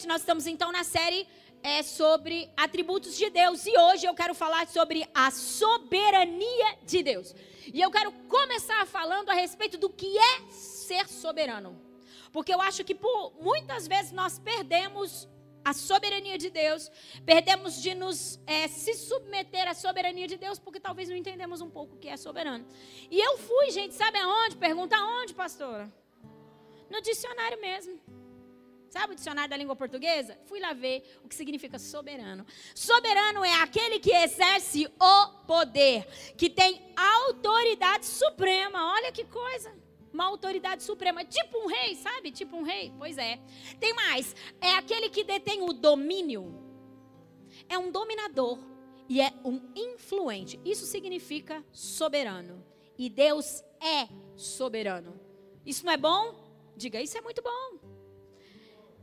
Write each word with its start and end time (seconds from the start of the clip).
Gente, 0.00 0.08
nós 0.08 0.22
estamos 0.22 0.46
então 0.46 0.72
na 0.72 0.82
série 0.82 1.28
é, 1.62 1.82
sobre 1.82 2.50
atributos 2.56 3.18
de 3.18 3.28
Deus 3.28 3.66
e 3.66 3.78
hoje 3.78 4.06
eu 4.06 4.14
quero 4.14 4.34
falar 4.34 4.66
sobre 4.66 5.06
a 5.12 5.30
soberania 5.30 6.78
de 6.86 7.02
Deus. 7.02 7.34
E 7.66 7.82
eu 7.82 7.90
quero 7.90 8.10
começar 8.26 8.86
falando 8.86 9.28
a 9.28 9.34
respeito 9.34 9.76
do 9.76 9.90
que 9.90 10.16
é 10.16 10.50
ser 10.50 11.06
soberano. 11.06 11.78
Porque 12.32 12.54
eu 12.54 12.62
acho 12.62 12.82
que 12.82 12.94
por 12.94 13.34
muitas 13.42 13.86
vezes 13.86 14.10
nós 14.10 14.38
perdemos 14.38 15.28
a 15.62 15.74
soberania 15.74 16.38
de 16.38 16.48
Deus, 16.48 16.90
perdemos 17.26 17.82
de 17.82 17.94
nos 17.94 18.40
é, 18.46 18.68
se 18.68 18.94
submeter 18.94 19.68
à 19.68 19.74
soberania 19.74 20.26
de 20.26 20.38
Deus, 20.38 20.58
porque 20.58 20.80
talvez 20.80 21.10
não 21.10 21.16
entendemos 21.16 21.60
um 21.60 21.68
pouco 21.68 21.96
o 21.96 21.98
que 21.98 22.08
é 22.08 22.16
soberano. 22.16 22.66
E 23.10 23.20
eu 23.20 23.36
fui, 23.36 23.70
gente, 23.70 23.92
sabe 23.92 24.16
aonde? 24.18 24.56
Pergunta 24.56 24.96
aonde, 24.96 25.34
pastora? 25.34 25.92
No 26.88 27.02
dicionário 27.02 27.60
mesmo. 27.60 28.00
Sabe 28.90 29.12
o 29.12 29.16
dicionário 29.16 29.48
da 29.48 29.56
língua 29.56 29.76
portuguesa? 29.76 30.36
Fui 30.46 30.58
lá 30.58 30.72
ver 30.72 31.18
o 31.24 31.28
que 31.28 31.34
significa 31.34 31.78
soberano. 31.78 32.44
Soberano 32.74 33.44
é 33.44 33.54
aquele 33.62 34.00
que 34.00 34.10
exerce 34.10 34.86
o 35.00 35.28
poder, 35.46 36.04
que 36.36 36.50
tem 36.50 36.92
autoridade 36.96 38.04
suprema. 38.04 38.92
Olha 38.92 39.12
que 39.12 39.24
coisa 39.24 39.72
uma 40.12 40.24
autoridade 40.24 40.82
suprema, 40.82 41.24
tipo 41.24 41.56
um 41.58 41.66
rei, 41.66 41.94
sabe? 41.94 42.32
Tipo 42.32 42.56
um 42.56 42.62
rei. 42.62 42.92
Pois 42.98 43.16
é. 43.16 43.38
Tem 43.78 43.94
mais. 43.94 44.34
É 44.60 44.72
aquele 44.72 45.08
que 45.08 45.22
detém 45.22 45.62
o 45.62 45.72
domínio. 45.72 46.52
É 47.68 47.78
um 47.78 47.92
dominador 47.92 48.58
e 49.08 49.20
é 49.20 49.32
um 49.44 49.70
influente. 49.74 50.60
Isso 50.64 50.84
significa 50.84 51.64
soberano. 51.72 52.64
E 52.98 53.08
Deus 53.08 53.62
é 53.80 54.08
soberano. 54.36 55.18
Isso 55.64 55.86
não 55.86 55.92
é 55.92 55.96
bom? 55.96 56.72
Diga, 56.76 57.00
isso 57.00 57.16
é 57.16 57.20
muito 57.20 57.40
bom. 57.40 57.79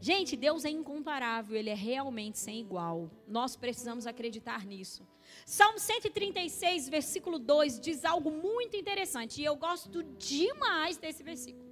Gente, 0.10 0.38
Deus 0.38 0.64
é 0.64 0.70
incomparável, 0.70 1.58
ele 1.58 1.70
é 1.70 1.74
realmente 1.74 2.40
sem 2.40 2.62
igual. 2.62 3.12
Nós 3.28 3.58
precisamos 3.58 4.08
acreditar 4.08 4.66
nisso. 4.66 5.06
Salmo 5.46 5.78
136, 5.78 6.88
versículo 6.88 7.38
2 7.38 7.78
diz 7.78 8.06
algo 8.06 8.32
muito 8.32 8.78
interessante, 8.78 9.42
e 9.42 9.44
eu 9.44 9.58
gosto 9.58 10.04
demais 10.34 10.96
desse 10.96 11.24
versículo. 11.24 11.68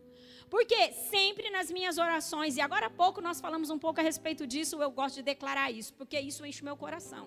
Porque 0.50 0.92
sempre 0.92 1.50
nas 1.50 1.72
minhas 1.72 1.98
orações, 1.98 2.58
e 2.58 2.62
agora 2.68 2.88
há 2.88 2.90
pouco 2.90 3.22
nós 3.22 3.40
falamos 3.40 3.70
um 3.70 3.80
pouco 3.80 4.02
a 4.02 4.04
respeito 4.04 4.46
disso, 4.46 4.84
eu 4.84 4.92
gosto 4.92 5.16
de 5.16 5.22
declarar 5.22 5.72
isso, 5.72 5.94
porque 5.94 6.20
isso 6.20 6.46
enche 6.46 6.62
meu 6.62 6.76
coração. 6.76 7.26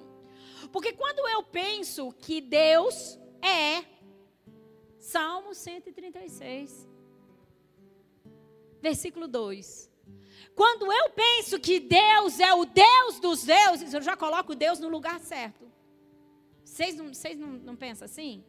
Porque 0.70 0.92
quando 0.92 1.26
eu 1.26 1.42
penso 1.42 2.12
que 2.12 2.42
Deus 2.42 3.18
é 3.40 3.82
Salmo 4.98 5.54
136, 5.54 6.86
versículo 8.82 9.26
2. 9.26 9.88
Quando 10.58 10.92
eu 10.92 11.10
penso 11.10 11.60
que 11.60 11.78
Deus 11.78 12.40
é 12.40 12.52
o 12.52 12.64
Deus 12.64 13.20
dos 13.20 13.44
deuses, 13.44 13.94
eu 13.94 14.02
já 14.02 14.16
coloco 14.16 14.56
Deus 14.56 14.80
no 14.80 14.88
lugar 14.88 15.20
certo. 15.20 15.70
Vocês 16.64 16.96
não, 16.96 17.14
vocês 17.14 17.38
não, 17.38 17.46
não 17.46 17.76
pensam 17.76 18.04
assim? 18.06 18.42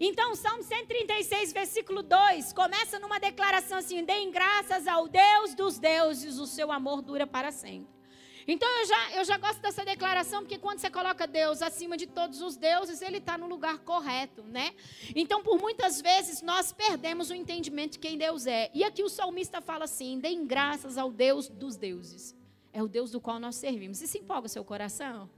Então, 0.00 0.34
Salmo 0.34 0.64
136, 0.64 1.52
versículo 1.52 2.02
2, 2.02 2.52
começa 2.52 2.98
numa 2.98 3.20
declaração 3.20 3.78
assim: 3.78 4.02
Deem 4.02 4.32
graças 4.32 4.88
ao 4.88 5.06
Deus 5.06 5.54
dos 5.54 5.78
deuses, 5.78 6.36
o 6.40 6.48
seu 6.48 6.72
amor 6.72 7.00
dura 7.00 7.28
para 7.28 7.52
sempre. 7.52 7.99
Então, 8.46 8.68
eu 8.80 8.86
já, 8.86 9.12
eu 9.12 9.24
já 9.24 9.38
gosto 9.38 9.60
dessa 9.60 9.84
declaração, 9.84 10.40
porque 10.42 10.58
quando 10.58 10.78
você 10.78 10.90
coloca 10.90 11.26
Deus 11.26 11.62
acima 11.62 11.96
de 11.96 12.06
todos 12.06 12.40
os 12.40 12.56
deuses, 12.56 13.02
ele 13.02 13.18
está 13.18 13.36
no 13.36 13.46
lugar 13.46 13.78
correto, 13.80 14.42
né? 14.42 14.74
Então, 15.14 15.42
por 15.42 15.58
muitas 15.60 16.00
vezes, 16.00 16.42
nós 16.42 16.72
perdemos 16.72 17.30
o 17.30 17.34
entendimento 17.34 17.92
de 17.92 17.98
quem 17.98 18.16
Deus 18.16 18.46
é. 18.46 18.70
E 18.74 18.82
aqui 18.84 19.02
o 19.02 19.08
salmista 19.08 19.60
fala 19.60 19.84
assim: 19.84 20.18
Deem 20.18 20.46
graças 20.46 20.96
ao 20.96 21.10
Deus 21.10 21.48
dos 21.48 21.76
deuses. 21.76 22.34
É 22.72 22.82
o 22.82 22.88
Deus 22.88 23.10
do 23.10 23.20
qual 23.20 23.38
nós 23.38 23.56
servimos. 23.56 23.98
Se 23.98 24.18
empolga 24.18 24.46
o 24.46 24.50
seu 24.50 24.64
coração? 24.64 25.28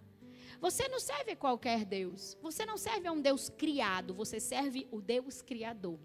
Você 0.61 0.87
não 0.89 1.01
serve 1.01 1.33
a 1.33 1.37
qualquer 1.37 1.85
Deus. 1.85 2.37
Você 2.41 2.65
não 2.65 2.77
serve 2.77 3.09
a 3.09 3.13
um 3.13 3.21
Deus 3.21 3.49
criado. 3.49 4.15
Você 4.15 4.39
serve 4.39 4.87
o 4.93 5.01
Deus 5.01 5.43
criador. 5.43 5.99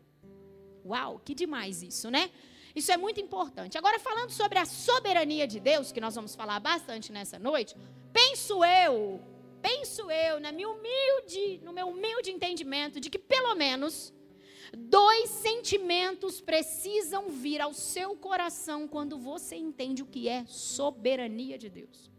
Uau, 0.84 1.20
que 1.20 1.36
demais 1.36 1.84
isso, 1.84 2.10
né? 2.10 2.32
Isso 2.80 2.92
é 2.92 2.98
muito 3.06 3.20
importante. 3.26 3.78
Agora, 3.78 4.00
falando 4.08 4.32
sobre 4.42 4.58
a 4.60 4.66
soberania 4.66 5.46
de 5.54 5.60
Deus, 5.60 5.92
que 5.92 6.04
nós 6.06 6.16
vamos 6.16 6.34
falar 6.42 6.60
bastante 6.60 7.12
nessa 7.12 7.38
noite, 7.50 7.76
penso 8.20 8.54
eu, 8.64 9.20
penso 9.62 10.02
eu, 10.12 10.40
na 10.40 10.52
minha 10.52 10.70
humilde, 10.70 11.60
no 11.64 11.74
meu 11.74 11.88
humilde 11.94 12.32
entendimento, 12.32 13.00
de 13.00 13.10
que 13.10 13.20
pelo 13.34 13.54
menos 13.56 14.14
dois 14.78 15.30
sentimentos 15.30 16.42
precisam 16.52 17.30
vir 17.30 17.62
ao 17.62 17.74
seu 17.74 18.10
coração 18.16 18.88
quando 18.88 19.18
você 19.18 19.56
entende 19.56 20.04
o 20.04 20.12
que 20.14 20.28
é 20.30 20.46
soberania 20.46 21.58
de 21.58 21.70
Deus. 21.70 22.12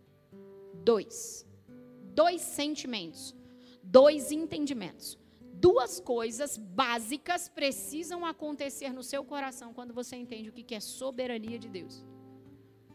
Dois 0.92 1.48
dois 2.18 2.40
sentimentos, 2.40 3.32
dois 3.80 4.32
entendimentos. 4.32 5.16
Duas 5.60 5.98
coisas 5.98 6.56
básicas 6.56 7.48
precisam 7.48 8.24
acontecer 8.24 8.92
no 8.92 9.02
seu 9.02 9.24
coração 9.24 9.74
quando 9.74 9.92
você 9.92 10.14
entende 10.14 10.48
o 10.48 10.52
que 10.52 10.74
é 10.74 10.80
soberania 10.80 11.58
de 11.58 11.68
Deus. 11.68 12.04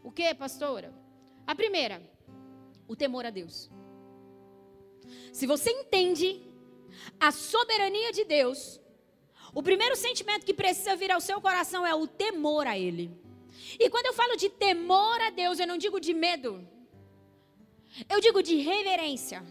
O 0.02 0.10
que, 0.10 0.34
pastora? 0.34 0.94
A 1.46 1.54
primeira, 1.54 2.00
o 2.88 2.96
temor 2.96 3.26
a 3.26 3.30
Deus. 3.30 3.70
Se 5.30 5.46
você 5.46 5.70
entende 5.70 6.42
a 7.20 7.30
soberania 7.30 8.12
de 8.12 8.24
Deus, 8.24 8.80
o 9.52 9.62
primeiro 9.62 9.94
sentimento 9.94 10.46
que 10.46 10.54
precisa 10.54 10.96
vir 10.96 11.10
ao 11.12 11.20
seu 11.20 11.40
coração 11.42 11.86
é 11.86 11.94
o 11.94 12.06
temor 12.06 12.66
a 12.66 12.78
Ele. 12.78 13.10
E 13.78 13.90
quando 13.90 14.06
eu 14.06 14.14
falo 14.14 14.36
de 14.36 14.48
temor 14.48 15.20
a 15.20 15.28
Deus, 15.30 15.58
eu 15.58 15.66
não 15.66 15.76
digo 15.76 16.00
de 16.00 16.14
medo. 16.14 16.66
Eu 18.08 18.20
digo 18.20 18.42
de 18.42 18.56
reverência. 18.56 19.44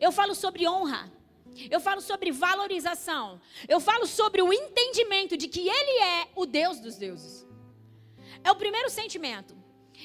Eu 0.00 0.10
falo 0.10 0.34
sobre 0.34 0.66
honra. 0.66 1.15
Eu 1.70 1.80
falo 1.80 2.00
sobre 2.00 2.30
valorização. 2.30 3.40
Eu 3.68 3.80
falo 3.80 4.06
sobre 4.06 4.42
o 4.42 4.52
entendimento 4.52 5.36
de 5.36 5.48
que 5.48 5.60
Ele 5.60 6.02
é 6.02 6.28
o 6.34 6.46
Deus 6.46 6.80
dos 6.80 6.96
deuses. 6.96 7.46
É 8.44 8.50
o 8.50 8.56
primeiro 8.56 8.90
sentimento. 8.90 9.56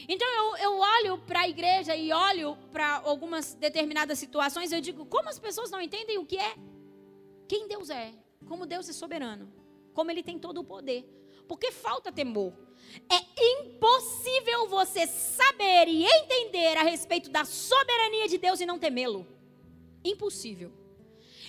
Então 0.08 0.28
eu, 0.28 0.58
eu 0.58 0.80
olho 0.80 1.18
para 1.20 1.42
a 1.42 1.50
igreja 1.50 1.96
e 1.96 2.12
olho 2.14 2.56
para 2.72 3.02
algumas 3.04 3.54
determinadas 3.54 4.18
situações. 4.18 4.72
Eu 4.72 4.82
digo, 4.82 5.06
como 5.06 5.30
as 5.30 5.40
pessoas 5.40 5.70
não 5.70 5.82
entendem 5.82 6.18
o 6.18 6.26
que 6.26 6.38
é? 6.38 6.56
Quem 7.48 7.68
Deus 7.68 7.90
é? 7.90 8.14
Como 8.48 8.66
Deus 8.66 8.88
é 8.90 8.94
soberano? 8.94 9.52
Como 9.94 10.10
Ele 10.10 10.24
tem 10.24 10.40
todo 10.40 10.62
o 10.62 10.64
poder? 10.64 11.06
Porque 11.48 11.72
falta 11.72 12.12
temor. 12.12 12.54
É 13.10 13.44
impossível 13.60 14.68
você 14.68 15.06
saber 15.06 15.88
e 15.88 16.06
entender 16.06 16.78
a 16.78 16.84
respeito 16.84 17.30
da 17.30 17.46
soberania 17.46 18.28
de 18.28 18.38
Deus 18.38 18.60
e 18.60 18.66
não 18.66 18.80
temê-lo. 18.80 19.28
Impossível. 20.04 20.81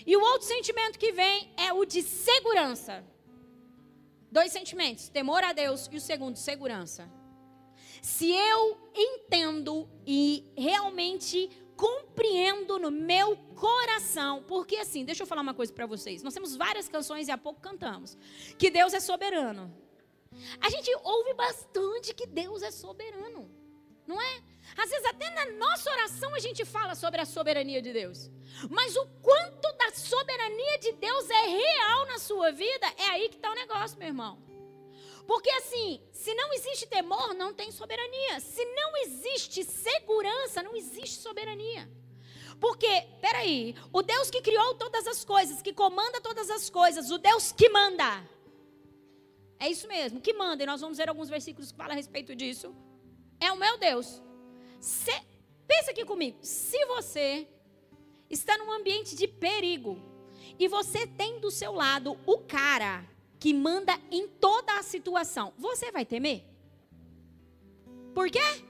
E 0.07 0.17
o 0.17 0.21
outro 0.21 0.47
sentimento 0.47 0.99
que 0.99 1.13
vem 1.13 1.53
é 1.57 1.73
o 1.73 1.85
de 1.85 2.03
segurança. 2.03 3.05
Dois 4.31 4.53
sentimentos: 4.53 5.09
temor 5.09 5.45
a 5.45 5.53
Deus 5.53 5.89
e 5.91 5.97
o 5.97 6.01
segundo, 6.01 6.37
segurança. 6.37 7.11
Se 8.01 8.31
eu 8.31 8.91
entendo 8.95 9.89
e 10.07 10.45
realmente 10.57 11.49
compreendo 11.77 12.79
no 12.79 12.91
meu 12.91 13.37
coração, 13.55 14.43
porque 14.45 14.77
assim, 14.77 15.05
deixa 15.05 15.23
eu 15.23 15.27
falar 15.27 15.43
uma 15.43 15.55
coisa 15.55 15.73
para 15.73 15.87
vocês. 15.87 16.23
Nós 16.23 16.35
temos 16.35 16.57
várias 16.57 16.89
canções 16.89 17.29
e 17.29 17.31
há 17.31 17.39
pouco 17.39 17.61
cantamos 17.61 18.17
que 18.59 18.71
Deus 18.71 18.93
é 18.95 19.01
soberano. 19.01 19.73
A 20.61 20.71
gente 20.71 20.91
ouve 21.03 21.35
bastante 21.35 22.15
que 22.15 22.27
Deus 22.27 22.63
é 22.63 22.71
soberano, 22.71 23.51
não 24.07 24.21
é? 24.21 24.43
Às 24.77 24.91
vezes, 24.91 25.07
até 25.07 25.29
na 25.31 25.47
nossa 25.53 25.91
oração, 25.91 26.35
a 26.35 26.39
gente 26.39 26.65
fala 26.65 26.95
sobre 26.95 27.21
a 27.21 27.25
soberania 27.25 27.83
de 27.83 27.93
Deus. 27.93 28.31
Mas 28.71 28.97
o 28.97 29.07
quanto 29.21 29.73
da 29.77 29.91
soberania 29.93 30.79
de 30.79 30.93
Deus 30.93 31.29
é 31.31 31.47
real 31.47 32.07
na 32.07 32.19
sua 32.19 32.51
vida, 32.53 32.87
é 32.99 33.05
aí 33.11 33.29
que 33.29 33.37
está 33.37 33.51
o 33.51 33.55
negócio, 33.55 33.99
meu 33.99 34.09
irmão. 34.09 34.43
Porque 35.27 35.51
assim, 35.51 36.01
se 36.13 36.35
não 36.35 36.53
existe 36.53 36.87
temor, 36.87 37.35
não 37.35 37.55
tem 37.55 37.71
soberania. 37.71 38.41
Se 38.41 38.65
não 38.75 38.97
existe 38.99 39.65
segurança, 39.65 40.63
não 40.63 40.75
existe 40.75 41.21
soberania. 41.21 41.89
Porque, 42.61 43.09
peraí, 43.21 43.75
o 43.93 44.03
Deus 44.03 44.31
que 44.31 44.41
criou 44.41 44.75
todas 44.75 45.07
as 45.07 45.25
coisas, 45.25 45.61
que 45.61 45.73
comanda 45.73 46.21
todas 46.21 46.49
as 46.49 46.71
coisas, 46.71 47.11
o 47.11 47.19
Deus 47.19 47.51
que 47.51 47.69
manda, 47.69 48.23
é 49.59 49.69
isso 49.69 49.87
mesmo, 49.89 50.21
que 50.21 50.33
manda, 50.33 50.63
e 50.63 50.67
nós 50.67 50.81
vamos 50.81 50.99
ver 50.99 51.09
alguns 51.09 51.29
versículos 51.29 51.73
que 51.73 51.79
falam 51.79 51.93
a 51.93 51.97
respeito 51.97 52.35
disso. 52.35 52.75
É 53.41 53.51
o 53.51 53.57
meu 53.57 53.79
Deus. 53.79 54.23
Se, 54.83 55.13
pensa 55.65 55.93
aqui 55.93 56.05
comigo. 56.05 56.37
Se 56.43 56.85
você 56.87 57.47
está 58.29 58.59
num 58.59 58.73
ambiente 58.73 59.15
de 59.15 59.29
perigo 59.29 59.97
e 60.59 60.67
você 60.67 61.07
tem 61.07 61.39
do 61.39 61.53
seu 61.53 61.73
lado 61.73 62.19
o 62.27 62.39
cara 62.39 63.09
que 63.39 63.55
manda 63.55 63.97
em 64.11 64.27
toda 64.27 64.77
a 64.77 64.83
situação, 64.83 65.53
você 65.57 65.93
vai 65.93 66.05
temer? 66.05 66.45
Por 68.13 68.29
quê? 68.29 68.65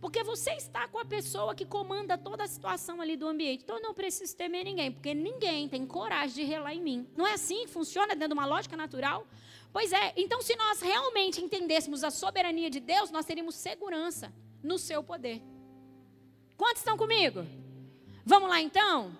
Porque 0.00 0.24
você 0.24 0.52
está 0.52 0.88
com 0.88 0.98
a 0.98 1.04
pessoa 1.04 1.54
que 1.54 1.66
comanda 1.66 2.16
toda 2.16 2.44
a 2.44 2.48
situação 2.48 2.98
ali 2.98 3.14
do 3.14 3.28
ambiente. 3.28 3.64
Então 3.64 3.76
eu 3.76 3.82
não 3.82 3.92
preciso 3.92 4.34
temer 4.34 4.64
ninguém, 4.64 4.90
porque 4.90 5.12
ninguém 5.12 5.68
tem 5.68 5.86
coragem 5.86 6.36
de 6.36 6.50
relar 6.50 6.74
em 6.74 6.80
mim. 6.80 7.06
Não 7.14 7.26
é 7.26 7.34
assim 7.34 7.66
que 7.66 7.70
funciona 7.70 8.14
dentro 8.14 8.28
de 8.28 8.34
uma 8.34 8.46
lógica 8.46 8.78
natural? 8.78 9.26
Pois 9.74 9.92
é, 9.92 10.14
então 10.16 10.40
se 10.40 10.56
nós 10.56 10.80
realmente 10.80 11.38
entendêssemos 11.42 12.02
a 12.02 12.10
soberania 12.10 12.70
de 12.70 12.80
Deus, 12.80 13.10
nós 13.10 13.26
teríamos 13.26 13.56
segurança 13.56 14.32
no 14.62 14.78
seu 14.78 15.02
poder. 15.02 15.42
Quantos 16.56 16.78
estão 16.78 16.96
comigo? 16.96 17.46
Vamos 18.24 18.48
lá 18.48 18.60
então? 18.60 19.16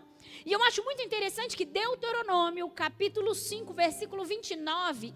E 0.47 0.53
eu 0.53 0.63
acho 0.63 0.83
muito 0.85 1.03
interessante 1.03 1.57
que 1.57 1.65
Deuteronômio, 1.65 2.69
capítulo 2.71 3.35
5, 3.35 3.73
versículo 3.73 4.25
29, 4.25 5.15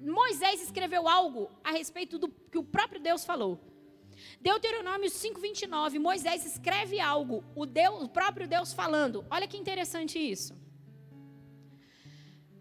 Moisés 0.00 0.62
escreveu 0.62 1.08
algo 1.08 1.50
a 1.62 1.70
respeito 1.70 2.18
do 2.18 2.28
que 2.28 2.58
o 2.58 2.64
próprio 2.64 3.00
Deus 3.00 3.24
falou. 3.24 3.58
Deuteronômio 4.40 5.08
5:29, 5.08 5.98
Moisés 5.98 6.44
escreve 6.44 7.00
algo, 7.00 7.44
o, 7.54 7.64
Deus, 7.64 8.02
o 8.02 8.08
próprio 8.08 8.46
Deus 8.46 8.72
falando. 8.72 9.24
Olha 9.30 9.46
que 9.46 9.56
interessante 9.56 10.18
isso. 10.18 10.54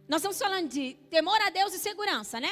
Nós 0.08 0.22
estamos 0.22 0.40
falando 0.40 0.68
de 0.68 0.94
temor 1.10 1.40
a 1.42 1.50
Deus 1.50 1.74
e 1.74 1.80
segurança, 1.80 2.40
né? 2.40 2.52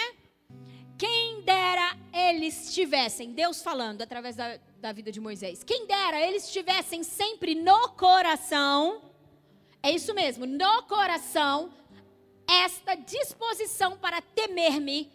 Quem 1.00 1.40
dera 1.44 1.98
eles 2.14 2.74
tivessem, 2.74 3.32
Deus 3.32 3.62
falando 3.62 4.02
através 4.02 4.36
da, 4.36 4.60
da 4.82 4.92
vida 4.92 5.14
de 5.14 5.22
Moisés, 5.22 5.64
quem 5.64 5.88
dera 5.88 6.20
eles 6.20 6.52
tivessem 6.52 7.04
sempre 7.04 7.56
no 7.56 7.92
coração, 7.92 9.02
é 9.82 9.92
isso 9.92 10.14
mesmo, 10.14 10.46
no 10.46 10.84
coração, 10.84 11.72
esta 12.46 12.96
disposição 12.96 13.96
para 13.98 14.22
temer-me 14.22 15.10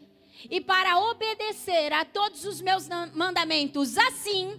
e 0.49 0.59
para 0.59 0.99
obedecer 1.11 1.93
a 1.93 2.03
todos 2.03 2.47
os 2.47 2.63
meus 2.63 2.89
mandamentos, 3.13 3.99
assim, 3.99 4.59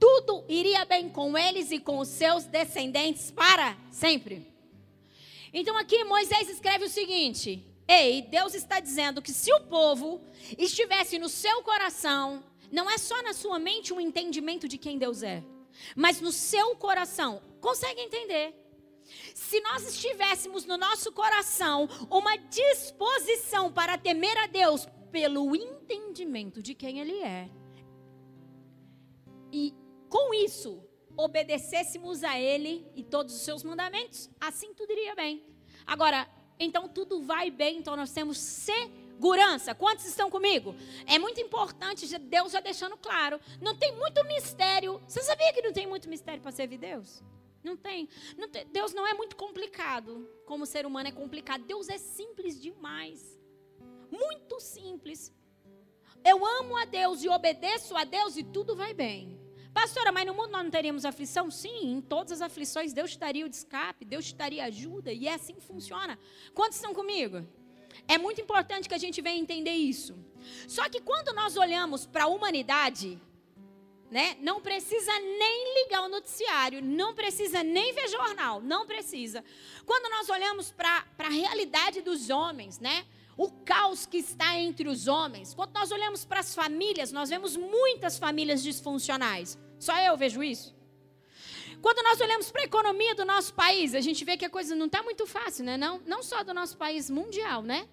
tudo 0.00 0.44
iria 0.48 0.84
bem 0.84 1.08
com 1.08 1.38
eles 1.38 1.70
e 1.70 1.78
com 1.78 1.98
os 1.98 2.08
seus 2.08 2.46
descendentes 2.46 3.30
para 3.30 3.76
sempre. 3.92 4.44
Então 5.54 5.78
aqui 5.78 6.02
Moisés 6.02 6.48
escreve 6.48 6.86
o 6.86 6.90
seguinte: 6.90 7.64
Ei, 7.88 8.20
Deus 8.20 8.54
está 8.54 8.80
dizendo 8.80 9.22
que 9.22 9.32
se 9.32 9.50
o 9.54 9.60
povo 9.62 10.20
estivesse 10.58 11.18
no 11.18 11.28
seu 11.28 11.62
coração, 11.62 12.44
não 12.70 12.90
é 12.90 12.98
só 12.98 13.22
na 13.22 13.32
sua 13.32 13.58
mente 13.58 13.94
um 13.94 14.00
entendimento 14.00 14.68
de 14.68 14.76
quem 14.76 14.98
Deus 14.98 15.22
é, 15.22 15.42
mas 15.96 16.20
no 16.20 16.30
seu 16.30 16.76
coração, 16.76 17.40
consegue 17.62 18.02
entender? 18.02 18.54
Se 19.34 19.58
nós 19.62 19.88
estivéssemos 19.88 20.66
no 20.66 20.76
nosso 20.76 21.10
coração 21.12 21.88
uma 22.10 22.36
disposição 22.36 23.72
para 23.72 23.96
temer 23.96 24.36
a 24.36 24.46
Deus, 24.46 24.86
pelo 25.10 25.56
entendimento 25.56 26.62
de 26.62 26.74
quem 26.74 27.00
Ele 27.00 27.22
é. 27.22 27.48
E 29.50 29.74
com 30.10 30.34
isso, 30.34 30.82
obedecêssemos 31.16 32.22
a 32.22 32.38
Ele 32.38 32.86
e 32.94 33.02
todos 33.02 33.34
os 33.34 33.40
seus 33.40 33.62
mandamentos, 33.62 34.28
assim 34.38 34.74
tudo 34.74 34.92
iria 34.92 35.14
bem. 35.14 35.42
Agora, 35.86 36.28
então 36.58 36.88
tudo 36.88 37.22
vai 37.22 37.50
bem, 37.50 37.78
então 37.78 37.96
nós 37.96 38.12
temos 38.12 38.38
segurança. 38.38 39.74
Quantos 39.74 40.06
estão 40.06 40.30
comigo? 40.30 40.74
É 41.06 41.18
muito 41.18 41.40
importante, 41.40 42.06
Deus 42.18 42.52
já 42.52 42.60
deixando 42.60 42.96
claro. 42.96 43.40
Não 43.60 43.76
tem 43.76 43.94
muito 43.96 44.24
mistério. 44.24 45.00
Você 45.06 45.22
sabia 45.22 45.52
que 45.52 45.62
não 45.62 45.72
tem 45.72 45.86
muito 45.86 46.08
mistério 46.08 46.42
para 46.42 46.52
servir 46.52 46.78
Deus? 46.78 47.22
Não 47.62 47.76
tem. 47.76 48.08
não 48.36 48.48
tem. 48.48 48.66
Deus 48.66 48.94
não 48.94 49.06
é 49.06 49.14
muito 49.14 49.36
complicado. 49.36 50.28
Como 50.46 50.64
ser 50.64 50.86
humano 50.86 51.08
é 51.08 51.12
complicado. 51.12 51.64
Deus 51.64 51.88
é 51.88 51.98
simples 51.98 52.60
demais 52.60 53.38
muito 54.10 54.60
simples. 54.60 55.32
Eu 56.24 56.44
amo 56.44 56.76
a 56.76 56.84
Deus 56.84 57.22
e 57.22 57.28
obedeço 57.28 57.96
a 57.96 58.04
Deus 58.04 58.36
e 58.36 58.42
tudo 58.42 58.74
vai 58.74 58.92
bem. 58.92 59.37
Pastora, 59.72 60.10
mas 60.10 60.26
no 60.26 60.34
mundo 60.34 60.50
nós 60.50 60.64
não 60.64 60.70
teríamos 60.70 61.04
aflição? 61.04 61.50
Sim, 61.50 61.92
em 61.92 62.00
todas 62.00 62.32
as 62.32 62.42
aflições 62.42 62.92
Deus 62.92 63.12
te 63.12 63.18
daria 63.18 63.44
o 63.44 63.48
escape, 63.48 64.04
Deus 64.04 64.26
te 64.26 64.34
daria 64.34 64.64
ajuda, 64.64 65.12
e 65.12 65.28
é 65.28 65.34
assim 65.34 65.54
que 65.54 65.62
funciona. 65.62 66.18
Quantos 66.54 66.76
estão 66.76 66.94
comigo? 66.94 67.46
É 68.06 68.16
muito 68.18 68.40
importante 68.40 68.88
que 68.88 68.94
a 68.94 68.98
gente 68.98 69.20
venha 69.20 69.40
entender 69.40 69.72
isso. 69.72 70.16
Só 70.66 70.88
que 70.88 71.00
quando 71.00 71.34
nós 71.34 71.56
olhamos 71.56 72.06
para 72.06 72.24
a 72.24 72.28
humanidade, 72.28 73.20
né, 74.10 74.36
não 74.40 74.60
precisa 74.60 75.12
nem 75.20 75.82
ligar 75.82 76.02
o 76.02 76.08
noticiário, 76.08 76.82
não 76.82 77.14
precisa 77.14 77.62
nem 77.62 77.92
ver 77.92 78.08
jornal, 78.08 78.60
não 78.60 78.86
precisa. 78.86 79.44
Quando 79.84 80.10
nós 80.10 80.28
olhamos 80.28 80.72
para 80.72 81.04
a 81.18 81.28
realidade 81.28 82.00
dos 82.00 82.30
homens, 82.30 82.78
né, 82.78 83.06
o 83.38 83.48
caos 83.64 84.04
que 84.04 84.18
está 84.18 84.58
entre 84.58 84.88
os 84.88 85.06
homens. 85.06 85.54
Quando 85.54 85.72
nós 85.72 85.92
olhamos 85.92 86.24
para 86.24 86.40
as 86.40 86.52
famílias, 86.54 87.12
nós 87.12 87.30
vemos 87.30 87.56
muitas 87.56 88.18
famílias 88.18 88.60
disfuncionais. 88.60 89.56
Só 89.78 89.96
eu 90.00 90.16
vejo 90.16 90.42
isso. 90.42 90.76
Quando 91.80 92.02
nós 92.02 92.20
olhamos 92.20 92.50
para 92.50 92.62
a 92.62 92.64
economia 92.64 93.14
do 93.14 93.24
nosso 93.24 93.54
país, 93.54 93.94
a 93.94 94.00
gente 94.00 94.24
vê 94.24 94.36
que 94.36 94.44
a 94.44 94.50
coisa 94.50 94.74
não 94.74 94.86
está 94.86 95.04
muito 95.04 95.24
fácil, 95.24 95.64
né? 95.64 95.76
Não, 95.76 96.02
não 96.04 96.20
só 96.20 96.42
do 96.42 96.52
nosso 96.52 96.76
país 96.76 97.08
mundial, 97.08 97.62
né? 97.62 97.88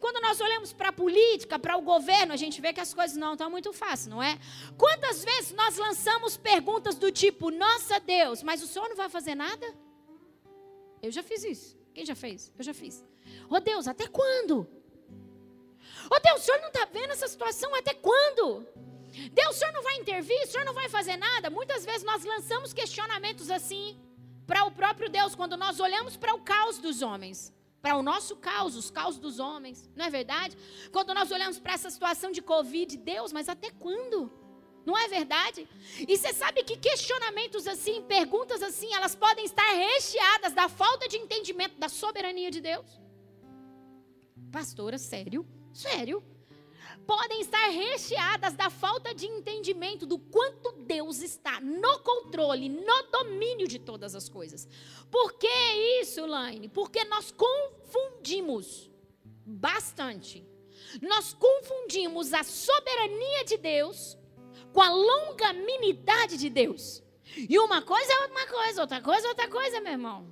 Quando 0.00 0.22
nós 0.22 0.40
olhamos 0.40 0.72
para 0.72 0.88
a 0.88 0.92
política, 0.92 1.58
para 1.58 1.76
o 1.76 1.82
governo, 1.82 2.32
a 2.32 2.36
gente 2.36 2.58
vê 2.58 2.72
que 2.72 2.80
as 2.80 2.94
coisas 2.94 3.16
não 3.16 3.34
estão 3.34 3.50
muito 3.50 3.74
fáceis, 3.74 4.06
não 4.06 4.22
é? 4.22 4.38
Quantas 4.78 5.22
vezes 5.22 5.52
nós 5.52 5.76
lançamos 5.76 6.38
perguntas 6.38 6.94
do 6.94 7.12
tipo: 7.12 7.50
Nossa 7.50 8.00
Deus, 8.00 8.42
mas 8.42 8.62
o 8.62 8.66
senhor 8.66 8.88
não 8.88 8.96
vai 8.96 9.10
fazer 9.10 9.34
nada? 9.34 9.66
Eu 11.02 11.12
já 11.12 11.22
fiz 11.22 11.44
isso. 11.44 11.76
Quem 11.92 12.06
já 12.06 12.14
fez? 12.14 12.50
Eu 12.58 12.64
já 12.64 12.72
fiz. 12.72 13.11
Ô 13.48 13.56
oh, 13.56 13.60
Deus, 13.60 13.86
até 13.86 14.06
quando? 14.06 14.60
Ô 16.10 16.14
oh, 16.14 16.20
Deus, 16.20 16.40
o 16.40 16.44
senhor 16.44 16.60
não 16.60 16.68
está 16.68 16.84
vendo 16.86 17.10
essa 17.10 17.28
situação 17.28 17.74
até 17.74 17.94
quando? 17.94 18.66
Deus, 19.32 19.56
o 19.56 19.58
senhor 19.58 19.72
não 19.72 19.82
vai 19.82 19.96
intervir? 19.96 20.40
O 20.42 20.46
senhor 20.46 20.64
não 20.64 20.74
vai 20.74 20.88
fazer 20.88 21.16
nada? 21.16 21.50
Muitas 21.50 21.84
vezes 21.84 22.02
nós 22.02 22.24
lançamos 22.24 22.72
questionamentos 22.72 23.50
assim 23.50 24.00
para 24.46 24.64
o 24.64 24.70
próprio 24.70 25.08
Deus, 25.08 25.34
quando 25.34 25.56
nós 25.56 25.80
olhamos 25.80 26.16
para 26.16 26.34
o 26.34 26.40
caos 26.40 26.78
dos 26.78 27.02
homens. 27.02 27.52
Para 27.80 27.96
o 27.96 28.02
nosso 28.02 28.36
caos, 28.36 28.76
os 28.76 28.90
caos 28.90 29.18
dos 29.18 29.38
homens. 29.38 29.90
Não 29.96 30.04
é 30.04 30.10
verdade? 30.10 30.56
Quando 30.92 31.12
nós 31.12 31.30
olhamos 31.30 31.58
para 31.58 31.74
essa 31.74 31.90
situação 31.90 32.30
de 32.30 32.40
Covid, 32.40 32.96
Deus, 32.96 33.32
mas 33.32 33.48
até 33.48 33.70
quando? 33.70 34.30
Não 34.84 34.96
é 34.96 35.08
verdade? 35.08 35.68
E 36.08 36.16
você 36.16 36.32
sabe 36.32 36.62
que 36.64 36.76
questionamentos 36.76 37.66
assim, 37.66 38.02
perguntas 38.02 38.62
assim, 38.62 38.92
elas 38.94 39.14
podem 39.14 39.44
estar 39.44 39.68
recheadas 39.72 40.52
da 40.52 40.68
falta 40.68 41.08
de 41.08 41.16
entendimento 41.16 41.78
da 41.78 41.88
soberania 41.88 42.50
de 42.50 42.60
Deus. 42.60 43.01
Pastora, 44.52 44.98
sério? 44.98 45.46
Sério? 45.72 46.22
Podem 47.06 47.40
estar 47.40 47.68
recheadas 47.68 48.54
da 48.54 48.68
falta 48.68 49.14
de 49.14 49.26
entendimento 49.26 50.04
do 50.04 50.18
quanto 50.18 50.72
Deus 50.72 51.22
está 51.22 51.58
no 51.58 51.98
controle, 52.00 52.68
no 52.68 53.02
domínio 53.10 53.66
de 53.66 53.78
todas 53.78 54.14
as 54.14 54.28
coisas. 54.28 54.68
Por 55.10 55.32
que 55.32 55.48
isso, 56.00 56.26
Laine? 56.26 56.68
Porque 56.68 57.02
nós 57.06 57.32
confundimos 57.32 58.90
bastante. 59.44 60.46
Nós 61.00 61.32
confundimos 61.32 62.34
a 62.34 62.44
soberania 62.44 63.44
de 63.44 63.56
Deus 63.56 64.18
com 64.72 64.82
a 64.82 64.90
longanimidade 64.90 66.36
de 66.36 66.50
Deus. 66.50 67.02
E 67.36 67.58
uma 67.58 67.80
coisa 67.80 68.12
é 68.12 68.26
uma 68.26 68.46
coisa, 68.46 68.82
outra 68.82 69.00
coisa 69.00 69.26
é 69.26 69.30
outra 69.30 69.48
coisa, 69.48 69.80
meu 69.80 69.92
irmão. 69.92 70.31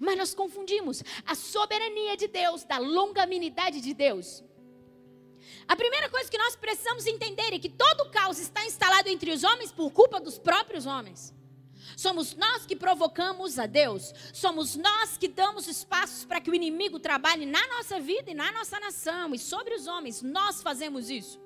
Mas 0.00 0.16
nós 0.16 0.34
confundimos 0.34 1.02
a 1.26 1.34
soberania 1.34 2.16
de 2.16 2.28
Deus 2.28 2.64
da 2.64 2.78
longanimidade 2.78 3.80
de 3.80 3.94
Deus. 3.94 4.42
A 5.66 5.76
primeira 5.76 6.08
coisa 6.08 6.30
que 6.30 6.38
nós 6.38 6.56
precisamos 6.56 7.06
entender 7.06 7.54
é 7.54 7.58
que 7.58 7.68
todo 7.68 8.02
o 8.02 8.10
caos 8.10 8.38
está 8.38 8.64
instalado 8.64 9.08
entre 9.08 9.30
os 9.30 9.44
homens 9.44 9.72
por 9.72 9.90
culpa 9.90 10.20
dos 10.20 10.38
próprios 10.38 10.86
homens. 10.86 11.34
Somos 11.96 12.34
nós 12.34 12.64
que 12.64 12.76
provocamos 12.76 13.58
a 13.58 13.66
Deus. 13.66 14.14
Somos 14.32 14.76
nós 14.76 15.16
que 15.16 15.28
damos 15.28 15.66
espaços 15.68 16.24
para 16.24 16.40
que 16.40 16.50
o 16.50 16.54
inimigo 16.54 16.98
trabalhe 16.98 17.44
na 17.44 17.66
nossa 17.68 18.00
vida 18.00 18.30
e 18.30 18.34
na 18.34 18.50
nossa 18.52 18.78
nação. 18.80 19.34
E 19.34 19.38
sobre 19.38 19.74
os 19.74 19.86
homens, 19.86 20.22
nós 20.22 20.62
fazemos 20.62 21.10
isso. 21.10 21.40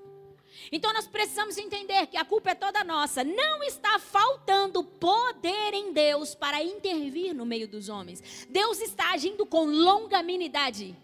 Então 0.71 0.93
nós 0.93 1.07
precisamos 1.07 1.57
entender 1.57 2.07
que 2.07 2.17
a 2.17 2.25
culpa 2.25 2.51
é 2.51 2.55
toda 2.55 2.85
nossa. 2.85 3.23
Não 3.23 3.63
está 3.63 3.99
faltando 3.99 4.83
poder 4.83 5.75
em 5.75 5.93
Deus 5.93 6.35
para 6.35 6.63
intervir 6.63 7.35
no 7.35 7.47
meio 7.47 7.69
dos 7.69 7.89
homens. 7.89 8.47
Deus 8.49 8.81
está 8.81 9.13
agindo 9.13 9.47
com 9.47 9.65
longanimidade. 9.65 10.97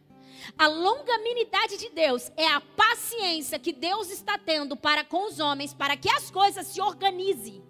A 0.58 0.66
longanimidade 0.66 1.76
de 1.76 1.88
Deus 1.90 2.32
é 2.36 2.46
a 2.46 2.60
paciência 2.60 3.58
que 3.58 3.72
Deus 3.72 4.10
está 4.10 4.36
tendo 4.36 4.76
para 4.76 5.04
com 5.04 5.28
os 5.28 5.38
homens, 5.38 5.72
para 5.72 5.96
que 5.96 6.10
as 6.10 6.30
coisas 6.30 6.66
se 6.66 6.80
organizem. 6.80 7.62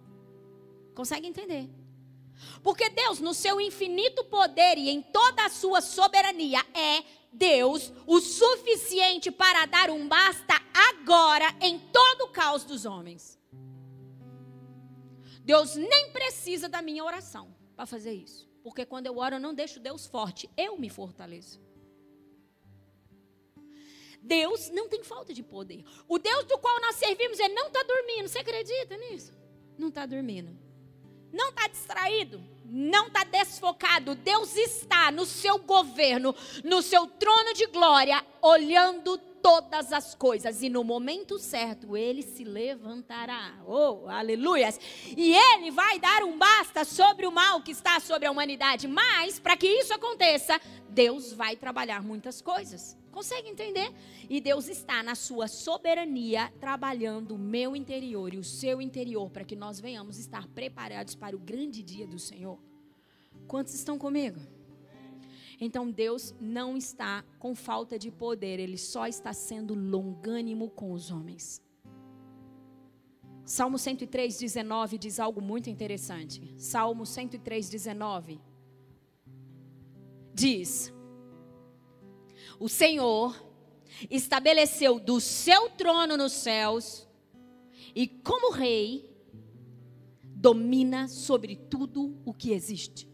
Consegue 0.94 1.26
entender? 1.26 1.68
Porque 2.62 2.88
Deus, 2.90 3.18
no 3.18 3.34
seu 3.34 3.60
infinito 3.60 4.24
poder 4.24 4.78
e 4.78 4.88
em 4.88 5.02
toda 5.02 5.44
a 5.44 5.50
sua 5.50 5.80
soberania, 5.80 6.60
é 6.74 7.02
Deus 7.32 7.92
o 8.06 8.20
suficiente 8.20 9.30
para 9.30 9.66
dar 9.66 9.90
um 9.90 10.06
basta 10.06 10.54
agora 10.90 11.46
em 11.60 11.78
todo 11.78 12.22
o 12.22 12.28
caos 12.28 12.64
dos 12.64 12.84
homens. 12.84 13.38
Deus 15.44 15.74
nem 15.74 16.12
precisa 16.12 16.68
da 16.68 16.80
minha 16.80 17.04
oração 17.04 17.54
para 17.74 17.84
fazer 17.84 18.12
isso. 18.12 18.48
Porque 18.62 18.86
quando 18.86 19.06
eu 19.06 19.18
oro, 19.18 19.36
eu 19.36 19.40
não 19.40 19.52
deixo 19.52 19.80
Deus 19.80 20.06
forte, 20.06 20.48
eu 20.56 20.78
me 20.78 20.88
fortaleço. 20.88 21.60
Deus 24.20 24.70
não 24.70 24.88
tem 24.88 25.02
falta 25.02 25.34
de 25.34 25.42
poder. 25.42 25.84
O 26.06 26.16
Deus 26.16 26.44
do 26.44 26.56
qual 26.58 26.80
nós 26.80 26.94
servimos, 26.94 27.40
ele 27.40 27.54
não 27.54 27.66
está 27.66 27.82
dormindo. 27.82 28.28
Você 28.28 28.38
acredita 28.38 28.96
nisso? 28.96 29.42
não 29.78 29.88
está 29.88 30.06
dormindo. 30.06 30.56
Não 31.32 31.48
está 31.48 31.66
distraído, 31.66 32.42
não 32.64 33.06
está 33.06 33.24
desfocado. 33.24 34.14
Deus 34.14 34.56
está 34.56 35.10
no 35.10 35.24
seu 35.24 35.58
governo, 35.58 36.34
no 36.62 36.82
seu 36.82 37.06
trono 37.06 37.54
de 37.54 37.66
glória, 37.66 38.24
olhando 38.40 39.18
todas 39.42 39.92
as 39.92 40.14
coisas 40.14 40.62
e 40.62 40.68
no 40.68 40.84
momento 40.84 41.38
certo 41.38 41.96
ele 41.96 42.22
se 42.22 42.44
levantará. 42.44 43.56
Oh, 43.66 44.08
aleluias! 44.08 44.78
E 45.16 45.34
ele 45.34 45.70
vai 45.72 45.98
dar 45.98 46.22
um 46.22 46.38
sobre 46.84 47.26
o 47.26 47.32
mal 47.32 47.62
que 47.62 47.70
está 47.70 47.98
sobre 48.00 48.26
a 48.26 48.30
humanidade. 48.30 48.88
Mas 48.88 49.38
para 49.38 49.56
que 49.56 49.66
isso 49.66 49.92
aconteça, 49.92 50.60
Deus 50.88 51.32
vai 51.32 51.56
trabalhar 51.56 52.02
muitas 52.02 52.40
coisas. 52.40 52.96
Consegue 53.10 53.48
entender? 53.48 53.92
E 54.28 54.40
Deus 54.40 54.68
está 54.68 55.02
na 55.02 55.14
sua 55.14 55.46
soberania 55.46 56.52
trabalhando 56.58 57.34
o 57.34 57.38
meu 57.38 57.76
interior 57.76 58.32
e 58.32 58.38
o 58.38 58.44
seu 58.44 58.80
interior 58.80 59.30
para 59.30 59.44
que 59.44 59.54
nós 59.54 59.78
venhamos 59.78 60.18
estar 60.18 60.48
preparados 60.48 61.14
para 61.14 61.36
o 61.36 61.38
grande 61.38 61.82
dia 61.82 62.06
do 62.06 62.18
Senhor. 62.18 62.58
Quantos 63.46 63.74
estão 63.74 63.98
comigo? 63.98 64.40
Então 65.60 65.90
Deus 65.90 66.34
não 66.40 66.76
está 66.76 67.24
com 67.38 67.54
falta 67.54 67.98
de 67.98 68.10
poder, 68.10 68.58
ele 68.58 68.78
só 68.78 69.06
está 69.06 69.32
sendo 69.32 69.74
longânimo 69.74 70.70
com 70.70 70.92
os 70.92 71.10
homens. 71.10 71.62
Salmo 73.52 73.78
103, 73.78 74.38
19 74.38 74.96
diz 74.96 75.20
algo 75.20 75.42
muito 75.42 75.68
interessante. 75.68 76.54
Salmo 76.56 77.04
103, 77.04 77.68
19 77.68 78.40
diz: 80.32 80.90
O 82.58 82.66
Senhor 82.66 83.38
estabeleceu 84.10 84.98
do 84.98 85.20
seu 85.20 85.68
trono 85.68 86.16
nos 86.16 86.32
céus 86.32 87.06
e, 87.94 88.06
como 88.06 88.54
rei, 88.54 89.14
domina 90.24 91.06
sobre 91.06 91.54
tudo 91.54 92.18
o 92.24 92.32
que 92.32 92.52
existe. 92.52 93.06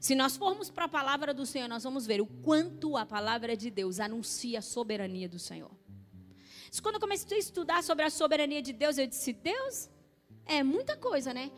Se 0.00 0.16
nós 0.16 0.36
formos 0.36 0.68
para 0.68 0.86
a 0.86 0.88
palavra 0.88 1.32
do 1.32 1.46
Senhor, 1.46 1.68
nós 1.68 1.84
vamos 1.84 2.06
ver 2.06 2.20
o 2.20 2.26
quanto 2.26 2.96
a 2.96 3.06
palavra 3.06 3.56
de 3.56 3.70
Deus 3.70 4.00
anuncia 4.00 4.58
a 4.58 4.62
soberania 4.62 5.28
do 5.28 5.38
Senhor. 5.38 5.70
Quando 6.80 6.94
eu 6.94 7.00
comecei 7.00 7.36
a 7.36 7.40
estudar 7.40 7.82
sobre 7.82 8.04
a 8.04 8.10
soberania 8.10 8.62
de 8.62 8.72
Deus, 8.72 8.96
eu 8.96 9.06
disse: 9.06 9.32
Deus, 9.32 9.90
é 10.46 10.62
muita 10.62 10.96
coisa, 10.96 11.34
né? 11.34 11.50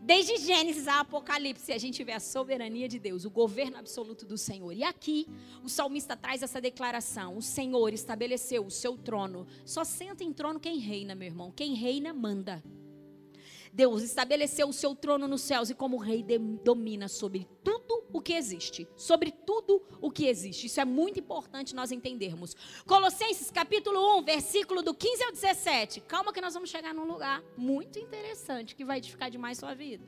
Desde 0.00 0.36
Gênesis 0.38 0.88
a 0.88 1.00
Apocalipse, 1.00 1.72
a 1.72 1.78
gente 1.78 2.02
vê 2.02 2.12
a 2.12 2.20
soberania 2.20 2.88
de 2.88 2.98
Deus, 2.98 3.24
o 3.24 3.30
governo 3.30 3.78
absoluto 3.78 4.26
do 4.26 4.36
Senhor. 4.36 4.72
E 4.72 4.82
aqui, 4.82 5.28
o 5.62 5.68
salmista 5.68 6.16
traz 6.16 6.42
essa 6.42 6.60
declaração: 6.60 7.36
o 7.36 7.42
Senhor 7.42 7.92
estabeleceu 7.92 8.64
o 8.66 8.70
seu 8.70 8.96
trono. 8.96 9.46
Só 9.64 9.84
senta 9.84 10.24
em 10.24 10.32
trono 10.32 10.60
quem 10.60 10.78
reina, 10.78 11.14
meu 11.14 11.26
irmão. 11.26 11.50
Quem 11.50 11.74
reina, 11.74 12.12
manda. 12.12 12.62
Deus 13.72 14.02
estabeleceu 14.02 14.68
o 14.68 14.72
seu 14.72 14.94
trono 14.94 15.26
nos 15.26 15.42
céus 15.42 15.68
e 15.68 15.74
como 15.74 15.96
rei 15.96 16.24
domina 16.62 17.08
sobre 17.08 17.44
tudo 17.64 17.83
o 18.14 18.20
que 18.20 18.32
existe, 18.32 18.86
sobre 18.96 19.32
tudo 19.32 19.82
o 20.00 20.08
que 20.08 20.26
existe. 20.26 20.68
Isso 20.68 20.80
é 20.80 20.84
muito 20.84 21.18
importante 21.18 21.74
nós 21.74 21.90
entendermos. 21.90 22.54
Colossenses 22.86 23.50
capítulo 23.50 24.18
1, 24.18 24.22
versículo 24.22 24.82
do 24.82 24.94
15 24.94 25.24
ao 25.24 25.32
17. 25.32 26.00
Calma 26.02 26.32
que 26.32 26.40
nós 26.40 26.54
vamos 26.54 26.70
chegar 26.70 26.94
num 26.94 27.04
lugar 27.04 27.42
muito 27.56 27.98
interessante 27.98 28.76
que 28.76 28.84
vai 28.84 28.98
edificar 28.98 29.28
demais 29.28 29.58
sua 29.58 29.74
vida. 29.74 30.06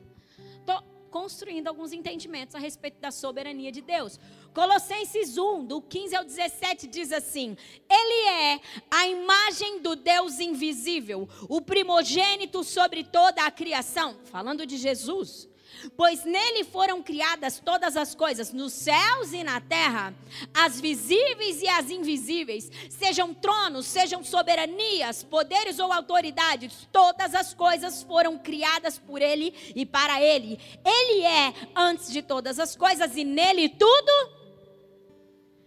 Tô 0.65 0.81
construindo 1.11 1.67
alguns 1.67 1.91
entendimentos 1.91 2.55
a 2.55 2.59
respeito 2.59 2.97
da 3.01 3.11
soberania 3.11 3.73
de 3.73 3.81
Deus. 3.81 4.17
Colossenses 4.53 5.37
1, 5.37 5.65
do 5.65 5.81
15 5.81 6.15
ao 6.15 6.23
17, 6.23 6.87
diz 6.87 7.11
assim: 7.11 7.57
Ele 7.89 8.29
é 8.29 8.61
a 8.89 9.05
imagem 9.05 9.81
do 9.81 9.97
Deus 9.97 10.39
invisível, 10.39 11.27
o 11.49 11.59
primogênito 11.59 12.63
sobre 12.63 13.03
toda 13.03 13.43
a 13.43 13.51
criação. 13.51 14.15
Falando 14.23 14.65
de 14.65 14.77
Jesus 14.77 15.49
pois 15.95 16.23
nele 16.23 16.63
foram 16.63 17.01
criadas 17.01 17.59
todas 17.63 17.95
as 17.95 18.15
coisas, 18.15 18.51
nos 18.51 18.73
céus 18.73 19.33
e 19.33 19.43
na 19.43 19.61
terra, 19.61 20.13
as 20.53 20.79
visíveis 20.79 21.61
e 21.61 21.67
as 21.67 21.89
invisíveis, 21.89 22.71
sejam 22.89 23.33
tronos, 23.33 23.85
sejam 23.85 24.23
soberanias, 24.23 25.23
poderes 25.23 25.79
ou 25.79 25.91
autoridades, 25.91 26.87
todas 26.91 27.35
as 27.35 27.53
coisas 27.53 28.03
foram 28.03 28.37
criadas 28.37 28.97
por 28.97 29.21
ele 29.21 29.53
e 29.75 29.85
para 29.85 30.21
ele. 30.21 30.59
Ele 30.85 31.23
é 31.23 31.53
antes 31.75 32.11
de 32.11 32.21
todas 32.21 32.59
as 32.59 32.75
coisas 32.75 33.15
e 33.15 33.23
nele 33.23 33.69
tudo, 33.69 34.11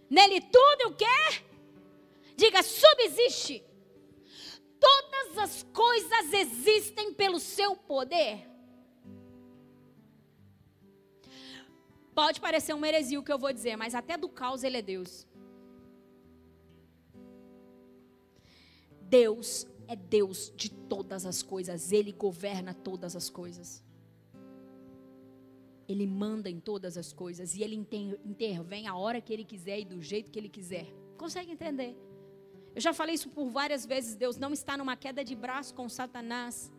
nele 0.09 0.41
tudo 0.41 0.89
o 0.89 0.95
que? 0.95 1.51
Diga, 2.35 2.63
subsiste. 2.63 3.63
Todas 4.79 5.37
as 5.37 5.63
coisas 5.71 6.33
existem 6.33 7.13
pelo 7.13 7.39
seu 7.39 7.75
poder. 7.75 8.50
Pode 12.13 12.41
parecer 12.41 12.73
uma 12.73 12.87
heresia 12.87 13.19
o 13.19 13.23
que 13.23 13.31
eu 13.31 13.39
vou 13.39 13.53
dizer, 13.53 13.75
mas 13.75 13.95
até 13.95 14.17
do 14.17 14.27
caos 14.27 14.63
ele 14.63 14.77
é 14.77 14.81
Deus. 14.81 15.27
Deus 19.01 19.67
é 19.87 19.95
Deus 19.95 20.53
de 20.55 20.69
todas 20.69 21.25
as 21.25 21.41
coisas, 21.43 21.91
ele 21.91 22.11
governa 22.11 22.73
todas 22.73 23.15
as 23.15 23.29
coisas. 23.29 23.83
Ele 25.87 26.07
manda 26.07 26.49
em 26.49 26.59
todas 26.59 26.97
as 26.97 27.11
coisas 27.11 27.55
e 27.55 27.63
ele 27.63 27.75
intervém 27.75 28.87
a 28.87 28.95
hora 28.95 29.19
que 29.19 29.33
ele 29.33 29.43
quiser 29.43 29.79
e 29.79 29.85
do 29.85 30.01
jeito 30.01 30.31
que 30.31 30.39
ele 30.39 30.47
quiser. 30.47 30.87
Consegue 31.17 31.51
entender? 31.51 31.95
Eu 32.73 32.79
já 32.79 32.93
falei 32.93 33.15
isso 33.15 33.29
por 33.29 33.49
várias 33.49 33.85
vezes. 33.85 34.15
Deus 34.15 34.37
não 34.37 34.53
está 34.53 34.77
numa 34.77 34.95
queda 34.95 35.25
de 35.25 35.35
braço 35.35 35.73
com 35.73 35.89
Satanás. 35.89 36.71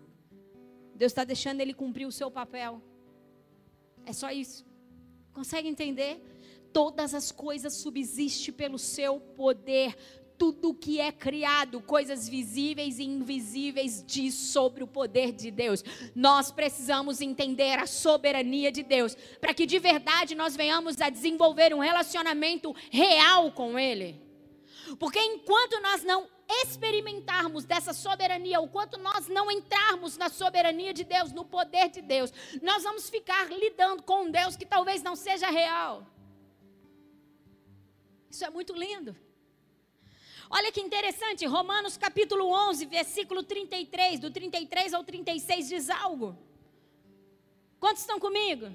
Deus 0.95 1.13
está 1.13 1.25
deixando 1.25 1.61
ele 1.61 1.75
cumprir 1.75 2.07
o 2.07 2.13
seu 2.13 2.31
papel. 2.31 2.81
É 4.07 4.13
só 4.15 4.31
isso. 4.31 4.65
Consegue 5.33 5.69
entender? 5.69 6.21
Todas 6.73 7.15
as 7.15 7.33
coisas 7.33 7.75
subsistem 7.75 8.53
pelo 8.55 8.79
seu 8.79 9.19
poder. 9.19 9.97
Tudo 10.39 10.75
que 10.75 10.99
é 11.01 11.13
criado, 11.13 11.81
coisas 11.81 12.29
visíveis 12.29 12.99
e 12.99 13.05
invisíveis, 13.05 14.03
diz 14.05 14.35
sobre 14.35 14.83
o 14.83 14.87
poder 14.87 15.33
de 15.33 15.51
Deus. 15.51 15.85
Nós 16.15 16.51
precisamos 16.51 17.21
entender 17.21 17.79
a 17.79 17.87
soberania 17.87 18.73
de 18.73 18.83
Deus, 18.83 19.17
para 19.41 19.55
que 19.55 19.67
de 19.67 19.79
verdade 19.79 20.35
nós 20.35 20.57
venhamos 20.57 21.01
a 21.01 21.09
desenvolver 21.09 21.73
um 21.73 21.79
relacionamento 21.79 22.75
real 22.91 23.53
com 23.53 23.79
Ele. 23.79 24.32
Porque 24.99 25.19
enquanto 25.19 25.81
nós 25.81 26.03
não 26.03 26.29
experimentarmos 26.49 27.65
dessa 27.65 27.93
soberania, 27.93 28.61
o 28.61 28.69
quanto 28.69 28.99
nós 28.99 29.29
não 29.29 29.51
entrarmos 29.51 30.17
na 30.17 30.29
soberania 30.29 30.93
de 30.93 31.05
Deus, 31.05 31.33
no 31.33 31.45
poder 31.45 31.89
de 31.89 32.03
Deus, 32.03 32.33
nós 32.61 32.83
vamos 32.83 33.09
ficar 33.09 33.51
lidando 33.51 34.03
com 34.03 34.25
um 34.25 34.31
Deus 34.31 34.57
que 34.57 34.67
talvez 34.67 35.03
não 35.03 35.17
seja 35.17 35.49
real. 35.51 36.07
Isso 38.31 38.45
é 38.45 38.51
muito 38.51 38.75
lindo. 38.75 39.17
Olha 40.51 40.71
que 40.71 40.81
interessante, 40.81 41.47
Romanos 41.47 41.97
capítulo 41.97 42.47
11, 42.69 42.85
versículo 42.87 43.43
33, 43.43 44.21
do 44.21 44.31
33 44.31 44.93
ao 44.93 45.03
36 45.03 45.69
diz 45.69 45.89
algo. 45.89 46.37
Quantos 47.81 48.03
estão 48.03 48.21
comigo? 48.21 48.71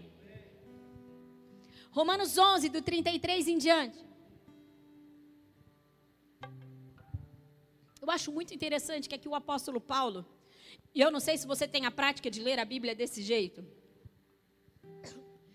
Romanos 1.92 2.38
11, 2.38 2.70
do 2.70 2.82
33 2.82 3.48
em 3.48 3.58
diante. 3.58 4.07
Eu 8.08 8.12
acho 8.12 8.32
muito 8.32 8.54
interessante 8.54 9.10
que 9.10 9.16
aqui 9.16 9.28
o 9.28 9.36
apóstolo 9.36 9.82
Paulo, 9.82 10.26
e 10.96 11.02
eu 11.02 11.12
não 11.12 11.20
sei 11.20 11.38
se 11.38 11.46
você 11.46 11.68
tem 11.68 11.86
a 11.86 11.92
prática 11.92 12.32
de 12.32 12.42
ler 12.42 12.58
a 12.58 12.64
Bíblia 12.64 12.96
desse 12.96 13.22
jeito. 13.22 13.66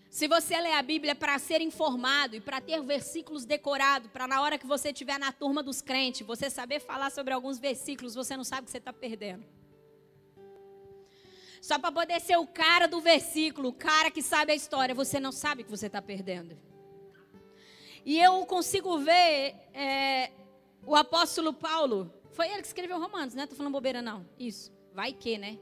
Se 0.07 0.27
você 0.27 0.61
lê 0.61 0.71
a 0.73 0.83
Bíblia 0.83 1.15
para 1.15 1.39
ser 1.39 1.61
informado 1.61 2.35
e 2.35 2.39
para 2.39 2.61
ter 2.61 2.79
versículos 2.83 3.43
decorados, 3.43 4.11
para 4.11 4.27
na 4.27 4.39
hora 4.39 4.59
que 4.59 4.67
você 4.67 4.89
estiver 4.89 5.17
na 5.17 5.31
turma 5.31 5.63
dos 5.63 5.81
crentes, 5.81 6.27
você 6.27 6.47
saber 6.47 6.79
falar 6.79 7.09
sobre 7.09 7.33
alguns 7.33 7.57
versículos, 7.57 8.13
você 8.13 8.37
não 8.37 8.43
sabe 8.43 8.61
o 8.61 8.65
que 8.65 8.71
você 8.71 8.77
está 8.77 8.93
perdendo. 8.93 9.43
Só 11.59 11.79
para 11.79 11.91
poder 11.91 12.21
ser 12.21 12.37
o 12.37 12.45
cara 12.45 12.87
do 12.87 13.01
versículo, 13.01 13.69
o 13.69 13.73
cara 13.73 14.11
que 14.11 14.21
sabe 14.21 14.51
a 14.51 14.55
história, 14.55 14.93
você 14.93 15.19
não 15.19 15.31
sabe 15.31 15.63
o 15.63 15.65
que 15.65 15.71
você 15.71 15.87
está 15.87 16.03
perdendo. 16.03 16.55
E 18.05 18.19
eu 18.19 18.45
consigo 18.45 18.99
ver 18.99 19.55
é, 19.73 20.29
o 20.85 20.95
apóstolo 20.95 21.51
Paulo 21.51 22.13
foi 22.33 22.47
ele 22.49 22.61
que 22.61 22.67
escreveu 22.67 22.99
Romanos, 22.99 23.33
né? 23.33 23.47
Tô 23.47 23.55
falando 23.55 23.71
bobeira 23.71 24.01
não. 24.01 24.27
Isso. 24.37 24.71
Vai 24.93 25.13
que, 25.13 25.37
né? 25.37 25.57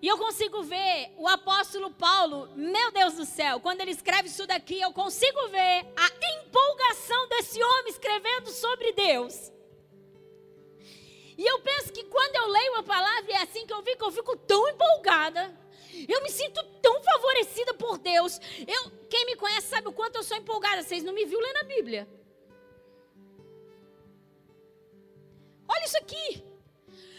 E 0.00 0.08
eu 0.08 0.18
consigo 0.18 0.64
ver 0.64 1.12
o 1.16 1.28
apóstolo 1.28 1.92
Paulo, 1.92 2.48
meu 2.56 2.90
Deus 2.90 3.14
do 3.14 3.24
céu, 3.24 3.60
quando 3.60 3.82
ele 3.82 3.92
escreve 3.92 4.28
isso 4.28 4.44
daqui, 4.48 4.80
eu 4.80 4.92
consigo 4.92 5.48
ver 5.48 5.86
a 5.96 6.40
empolgação 6.40 7.28
desse 7.28 7.62
homem 7.62 7.88
escrevendo 7.88 8.50
sobre 8.50 8.92
Deus. 8.92 9.52
E 11.38 11.46
eu 11.46 11.60
penso 11.60 11.92
que 11.92 12.02
quando 12.04 12.34
eu 12.34 12.48
leio 12.48 12.74
a 12.76 12.82
palavra, 12.82 13.32
é 13.32 13.42
assim 13.42 13.64
que 13.64 13.72
eu 13.72 13.82
fico, 13.82 14.04
eu 14.04 14.10
fico 14.10 14.36
tão 14.38 14.68
empolgada. 14.68 15.56
Eu 16.08 16.22
me 16.22 16.30
sinto 16.30 16.62
tão 16.82 17.00
favorecida 17.02 17.74
por 17.74 17.96
Deus. 17.98 18.40
Eu, 18.66 18.90
quem 19.08 19.24
me 19.26 19.36
conhece 19.36 19.68
sabe 19.68 19.86
o 19.86 19.92
quanto 19.92 20.16
eu 20.16 20.22
sou 20.24 20.36
empolgada. 20.36 20.82
Vocês 20.82 21.04
não 21.04 21.12
me 21.12 21.24
viram 21.24 21.42
lendo 21.42 21.58
a 21.58 21.64
Bíblia. 21.64 22.08
Olha 25.82 25.88
isso 25.88 25.98
aqui. 25.98 26.44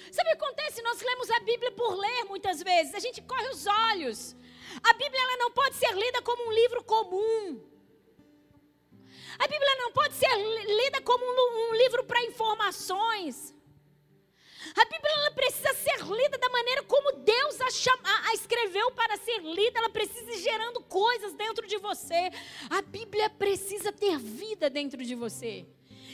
Sabe 0.09 0.29
o 0.29 0.37
que 0.37 0.43
acontece? 0.43 0.81
Nós 0.81 1.01
lemos 1.01 1.29
a 1.31 1.39
Bíblia 1.41 1.71
por 1.73 1.95
ler 1.95 2.23
muitas 2.25 2.63
vezes. 2.63 2.95
A 2.95 2.99
gente 2.99 3.21
corre 3.21 3.49
os 3.49 3.67
olhos. 3.67 4.37
A 4.81 4.93
Bíblia 4.93 5.21
ela 5.21 5.37
não 5.37 5.51
pode 5.51 5.75
ser 5.75 5.91
lida 5.93 6.21
como 6.21 6.47
um 6.47 6.53
livro 6.53 6.81
comum. 6.83 7.61
A 9.37 9.47
Bíblia 9.47 9.75
não 9.79 9.91
pode 9.91 10.13
ser 10.13 10.33
lida 10.37 11.01
como 11.01 11.25
um, 11.25 11.71
um 11.71 11.75
livro 11.75 12.05
para 12.05 12.23
informações. 12.23 13.53
A 14.77 14.85
Bíblia 14.85 15.11
ela 15.11 15.31
precisa 15.31 15.73
ser 15.73 15.99
lida 16.05 16.37
da 16.37 16.49
maneira 16.49 16.83
como 16.83 17.17
Deus 17.17 17.59
a, 17.59 17.69
chama, 17.69 18.29
a 18.29 18.33
escreveu 18.33 18.91
para 18.91 19.17
ser 19.17 19.39
lida. 19.41 19.79
Ela 19.79 19.89
precisa 19.89 20.31
ir 20.31 20.41
gerando 20.41 20.79
coisas 20.83 21.33
dentro 21.33 21.67
de 21.67 21.77
você. 21.79 22.31
A 22.69 22.81
Bíblia 22.81 23.29
precisa 23.29 23.91
ter 23.91 24.17
vida 24.17 24.69
dentro 24.69 25.03
de 25.03 25.15
você. 25.15 25.67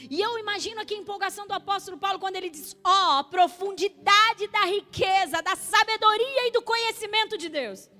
E 0.08 0.20
eu 0.20 0.38
imagino 0.38 0.80
aqui 0.80 0.94
a 0.94 0.98
empolgação 0.98 1.46
do 1.46 1.52
apóstolo 1.52 1.98
Paulo 1.98 2.18
quando 2.18 2.36
ele 2.36 2.48
diz: 2.48 2.76
Ó, 2.84 3.20
oh, 3.20 3.24
profundidade 3.24 4.46
da 4.48 4.64
riqueza, 4.64 5.42
da 5.42 5.56
sabedoria 5.56 6.48
e 6.48 6.52
do 6.52 6.62
conhecimento 6.62 7.36
de 7.36 7.48
Deus. 7.48 7.90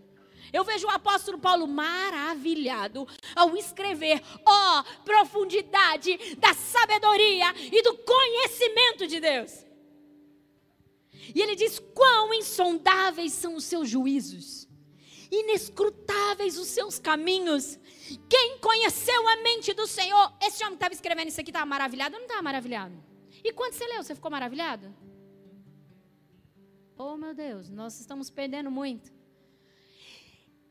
Eu 0.52 0.64
vejo 0.64 0.86
o 0.86 0.90
apóstolo 0.90 1.38
Paulo 1.38 1.66
maravilhado 1.66 3.06
ao 3.36 3.56
escrever: 3.56 4.22
ó, 4.46 4.80
oh, 4.80 5.04
profundidade 5.04 6.36
da 6.36 6.54
sabedoria 6.54 7.52
e 7.70 7.82
do 7.82 7.96
conhecimento 7.98 9.06
de 9.06 9.20
Deus. 9.20 9.64
E 11.34 11.40
ele 11.40 11.54
diz: 11.54 11.78
quão 11.94 12.32
insondáveis 12.34 13.32
são 13.32 13.54
os 13.54 13.64
seus 13.64 13.88
juízos, 13.88 14.66
inescrutáveis 15.30 16.58
os 16.58 16.68
seus 16.68 16.98
caminhos. 16.98 17.78
Quem 18.28 18.58
conheceu 18.58 19.28
a 19.28 19.36
mente 19.36 19.72
do 19.72 19.86
Senhor? 19.86 20.32
Esse 20.42 20.64
homem 20.64 20.74
estava 20.74 20.92
escrevendo 20.92 21.28
isso 21.28 21.40
aqui 21.40 21.50
estava 21.50 21.66
maravilhado 21.66 22.14
ou 22.14 22.20
não 22.20 22.26
estava 22.26 22.42
maravilhado? 22.42 22.94
E 23.44 23.52
quando 23.52 23.74
você 23.74 23.86
leu, 23.86 24.02
você 24.02 24.14
ficou 24.14 24.30
maravilhado? 24.30 24.94
Oh 26.98 27.16
meu 27.16 27.32
Deus, 27.32 27.70
nós 27.70 27.98
estamos 27.98 28.28
perdendo 28.28 28.70
muito. 28.70 29.10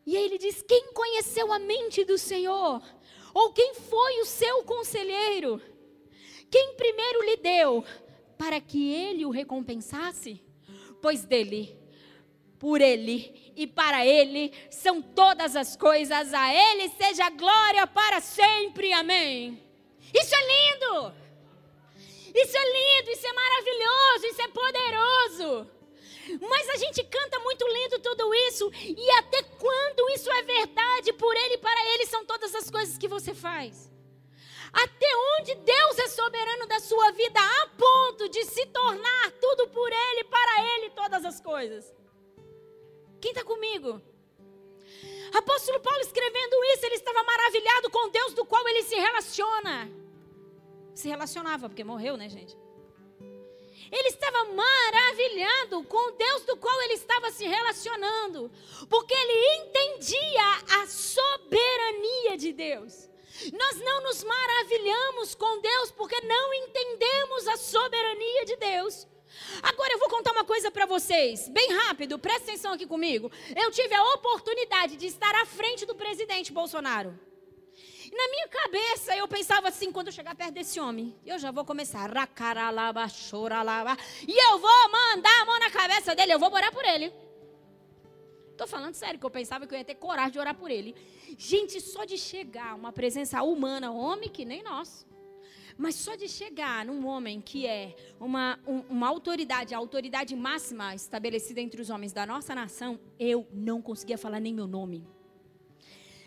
E 0.06 0.16
aí 0.16 0.26
ele 0.26 0.38
diz: 0.38 0.62
Quem 0.62 0.92
conheceu 0.94 1.52
a 1.52 1.60
mente 1.60 2.04
do 2.04 2.18
Senhor? 2.18 2.82
Ou 3.34 3.54
quem 3.54 3.74
foi 3.76 4.20
o 4.22 4.26
seu 4.26 4.64
conselheiro? 4.64 5.62
Quem 6.50 6.76
primeiro 6.76 7.24
lhe 7.24 7.38
deu 7.38 7.84
para 8.38 8.60
que 8.60 8.92
ele 8.92 9.26
o 9.26 9.30
recompensasse? 9.30 10.42
Pois 11.02 11.24
dele, 11.24 11.78
por 12.58 12.82
ele 12.82 13.49
e 13.60 13.68
para 13.68 14.06
ele 14.06 14.54
são 14.72 15.02
todas 15.02 15.54
as 15.54 15.76
coisas, 15.76 16.34
a 16.34 16.54
ele 16.54 16.88
seja 16.98 17.30
glória 17.30 17.86
para 17.86 18.22
sempre. 18.22 18.94
Amém. 18.94 19.62
Isso 20.14 20.34
é 20.34 20.42
lindo! 20.54 21.14
Isso 22.34 22.58
é 22.58 22.66
lindo, 22.78 23.12
isso 23.12 23.28
é 23.28 23.34
maravilhoso, 23.34 24.26
isso 24.28 24.42
é 24.42 24.48
poderoso. 24.48 25.72
Mas 26.40 26.70
a 26.70 26.78
gente 26.78 27.04
canta 27.04 27.40
muito 27.40 27.68
lindo 27.68 28.00
tudo 28.00 28.34
isso. 28.48 28.72
E 28.76 29.12
até 29.18 29.44
quando 29.44 30.10
isso 30.12 30.32
é 30.32 30.44
verdade, 30.44 31.12
por 31.14 31.36
Ele 31.36 31.56
e 31.56 31.58
para 31.58 31.86
Ele 31.94 32.06
são 32.06 32.24
todas 32.24 32.56
as 32.56 32.70
coisas 32.70 32.98
que 32.98 33.10
você 33.10 33.34
faz. 33.34 33.92
Até 34.72 35.08
onde 35.40 35.56
Deus 35.56 36.00
é 36.00 36.08
soberano 36.08 36.66
da 36.68 36.80
sua 36.80 37.12
vida, 37.12 37.40
a 37.42 37.68
ponto 37.70 38.30
de 38.30 38.46
se 38.46 38.68
tornar 38.68 39.32
tudo 39.42 39.68
por 39.70 39.92
Ele, 39.92 40.24
para 40.26 40.76
Ele, 40.76 40.92
todas 40.92 41.26
as 41.26 41.42
coisas. 41.42 41.99
Quem 43.22 43.32
está 43.32 43.44
comigo? 43.44 44.02
Apóstolo 45.34 45.80
Paulo 45.80 46.00
escrevendo 46.02 46.64
isso, 46.74 46.86
ele 46.86 46.96
estava 46.96 47.24
maravilhado 47.24 47.90
com 47.90 48.10
Deus 48.10 48.34
do 48.34 48.46
qual 48.46 48.68
ele 48.68 48.84
se 48.84 48.96
relaciona. 48.96 49.92
Se 50.94 51.08
relacionava, 51.08 51.70
porque 51.70 51.84
morreu, 51.84 52.18
né, 52.18 52.28
gente? 52.30 52.58
Ele 53.92 54.08
estava 54.10 54.46
maravilhado 54.46 55.84
com 55.84 56.12
Deus 56.12 56.44
do 56.44 56.58
qual 56.58 56.80
ele 56.84 56.94
estava 56.94 57.32
se 57.32 57.46
relacionando, 57.48 58.52
porque 58.90 59.14
ele 59.14 59.64
entendia 59.64 60.82
a 60.82 60.88
soberania 60.88 62.38
de 62.38 62.54
Deus. 62.54 63.10
Nós 63.54 63.78
não 63.80 64.04
nos 64.04 64.24
maravilhamos 64.24 65.34
com 65.34 65.60
Deus 65.62 65.92
porque 65.92 66.20
não 66.22 66.54
entendemos 66.54 67.48
a 67.48 67.58
soberania 67.58 68.46
de 68.46 68.56
Deus. 68.58 69.08
Agora 69.62 69.94
eu 69.94 70.00
vou 70.00 70.10
contar 70.10 70.32
uma 70.32 70.44
coisa 70.44 70.72
para 70.72 70.86
vocês, 70.86 71.48
bem 71.50 71.72
rápido, 71.74 72.18
presta 72.18 72.52
atenção 72.52 72.74
aqui 72.74 72.86
comigo. 72.88 73.32
Eu 73.56 73.72
tive 73.72 73.94
a 73.94 74.04
oportunidade 74.16 74.96
de 74.96 75.06
estar 75.06 75.34
à 75.36 75.46
frente 75.46 75.86
do 75.86 75.96
presidente 75.96 76.52
Bolsonaro. 76.52 77.18
E 78.12 78.16
na 78.16 78.28
minha 78.30 78.48
cabeça 78.48 79.16
eu 79.16 79.28
pensava 79.28 79.68
assim, 79.68 79.92
quando 79.92 80.08
eu 80.08 80.14
chegar 80.14 80.36
perto 80.36 80.54
desse 80.54 80.80
homem, 80.80 81.16
eu 81.26 81.38
já 81.38 81.52
vou 81.52 81.64
começar, 81.64 82.12
racaralaba, 82.12 83.08
choralaba, 83.08 83.96
e 84.28 84.52
eu 84.52 84.58
vou 84.58 84.92
mandar 84.92 85.42
a 85.42 85.46
mão 85.46 85.60
na 85.60 85.70
cabeça 85.70 86.16
dele, 86.16 86.34
eu 86.34 86.40
vou 86.40 86.52
orar 86.52 86.72
por 86.72 86.84
ele. 86.84 87.14
Estou 88.52 88.68
falando 88.68 88.96
sério, 88.96 89.20
que 89.20 89.26
eu 89.26 89.30
pensava 89.30 89.66
que 89.66 89.74
eu 89.74 89.78
ia 89.78 89.86
ter 89.86 89.96
coragem 89.96 90.32
de 90.32 90.40
orar 90.40 90.56
por 90.56 90.70
ele. 90.70 90.96
Gente, 91.38 91.80
só 91.80 92.04
de 92.04 92.18
chegar 92.18 92.76
uma 92.76 92.92
presença 92.92 93.42
humana, 93.44 93.92
homem 93.92 94.28
que 94.28 94.44
nem 94.44 94.64
nós. 94.64 95.06
Mas 95.80 95.96
só 95.96 96.14
de 96.16 96.28
chegar 96.28 96.86
num 96.86 97.08
homem 97.08 97.40
que 97.40 97.66
é 97.66 97.96
uma, 98.20 98.60
um, 98.68 98.80
uma 98.90 99.08
autoridade, 99.08 99.74
a 99.74 99.78
autoridade 99.78 100.36
máxima 100.36 100.94
estabelecida 100.94 101.62
entre 101.62 101.82
os 101.82 101.90
homens 101.90 102.12
da 102.12 102.26
nossa 102.26 102.54
nação, 102.54 103.00
eu 103.18 103.48
não 103.54 103.82
conseguia 103.82 104.18
falar 104.18 104.42
nem 104.42 104.54
meu 104.54 104.68
nome. 104.68 105.08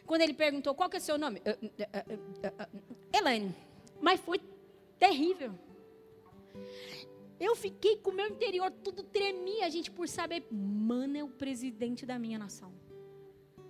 Quando 0.06 0.22
ele 0.22 0.32
perguntou 0.32 0.74
qual 0.74 0.88
que 0.88 0.96
é 0.96 0.98
o 0.98 1.02
seu 1.02 1.18
nome, 1.18 1.42
Elaine. 3.12 3.54
Mas 4.00 4.20
foi 4.20 4.40
terrível. 4.98 5.52
Eu 7.38 7.54
fiquei 7.54 7.98
com 7.98 8.10
o 8.10 8.14
meu 8.14 8.28
interior 8.28 8.70
tudo 8.70 9.02
tremia, 9.02 9.70
gente, 9.70 9.90
por 9.90 10.08
saber, 10.08 10.46
mano, 10.50 11.18
é 11.18 11.22
o 11.22 11.28
presidente 11.28 12.06
da 12.06 12.18
minha 12.18 12.38
nação. 12.38 12.72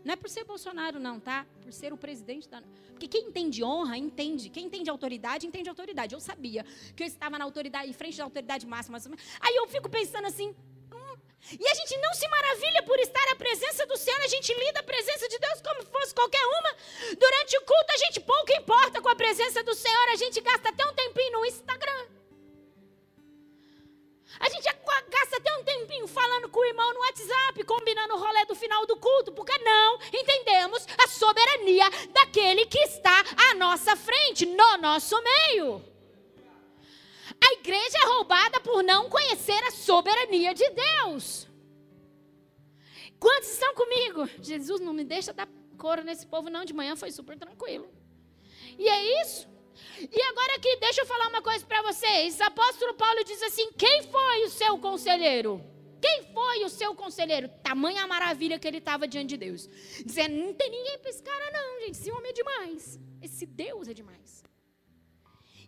Não 0.05 0.15
é 0.15 0.17
por 0.17 0.29
ser 0.29 0.45
Bolsonaro, 0.45 0.99
não, 0.99 1.21
tá? 1.21 1.47
Por 1.63 1.73
ser 1.73 1.93
o 1.93 1.97
presidente 1.97 2.49
da. 2.49 2.63
Porque 2.91 3.09
quem 3.09 3.29
entende 3.29 3.63
honra, 3.63 3.97
entende. 3.97 4.49
Quem 4.49 4.67
entende 4.67 4.91
autoridade, 4.91 5.47
entende 5.47 5.69
autoridade. 5.69 6.15
Eu 6.15 6.21
sabia 6.21 6.65
que 6.97 7.03
eu 7.03 7.07
estava 7.07 7.39
na 7.39 7.45
autoridade, 7.45 7.89
em 7.89 7.93
frente 7.93 8.19
da 8.19 8.25
autoridade 8.25 8.67
máxima. 8.67 8.99
Aí 9.41 9.57
eu 9.57 9.69
fico 9.69 9.89
pensando 9.89 10.27
assim, 10.27 10.55
e 11.59 11.69
a 11.69 11.75
gente 11.75 11.97
não 11.99 12.15
se 12.15 12.29
maravilha 12.29 12.83
por 12.85 12.99
estar 13.01 13.33
à 13.33 13.37
presença 13.37 13.85
do 13.87 13.97
Senhor, 13.97 14.21
a 14.21 14.29
gente 14.29 14.55
lida 14.55 14.81
a 14.81 14.83
presença 14.83 15.29
de 15.29 15.39
Deus 15.39 15.61
como 15.61 15.85
fosse 15.87 16.15
qualquer 16.15 16.45
uma. 16.47 16.77
Durante 17.19 17.59
o 17.59 17.63
culto, 17.63 17.93
a 17.93 17.97
gente 17.99 18.21
pouco 18.21 18.53
importa 18.53 19.03
com 19.03 19.09
a 19.09 19.17
presença 19.17 19.63
do 19.65 19.75
Senhor, 19.75 20.09
a 20.13 20.17
gente 20.17 20.41
gasta 20.41 20.69
até 20.69 20.87
um 20.87 20.95
tempinho 20.95 21.33
no 21.33 21.47
Instagram. 21.47 22.22
A 24.41 24.49
gente 24.49 24.69
gasta 25.09 25.37
até 25.37 25.57
um 25.59 25.65
tempinho 25.65 26.07
falando 26.07 26.49
com 26.49 26.61
o 26.61 26.65
irmão 26.65 26.93
no 26.95 27.01
WhatsApp, 27.01 27.65
combinando 27.65 28.15
o 28.15 28.19
rolê 28.19 28.45
do 28.47 28.55
final 28.55 28.87
do 28.87 28.97
culto, 28.97 29.33
porque 29.33 29.57
não 29.59 29.99
entendemos 30.13 30.87
a 30.99 31.09
soberania 31.09 31.89
daquele 32.13 32.67
que 32.67 32.79
está 32.79 33.25
à 33.51 33.55
nossa 33.55 33.95
frente, 33.97 34.47
no 34.47 34.77
nosso 34.79 35.17
meio. 35.23 35.85
A 37.41 37.53
igreja 37.55 37.99
é 38.03 38.07
roubada 38.07 38.61
por 38.61 38.83
não 38.83 39.09
conhecer 39.09 39.63
a 39.65 39.71
soberania 39.71 40.55
de 40.55 40.69
Deus. 40.71 41.49
Quantos 43.19 43.53
estão 43.53 43.75
comigo? 43.75 44.29
Jesus 44.41 44.81
não 44.81 44.93
me 44.93 45.05
deixa 45.05 45.33
dar 45.33 45.49
coro 45.79 46.03
nesse 46.03 46.27
povo, 46.27 46.51
não. 46.51 46.65
De 46.65 46.73
manhã 46.73 46.95
foi 46.97 47.11
super 47.11 47.37
tranquilo. 47.37 47.89
E 48.79 48.89
é 48.89 49.23
isso. 49.23 49.49
E 50.01 50.23
agora 50.23 50.57
aqui, 50.57 50.77
deixa 50.77 51.03
eu 51.03 51.07
falar 51.07 51.29
uma 51.29 51.43
coisa 51.43 51.65
para 51.65 51.83
vocês. 51.83 52.41
Apóstolo 52.41 52.95
Paulo 52.95 53.25
diz 53.25 53.43
assim: 53.43 53.73
quem 53.73 54.03
foi 54.05 54.45
o 54.45 54.51
seu 54.51 54.79
conselheiro? 54.79 55.63
Quem 56.01 56.25
foi 56.35 56.65
o 56.65 56.69
seu 56.69 56.95
conselheiro? 56.95 57.49
Tamanha 57.63 58.07
maravilha 58.07 58.59
que 58.59 58.67
ele 58.67 58.79
estava 58.79 59.07
diante 59.07 59.31
de 59.31 59.37
Deus. 59.37 59.69
Dizendo: 60.05 60.35
não 60.35 60.55
tem 60.55 60.71
ninguém 60.71 60.99
para 60.99 61.11
esse 61.11 61.23
cara, 61.23 61.51
não, 61.53 61.81
gente. 61.81 61.93
Esse 61.93 62.11
homem 62.11 62.31
é 62.31 62.33
demais. 62.33 63.01
Esse 63.23 63.47
Deus 63.47 63.89
é 63.89 63.95
demais. 63.95 64.45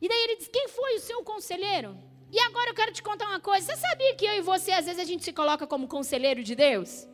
E 0.01 0.09
daí 0.09 0.23
ele 0.25 0.37
diz: 0.37 0.49
Quem 0.49 0.69
foi 0.69 0.97
o 0.97 1.01
seu 1.01 1.23
conselheiro? 1.23 1.97
E 2.31 2.41
agora 2.41 2.71
eu 2.71 2.75
quero 2.75 2.93
te 2.93 3.03
contar 3.03 3.27
uma 3.29 3.41
coisa. 3.41 3.73
Você 3.73 3.81
sabia 3.81 4.15
que 4.17 4.27
eu 4.27 4.35
e 4.35 4.41
você, 4.41 4.73
às 4.73 4.87
vezes, 4.87 5.01
a 5.01 5.05
gente 5.05 5.25
se 5.25 5.33
coloca 5.33 5.67
como 5.67 5.87
conselheiro 5.87 6.43
de 6.43 6.55
Deus? 6.57 7.07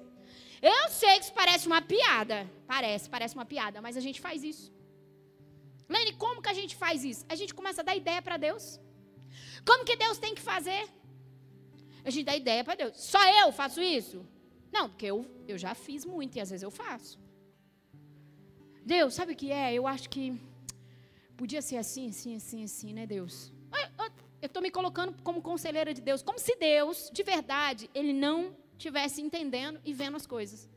Eu 0.63 0.89
sei 0.89 1.19
que 1.19 1.25
isso 1.25 1.33
parece 1.35 1.67
uma 1.67 1.83
piada. 1.83 2.51
Parece, 2.67 3.09
parece 3.09 3.35
uma 3.35 3.45
piada, 3.45 3.83
mas 3.83 3.97
a 3.97 4.01
gente 4.01 4.21
faz 4.21 4.43
isso. 4.43 4.73
Lene, 5.95 6.13
como 6.25 6.43
que 6.43 6.49
a 6.49 6.55
gente 6.61 6.75
faz 6.83 7.05
isso? 7.05 7.25
A 7.29 7.35
gente 7.35 7.53
começa 7.53 7.81
a 7.83 7.85
dar 7.85 7.97
ideia 8.03 8.23
para 8.23 8.37
Deus. 8.37 8.81
Como 9.69 9.85
que 9.85 9.97
Deus 10.05 10.19
tem 10.19 10.35
que 10.35 10.41
fazer? 10.53 10.83
A 12.05 12.11
gente 12.11 12.25
dá 12.25 12.37
ideia 12.37 12.63
para 12.65 12.77
Deus. 12.83 12.95
Só 12.97 13.23
eu 13.43 13.53
faço 13.53 13.81
isso? 13.83 14.19
Não, 14.73 14.89
porque 14.89 15.07
eu, 15.07 15.19
eu 15.47 15.59
já 15.59 15.75
fiz 15.75 16.05
muito 16.05 16.37
e 16.37 16.41
às 16.41 16.51
vezes 16.51 16.63
eu 16.63 16.71
faço. 16.71 17.19
Deus, 18.85 19.15
sabe 19.15 19.33
o 19.33 19.37
que 19.37 19.51
é? 19.53 19.75
Eu 19.75 19.87
acho 19.87 20.09
que 20.09 20.25
Podia 21.41 21.63
ser 21.63 21.79
assim, 21.79 22.11
assim, 22.11 22.37
assim, 22.37 22.63
assim, 22.65 22.93
né, 22.93 23.07
Deus? 23.07 23.51
Eu 24.43 24.47
estou 24.47 24.63
me 24.63 24.71
colocando 24.71 25.15
como 25.23 25.41
conselheira 25.41 25.95
de 25.95 26.03
Deus, 26.03 26.23
como 26.23 26.39
se 26.39 26.55
Deus, 26.57 27.09
de 27.11 27.23
verdade, 27.23 27.89
ele 27.95 28.13
não 28.13 28.55
tivesse 28.77 29.23
entendendo 29.23 29.81
e 29.83 29.95
vendo 29.95 30.19
as 30.19 30.27
coisas. 30.27 30.69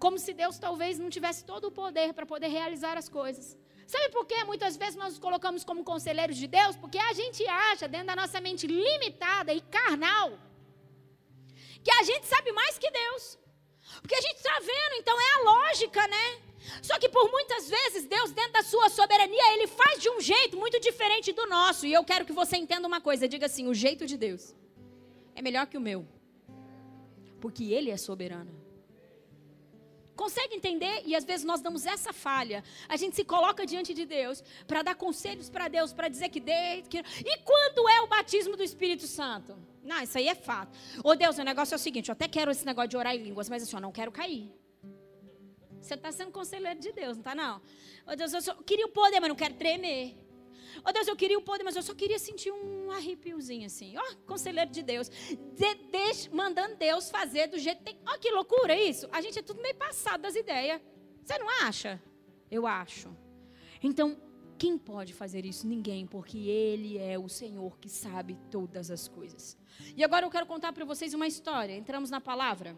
Como 0.00 0.18
se 0.18 0.32
Deus 0.32 0.58
talvez 0.58 0.98
não 0.98 1.08
tivesse 1.08 1.44
todo 1.44 1.68
o 1.68 1.70
poder 1.70 2.12
para 2.14 2.26
poder 2.26 2.48
realizar 2.48 2.98
as 2.98 3.08
coisas. 3.08 3.56
Sabe 3.92 4.08
por 4.08 4.24
que 4.30 4.42
muitas 4.44 4.74
vezes 4.80 4.96
nós 4.96 5.10
nos 5.12 5.22
colocamos 5.26 5.62
como 5.68 5.84
conselheiros 5.84 6.36
de 6.42 6.46
Deus? 6.46 6.74
Porque 6.82 6.98
a 6.98 7.12
gente 7.12 7.46
acha, 7.46 7.86
dentro 7.86 8.06
da 8.06 8.16
nossa 8.16 8.40
mente 8.40 8.66
limitada 8.66 9.52
e 9.52 9.60
carnal, 9.60 10.28
que 11.84 11.92
a 12.00 12.02
gente 12.02 12.26
sabe 12.26 12.52
mais 12.52 12.78
que 12.78 12.90
Deus. 12.90 13.38
Porque 14.00 14.14
a 14.14 14.20
gente 14.22 14.36
está 14.36 14.58
vendo, 14.60 14.94
então 14.98 15.14
é 15.20 15.30
a 15.34 15.42
lógica, 15.50 16.06
né? 16.06 16.26
Só 16.80 16.98
que 16.98 17.08
por 17.16 17.30
muitas 17.30 17.68
vezes, 17.68 18.06
Deus, 18.06 18.30
dentro 18.30 18.52
da 18.52 18.62
sua 18.62 18.88
soberania, 18.88 19.52
Ele 19.52 19.66
faz 19.66 20.00
de 20.00 20.08
um 20.08 20.20
jeito 20.22 20.56
muito 20.56 20.80
diferente 20.80 21.30
do 21.30 21.46
nosso. 21.46 21.84
E 21.84 21.92
eu 21.92 22.02
quero 22.02 22.24
que 22.24 22.32
você 22.32 22.56
entenda 22.56 22.88
uma 22.88 23.00
coisa: 23.00 23.28
diga 23.28 23.44
assim, 23.44 23.68
o 23.68 23.74
jeito 23.74 24.06
de 24.06 24.16
Deus 24.16 24.54
é 25.34 25.42
melhor 25.42 25.66
que 25.66 25.76
o 25.76 25.80
meu. 25.80 26.08
Porque 27.42 27.64
Ele 27.64 27.90
é 27.90 27.98
soberano. 27.98 28.61
Consegue 30.14 30.54
entender? 30.54 31.02
E 31.06 31.14
às 31.14 31.24
vezes 31.24 31.44
nós 31.44 31.60
damos 31.60 31.86
essa 31.86 32.12
falha. 32.12 32.62
A 32.88 32.96
gente 32.96 33.16
se 33.16 33.24
coloca 33.24 33.64
diante 33.66 33.94
de 33.94 34.04
Deus 34.04 34.42
para 34.66 34.82
dar 34.82 34.94
conselhos 34.94 35.48
para 35.48 35.68
Deus, 35.68 35.92
para 35.92 36.08
dizer 36.08 36.28
que 36.28 36.40
Deus. 36.40 36.86
Que... 36.88 36.98
E 36.98 37.38
quando 37.38 37.88
é 37.88 38.00
o 38.02 38.06
batismo 38.06 38.56
do 38.56 38.62
Espírito 38.62 39.06
Santo? 39.06 39.56
Não, 39.82 40.00
isso 40.02 40.16
aí 40.18 40.28
é 40.28 40.34
fato. 40.34 40.76
Ô 41.02 41.14
Deus, 41.14 41.38
o 41.38 41.42
negócio 41.42 41.74
é 41.74 41.76
o 41.76 41.78
seguinte: 41.78 42.08
eu 42.08 42.12
até 42.12 42.28
quero 42.28 42.50
esse 42.50 42.64
negócio 42.64 42.88
de 42.88 42.96
orar 42.96 43.14
em 43.14 43.22
línguas, 43.22 43.48
mas 43.48 43.62
assim, 43.62 43.74
eu 43.74 43.80
não 43.80 43.92
quero 43.92 44.12
cair. 44.12 44.52
Você 45.80 45.94
está 45.94 46.12
sendo 46.12 46.30
conselheiro 46.30 46.78
de 46.78 46.92
Deus, 46.92 47.16
não 47.16 47.22
está 47.22 47.34
não? 47.34 47.60
Ô 48.06 48.14
Deus, 48.14 48.32
eu 48.32 48.40
só 48.40 48.54
queria 48.54 48.86
o 48.86 48.90
poder, 48.90 49.18
mas 49.18 49.28
não 49.28 49.36
quero 49.36 49.54
tremer. 49.54 50.16
Oh, 50.84 50.92
Deus, 50.92 51.06
eu 51.06 51.16
queria 51.16 51.38
o 51.38 51.42
poder, 51.42 51.64
mas 51.64 51.76
eu 51.76 51.82
só 51.82 51.94
queria 51.94 52.18
sentir 52.18 52.50
um 52.50 52.90
arrepiozinho 52.90 53.66
assim. 53.66 53.96
Ó, 53.96 54.02
oh, 54.02 54.16
conselheiro 54.26 54.70
de 54.70 54.82
Deus. 54.82 55.08
De, 55.08 55.74
de, 55.74 56.30
mandando 56.30 56.76
Deus 56.76 57.10
fazer 57.10 57.48
do 57.48 57.58
jeito 57.58 57.78
que 57.78 57.84
tem. 57.84 57.98
Ó, 58.06 58.14
oh, 58.14 58.18
que 58.18 58.30
loucura 58.30 58.74
isso. 58.74 59.08
A 59.12 59.20
gente 59.20 59.38
é 59.38 59.42
tudo 59.42 59.60
meio 59.62 59.74
passado 59.74 60.22
das 60.22 60.34
ideias. 60.34 60.80
Você 61.24 61.38
não 61.38 61.48
acha? 61.66 62.00
Eu 62.50 62.66
acho. 62.66 63.14
Então, 63.82 64.16
quem 64.58 64.78
pode 64.78 65.12
fazer 65.12 65.44
isso? 65.44 65.66
Ninguém, 65.66 66.06
porque 66.06 66.38
Ele 66.38 66.98
é 66.98 67.18
o 67.18 67.28
Senhor 67.28 67.78
que 67.78 67.88
sabe 67.88 68.38
todas 68.50 68.90
as 68.90 69.08
coisas. 69.08 69.58
E 69.96 70.04
agora 70.04 70.24
eu 70.24 70.30
quero 70.30 70.46
contar 70.46 70.72
para 70.72 70.84
vocês 70.84 71.14
uma 71.14 71.26
história. 71.26 71.74
Entramos 71.74 72.10
na 72.10 72.20
palavra. 72.20 72.76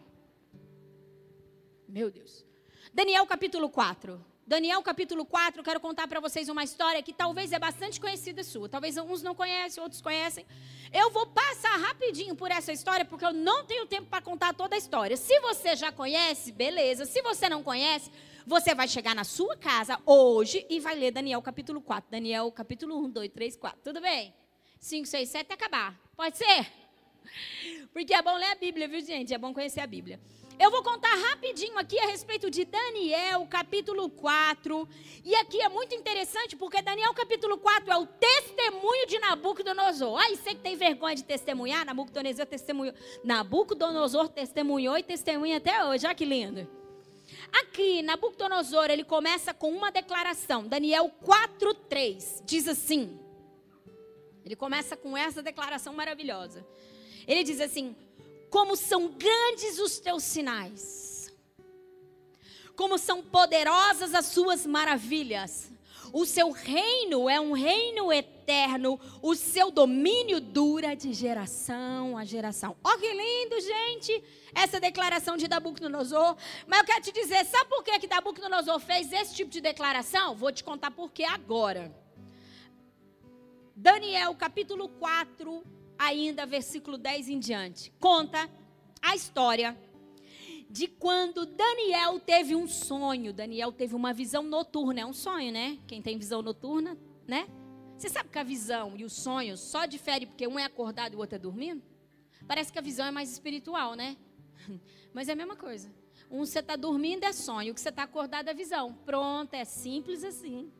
Meu 1.87 2.09
Deus. 2.09 2.45
Daniel 2.93 3.25
capítulo 3.25 3.69
4. 3.69 4.23
Daniel 4.47 4.83
capítulo 4.83 5.25
4, 5.25 5.63
quero 5.63 5.79
contar 5.79 6.07
para 6.07 6.19
vocês 6.19 6.49
uma 6.49 6.63
história 6.63 7.01
que 7.01 7.11
talvez 7.11 7.51
é 7.51 7.57
bastante 7.57 7.99
conhecida 7.99 8.43
sua. 8.43 8.69
Talvez 8.69 8.95
uns 8.95 9.23
não 9.23 9.33
conhecem, 9.33 9.81
outros 9.81 10.01
conhecem. 10.01 10.45
Eu 10.93 11.09
vou 11.09 11.25
passar 11.25 11.75
rapidinho 11.77 12.35
por 12.35 12.51
essa 12.51 12.71
história 12.71 13.03
porque 13.03 13.25
eu 13.25 13.33
não 13.33 13.65
tenho 13.65 13.87
tempo 13.87 14.05
para 14.07 14.21
contar 14.21 14.53
toda 14.53 14.75
a 14.75 14.77
história. 14.77 15.17
Se 15.17 15.39
você 15.39 15.75
já 15.75 15.91
conhece, 15.91 16.51
beleza. 16.51 17.05
Se 17.05 17.23
você 17.23 17.49
não 17.49 17.63
conhece, 17.63 18.11
você 18.45 18.75
vai 18.75 18.87
chegar 18.87 19.15
na 19.15 19.23
sua 19.23 19.57
casa 19.57 19.99
hoje 20.05 20.63
e 20.69 20.79
vai 20.79 20.93
ler 20.93 21.09
Daniel 21.09 21.41
capítulo 21.41 21.81
4. 21.81 22.11
Daniel 22.11 22.51
capítulo 22.51 23.03
1, 23.03 23.09
2, 23.09 23.31
3, 23.31 23.55
4. 23.55 23.79
Tudo 23.83 23.99
bem? 23.99 24.31
5, 24.79 25.07
6, 25.07 25.27
7 25.27 25.41
até 25.41 25.53
acabar. 25.55 25.99
Pode 26.15 26.37
ser? 26.37 26.71
Porque 27.91 28.13
é 28.13 28.21
bom 28.21 28.35
ler 28.35 28.51
a 28.51 28.55
Bíblia, 28.55 28.87
viu, 28.87 29.01
gente? 29.01 29.33
É 29.33 29.39
bom 29.39 29.55
conhecer 29.55 29.79
a 29.79 29.87
Bíblia. 29.87 30.19
Eu 30.57 30.71
vou 30.71 30.81
contar 30.81 31.13
rapidinho 31.31 31.77
aqui 31.77 31.99
a 31.99 32.05
respeito 32.05 32.49
de 32.49 32.63
Daniel, 32.63 33.45
capítulo 33.49 34.09
4. 34.09 34.87
E 35.25 35.35
aqui 35.35 35.61
é 35.61 35.67
muito 35.67 35.93
interessante 35.93 36.55
porque 36.55 36.81
Daniel, 36.81 37.13
capítulo 37.13 37.57
4, 37.57 37.91
é 37.91 37.97
o 37.97 38.05
testemunho 38.05 39.05
de 39.05 39.19
Nabucodonosor. 39.19 40.17
Ai, 40.17 40.35
você 40.35 40.51
que 40.51 40.61
tem 40.61 40.77
vergonha 40.77 41.13
de 41.13 41.25
testemunhar, 41.25 41.85
Nabucodonosor 41.85 42.45
testemunhou. 42.45 42.95
Nabucodonosor 43.21 44.29
testemunhou 44.29 44.97
e 44.97 45.03
testemunha 45.03 45.57
até 45.57 45.83
hoje. 45.83 46.05
Olha 46.05 46.15
que 46.15 46.23
lindo. 46.23 46.65
Aqui, 47.51 48.01
Nabucodonosor, 48.01 48.89
ele 48.89 49.03
começa 49.03 49.53
com 49.53 49.69
uma 49.71 49.91
declaração. 49.91 50.65
Daniel 50.65 51.11
4:3 51.21 52.41
diz 52.45 52.65
assim. 52.65 53.19
Ele 54.45 54.55
começa 54.55 54.95
com 54.95 55.17
essa 55.17 55.43
declaração 55.43 55.93
maravilhosa. 55.93 56.65
Ele 57.27 57.43
diz 57.43 57.59
assim: 57.59 57.93
como 58.55 58.77
são 58.77 59.09
grandes 59.09 59.79
os 59.79 59.99
teus 59.99 60.23
sinais, 60.23 61.29
como 62.73 62.97
são 62.97 63.21
poderosas 63.21 64.15
as 64.15 64.27
suas 64.27 64.65
maravilhas. 64.65 65.69
O 66.13 66.25
seu 66.25 66.51
reino 66.51 67.29
é 67.29 67.37
um 67.37 67.51
reino 67.51 68.13
eterno, 68.13 68.97
o 69.21 69.35
seu 69.35 69.69
domínio 69.69 70.39
dura 70.39 70.95
de 70.95 71.11
geração 71.11 72.17
a 72.17 72.23
geração. 72.23 72.77
Olha 72.81 72.97
que 72.97 73.11
lindo, 73.11 73.59
gente, 73.59 74.23
essa 74.53 74.79
declaração 74.79 75.35
de 75.35 75.49
Nabucodonosor. 75.49 76.37
Mas 76.65 76.79
eu 76.79 76.85
quero 76.85 77.01
te 77.01 77.11
dizer, 77.11 77.43
sabe 77.43 77.69
por 77.69 77.83
que, 77.83 77.99
que 77.99 78.07
Nabucodonosor 78.07 78.79
fez 78.79 79.11
esse 79.11 79.35
tipo 79.35 79.51
de 79.51 79.59
declaração? 79.59 80.33
Vou 80.33 80.53
te 80.53 80.63
contar 80.63 80.91
por 80.91 81.11
que 81.11 81.25
agora. 81.25 81.93
Daniel 83.75 84.33
capítulo 84.33 84.87
4, 84.87 85.74
ainda 85.97 86.45
versículo 86.45 86.97
10 86.97 87.29
em 87.29 87.39
diante, 87.39 87.91
conta 87.99 88.49
a 89.01 89.15
história 89.15 89.77
de 90.69 90.87
quando 90.87 91.45
Daniel 91.45 92.19
teve 92.19 92.55
um 92.55 92.67
sonho. 92.67 93.31
Daniel 93.31 93.71
teve 93.71 93.95
uma 93.95 94.13
visão 94.13 94.43
noturna, 94.43 95.01
é 95.01 95.05
um 95.05 95.13
sonho, 95.13 95.51
né? 95.51 95.77
Quem 95.87 96.01
tem 96.01 96.17
visão 96.17 96.41
noturna, 96.41 96.97
né? 97.27 97.47
Você 97.97 98.09
sabe 98.09 98.29
que 98.29 98.37
a 98.37 98.43
visão 98.43 98.93
e 98.97 99.05
o 99.05 99.09
sonho 99.09 99.55
só 99.55 99.85
diferem 99.85 100.27
porque 100.27 100.47
um 100.47 100.59
é 100.59 100.65
acordado 100.65 101.13
e 101.13 101.15
o 101.15 101.19
outro 101.19 101.35
é 101.35 101.39
dormindo? 101.39 101.81
Parece 102.47 102.71
que 102.71 102.79
a 102.79 102.81
visão 102.81 103.05
é 103.05 103.11
mais 103.11 103.31
espiritual, 103.31 103.95
né? 103.95 104.17
Mas 105.13 105.29
é 105.29 105.31
a 105.31 105.35
mesma 105.35 105.55
coisa. 105.55 105.89
Um 106.29 106.45
você 106.45 106.59
está 106.59 106.75
dormindo 106.75 107.23
é 107.23 107.31
sonho, 107.31 107.71
o 107.71 107.75
que 107.75 107.79
você 107.79 107.89
está 107.89 108.03
acordado 108.03 108.49
é 108.49 108.53
visão. 108.53 108.93
Pronto, 109.05 109.53
é 109.53 109.63
simples 109.63 110.23
assim. 110.23 110.71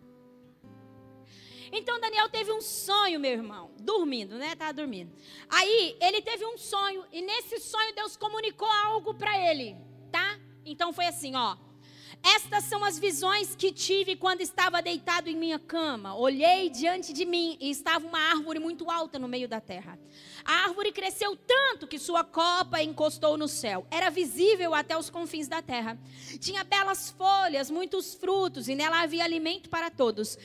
Então 1.72 2.00
Daniel 2.00 2.30
teve 2.30 2.52
um 2.52 2.62
sonho, 2.62 3.20
meu 3.20 3.32
irmão, 3.32 3.72
dormindo, 3.80 4.36
né? 4.36 4.54
Estava 4.54 4.74
dormindo. 4.74 5.12
Aí 5.50 5.98
ele 6.02 6.22
teve 6.22 6.46
um 6.46 6.58
sonho 6.58 7.06
e 7.12 7.22
nesse 7.22 7.60
sonho 7.60 7.96
Deus 7.96 8.16
comunicou 8.18 8.68
algo 8.68 9.14
para 9.14 9.38
ele, 9.38 9.76
tá? 10.12 10.40
Então 10.66 10.94
foi 10.94 11.06
assim, 11.06 11.36
ó. 11.36 11.58
Estas 12.24 12.64
são 12.64 12.84
as 12.84 12.98
visões 12.98 13.56
que 13.56 13.72
tive 13.72 14.16
quando 14.16 14.42
estava 14.42 14.82
deitado 14.82 15.30
em 15.30 15.36
minha 15.36 15.60
cama. 15.60 16.16
Olhei 16.16 16.72
diante 16.72 17.14
de 17.14 17.24
mim 17.24 17.56
e 17.62 17.70
estava 17.70 18.08
uma 18.08 18.20
árvore 18.20 18.58
muito 18.58 18.90
alta 18.90 19.20
no 19.20 19.28
meio 19.28 19.48
da 19.48 19.62
terra. 19.62 20.00
A 20.44 20.64
árvore 20.64 20.92
cresceu 20.92 21.36
tanto 21.36 21.86
que 21.86 22.00
sua 22.00 22.24
copa 22.24 22.82
encostou 22.82 23.38
no 23.38 23.48
céu. 23.48 23.86
Era 23.92 24.10
visível 24.10 24.74
até 24.74 24.98
os 24.98 25.08
confins 25.08 25.48
da 25.48 25.62
terra. 25.62 26.00
Tinha 26.40 26.64
belas 26.64 27.12
folhas, 27.12 27.70
muitos 27.70 28.16
frutos 28.16 28.68
e 28.68 28.74
nela 28.74 29.04
havia 29.04 29.24
alimento 29.24 29.70
para 29.70 29.92
todos 29.92 30.36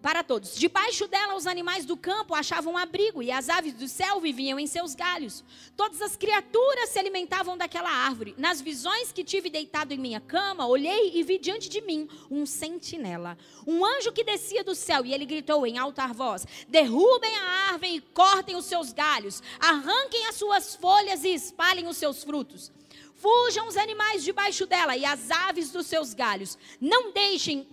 para 0.00 0.22
todos. 0.22 0.54
Debaixo 0.56 1.06
dela, 1.08 1.34
os 1.34 1.46
animais 1.46 1.84
do 1.84 1.96
campo 1.96 2.34
achavam 2.34 2.76
abrigo 2.76 3.22
e 3.22 3.30
as 3.30 3.48
aves 3.48 3.74
do 3.74 3.88
céu 3.88 4.20
viviam 4.20 4.58
em 4.58 4.66
seus 4.66 4.94
galhos. 4.94 5.44
Todas 5.76 6.00
as 6.00 6.16
criaturas 6.16 6.90
se 6.90 6.98
alimentavam 6.98 7.56
daquela 7.56 7.90
árvore. 7.90 8.34
Nas 8.38 8.60
visões 8.60 9.12
que 9.12 9.24
tive 9.24 9.50
deitado 9.50 9.92
em 9.92 9.98
minha 9.98 10.20
cama, 10.20 10.66
olhei 10.66 11.12
e 11.14 11.22
vi 11.22 11.38
diante 11.38 11.68
de 11.68 11.80
mim 11.80 12.08
um 12.30 12.46
sentinela, 12.46 13.36
um 13.66 13.84
anjo 13.84 14.12
que 14.12 14.24
descia 14.24 14.62
do 14.62 14.74
céu 14.74 15.04
e 15.04 15.12
ele 15.12 15.26
gritou 15.26 15.66
em 15.66 15.78
alta 15.78 16.06
voz: 16.08 16.46
Derrubem 16.68 17.34
a 17.36 17.72
árvore 17.72 17.96
e 17.96 18.00
cortem 18.00 18.56
os 18.56 18.66
seus 18.66 18.92
galhos, 18.92 19.42
arranquem 19.58 20.26
as 20.26 20.36
suas 20.36 20.76
folhas 20.76 21.24
e 21.24 21.34
espalhem 21.34 21.88
os 21.88 21.96
seus 21.96 22.22
frutos. 22.22 22.70
Fujam 23.14 23.66
os 23.66 23.76
animais 23.76 24.22
debaixo 24.22 24.64
dela 24.64 24.96
e 24.96 25.04
as 25.04 25.28
aves 25.30 25.72
dos 25.72 25.86
seus 25.88 26.14
galhos. 26.14 26.56
Não 26.80 27.12
deixem 27.12 27.66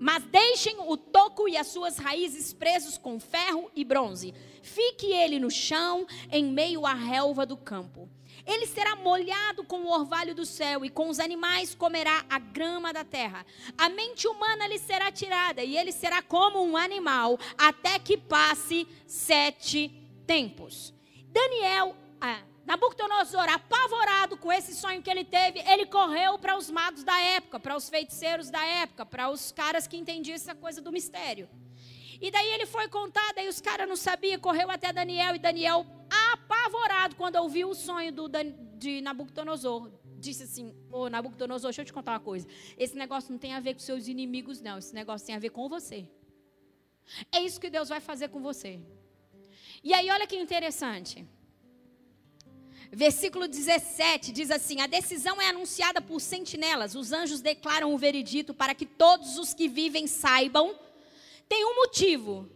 mas 0.00 0.24
deixem 0.24 0.76
o 0.80 0.96
toco 0.96 1.48
e 1.48 1.56
as 1.56 1.66
suas 1.68 1.98
raízes 1.98 2.52
presos 2.52 2.96
com 2.96 3.18
ferro 3.18 3.70
e 3.74 3.84
bronze. 3.84 4.34
Fique 4.62 5.06
ele 5.12 5.38
no 5.38 5.50
chão, 5.50 6.06
em 6.30 6.44
meio 6.44 6.86
à 6.86 6.94
relva 6.94 7.44
do 7.44 7.56
campo. 7.56 8.08
Ele 8.46 8.66
será 8.66 8.96
molhado 8.96 9.64
com 9.64 9.80
o 9.80 9.92
orvalho 9.92 10.34
do 10.34 10.46
céu, 10.46 10.84
e 10.84 10.88
com 10.88 11.08
os 11.08 11.18
animais 11.18 11.74
comerá 11.74 12.24
a 12.30 12.38
grama 12.38 12.92
da 12.92 13.04
terra. 13.04 13.44
A 13.76 13.88
mente 13.88 14.26
humana 14.26 14.66
lhe 14.66 14.78
será 14.78 15.10
tirada, 15.12 15.62
e 15.62 15.76
ele 15.76 15.92
será 15.92 16.22
como 16.22 16.62
um 16.62 16.76
animal, 16.76 17.38
até 17.58 17.98
que 17.98 18.16
passe 18.16 18.86
sete 19.06 19.90
tempos. 20.26 20.94
Daniel. 21.30 21.94
Ah, 22.20 22.42
Nabucodonosor, 22.68 23.48
apavorado 23.48 24.36
com 24.36 24.52
esse 24.52 24.74
sonho 24.74 25.00
que 25.00 25.08
ele 25.08 25.24
teve, 25.24 25.58
ele 25.60 25.86
correu 25.86 26.38
para 26.38 26.54
os 26.54 26.70
magos 26.70 27.02
da 27.02 27.18
época, 27.18 27.58
para 27.58 27.74
os 27.74 27.88
feiticeiros 27.88 28.50
da 28.50 28.62
época, 28.62 29.06
para 29.06 29.30
os 29.30 29.50
caras 29.50 29.86
que 29.86 29.96
entendiam 29.96 30.34
essa 30.34 30.54
coisa 30.54 30.82
do 30.82 30.92
mistério. 30.92 31.48
E 32.20 32.30
daí 32.30 32.50
ele 32.50 32.66
foi 32.66 32.86
contar, 32.88 33.32
daí 33.34 33.48
os 33.48 33.58
caras 33.58 33.88
não 33.88 33.96
sabiam, 33.96 34.38
correu 34.38 34.70
até 34.70 34.92
Daniel, 34.92 35.34
e 35.34 35.38
Daniel, 35.38 35.86
apavorado, 36.30 37.16
quando 37.16 37.36
ouviu 37.36 37.70
o 37.70 37.74
sonho 37.74 38.12
do, 38.12 38.28
de 38.76 39.00
Nabucodonosor, 39.00 39.90
disse 40.18 40.42
assim: 40.42 40.74
Ô 40.92 41.04
oh, 41.04 41.08
Nabucodonosor, 41.08 41.70
deixa 41.70 41.80
eu 41.80 41.86
te 41.86 41.92
contar 41.94 42.12
uma 42.12 42.20
coisa. 42.20 42.46
Esse 42.76 42.98
negócio 42.98 43.32
não 43.32 43.38
tem 43.38 43.54
a 43.54 43.60
ver 43.60 43.72
com 43.72 43.80
seus 43.80 44.08
inimigos, 44.08 44.60
não. 44.60 44.76
Esse 44.76 44.94
negócio 44.94 45.26
tem 45.26 45.34
a 45.34 45.38
ver 45.38 45.48
com 45.48 45.70
você. 45.70 46.06
É 47.32 47.40
isso 47.40 47.58
que 47.58 47.70
Deus 47.70 47.88
vai 47.88 48.00
fazer 48.00 48.28
com 48.28 48.42
você. 48.42 48.78
E 49.82 49.94
aí, 49.94 50.10
olha 50.10 50.26
que 50.26 50.36
interessante. 50.36 51.26
Versículo 52.90 53.46
17 53.46 54.32
diz 54.32 54.50
assim: 54.50 54.80
A 54.80 54.86
decisão 54.86 55.40
é 55.40 55.48
anunciada 55.48 56.00
por 56.00 56.20
sentinelas, 56.20 56.94
os 56.94 57.12
anjos 57.12 57.40
declaram 57.40 57.94
o 57.94 57.98
veredito 57.98 58.54
para 58.54 58.74
que 58.74 58.86
todos 58.86 59.36
os 59.36 59.52
que 59.52 59.68
vivem 59.68 60.06
saibam. 60.06 60.74
Tem 61.48 61.64
um 61.64 61.76
motivo. 61.76 62.48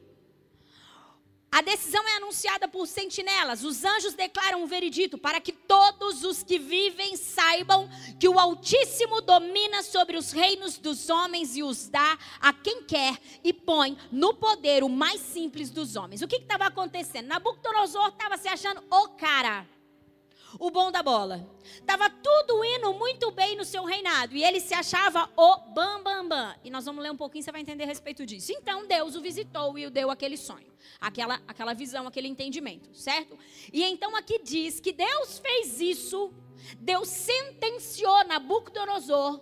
A 1.51 1.61
decisão 1.61 2.09
é 2.09 2.16
anunciada 2.16 2.66
por 2.66 2.87
sentinelas. 2.87 3.62
Os 3.62 3.85
anjos 3.85 4.14
declaram 4.14 4.62
o 4.62 4.66
veredito 4.66 5.18
para 5.18 5.38
que 5.38 5.53
todos 5.53 6.25
os 6.25 6.42
que 6.42 6.59
vivem 6.59 7.14
saibam 7.14 7.90
que 8.18 8.27
o 8.27 8.38
Altíssimo 8.38 9.21
domina 9.21 9.83
sobre 9.83 10.16
os 10.16 10.33
reinos 10.33 10.79
dos 10.79 11.11
homens 11.11 11.55
e 11.55 11.62
os 11.62 11.88
dá 11.88 12.18
a 12.40 12.55
quem 12.55 12.85
quer 12.85 13.18
e 13.45 13.53
põe 13.53 13.99
no 14.11 14.33
poder 14.33 14.83
o 14.83 14.88
mais 14.88 15.21
simples 15.21 15.68
dos 15.68 15.95
homens. 15.95 16.23
O 16.23 16.29
que 16.29 16.37
estava 16.37 16.64
acontecendo? 16.64 17.27
Nabucodonosor 17.27 18.09
estava 18.09 18.38
se 18.38 18.49
achando 18.49 18.83
o 18.90 19.09
cara 19.09 19.68
o 20.59 20.71
bom 20.71 20.91
da 20.91 21.03
bola. 21.03 21.49
Tava 21.87 22.09
tudo 22.11 22.65
indo 22.65 22.93
muito 22.95 23.31
bem 23.31 23.57
no 23.57 23.65
seu 23.65 23.85
reinado 23.85 24.35
e 24.35 24.45
ele 24.45 24.61
se 24.61 24.75
achava 24.75 25.31
o 25.37 25.57
bam 25.73 26.03
bam 26.03 26.29
bam. 26.29 26.55
E 26.65 26.71
nós 26.71 26.85
vamos 26.85 27.03
ler 27.03 27.11
um 27.11 27.17
pouquinho, 27.17 27.43
você 27.43 27.53
vai 27.53 27.61
entender 27.61 27.85
a 27.85 27.87
respeito 27.87 28.25
disso. 28.27 28.53
Então 28.53 28.87
Deus 28.87 29.15
o 29.15 29.21
visitou 29.21 29.79
e 29.79 29.87
o 29.87 29.91
deu 29.91 30.11
aquele 30.11 30.37
sonho, 30.37 30.73
aquela 31.01 31.41
aquela 31.47 31.75
visão, 31.75 32.07
aquele 32.07 32.29
entendimento, 32.29 32.95
certo? 32.95 33.38
E 33.73 33.83
então 33.83 34.17
aqui 34.17 34.41
diz 34.43 34.81
que 34.81 34.93
Deus 34.93 35.38
fez 35.38 35.81
isso, 35.81 36.33
Deus 36.79 37.09
sentenciou 37.09 38.25
Nabucodonosor 38.25 39.41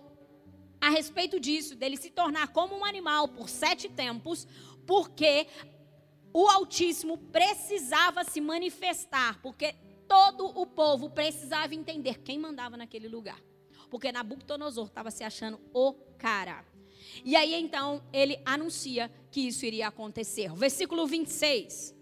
a 0.79 0.89
respeito 0.89 1.39
disso, 1.39 1.75
dele 1.75 1.95
se 1.95 2.09
tornar 2.09 2.47
como 2.47 2.75
um 2.75 2.83
animal 2.83 3.27
por 3.27 3.47
sete 3.47 3.87
tempos, 3.87 4.47
porque 4.87 5.47
o 6.33 6.47
Altíssimo 6.47 7.17
precisava 7.17 8.23
se 8.23 8.41
manifestar, 8.41 9.39
porque 9.41 9.75
todo 10.11 10.45
o 10.59 10.65
povo 10.65 11.09
precisava 11.09 11.73
entender 11.73 12.19
quem 12.19 12.37
mandava 12.37 12.75
naquele 12.75 13.07
lugar. 13.07 13.39
Porque 13.89 14.11
Nabucodonosor 14.11 14.87
estava 14.87 15.09
se 15.09 15.23
achando 15.23 15.57
o 15.73 15.93
cara. 16.17 16.65
E 17.23 17.33
aí 17.33 17.53
então 17.53 18.03
ele 18.11 18.37
anuncia 18.45 19.09
que 19.31 19.39
isso 19.39 19.65
iria 19.65 19.87
acontecer. 19.87 20.53
Versículo 20.53 21.07
26, 21.07 21.95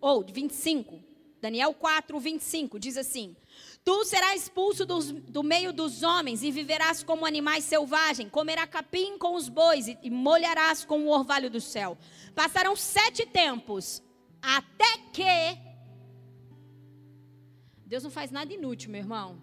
ou 0.00 0.24
25, 0.24 1.04
Daniel 1.38 1.74
4, 1.74 2.18
25, 2.18 2.78
diz 2.78 2.96
assim: 2.96 3.36
Tu 3.84 4.04
serás 4.06 4.44
expulso 4.44 4.86
dos, 4.86 5.12
do 5.12 5.42
meio 5.42 5.70
dos 5.70 6.02
homens 6.02 6.42
e 6.42 6.50
viverás 6.50 7.02
como 7.02 7.26
animais 7.26 7.64
selvagens, 7.64 8.30
comerá 8.30 8.66
capim 8.66 9.18
com 9.18 9.34
os 9.34 9.50
bois 9.50 9.86
e, 9.86 9.98
e 10.02 10.08
molharás 10.08 10.82
com 10.82 11.00
o 11.00 11.10
orvalho 11.10 11.50
do 11.50 11.60
céu. 11.60 11.98
Passarão 12.34 12.74
sete 12.74 13.26
tempos, 13.26 14.02
até 14.40 14.96
que 15.12 15.73
Deus 17.86 18.02
não 18.02 18.10
faz 18.10 18.30
nada 18.30 18.52
inútil, 18.52 18.90
meu 18.90 19.00
irmão. 19.00 19.40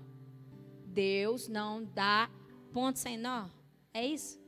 Deus 0.86 1.48
não 1.48 1.84
dá 1.84 2.30
ponto 2.74 2.98
sem 2.98 3.18
nó. 3.18 3.48
É 3.94 4.06
isso? 4.06 4.40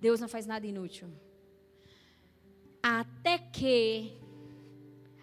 Deus 0.00 0.20
não 0.20 0.28
faz 0.28 0.46
nada 0.46 0.66
inútil. 0.66 1.08
Até 2.82 3.38
que 3.38 4.12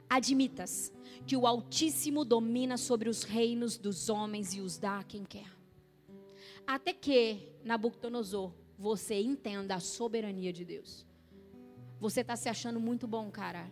admitas 0.09 0.91
que 1.27 1.37
o 1.37 1.45
Altíssimo 1.45 2.25
domina 2.25 2.75
sobre 2.77 3.07
os 3.07 3.23
reinos 3.23 3.77
dos 3.77 4.09
homens 4.09 4.55
e 4.55 4.61
os 4.61 4.77
dá 4.77 4.99
a 4.99 5.03
quem 5.03 5.23
quer. 5.23 5.49
Até 6.65 6.91
que, 6.93 7.53
Nabucodonosor, 7.63 8.51
você 8.77 9.21
entenda 9.21 9.75
a 9.75 9.79
soberania 9.79 10.51
de 10.51 10.65
Deus. 10.65 11.05
Você 11.99 12.21
está 12.21 12.35
se 12.35 12.49
achando 12.49 12.79
muito 12.79 13.07
bom, 13.07 13.29
cara 13.29 13.69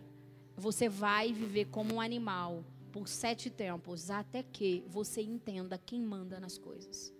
você 0.60 0.88
vai 0.88 1.32
viver 1.32 1.66
como 1.66 1.94
um 1.94 2.00
animal 2.00 2.64
por 2.92 3.08
sete 3.08 3.48
tempos, 3.48 4.10
até 4.10 4.42
que 4.42 4.84
você 4.88 5.22
entenda 5.22 5.78
quem 5.78 6.00
manda 6.00 6.38
nas 6.38 6.58
coisas. 6.58 7.12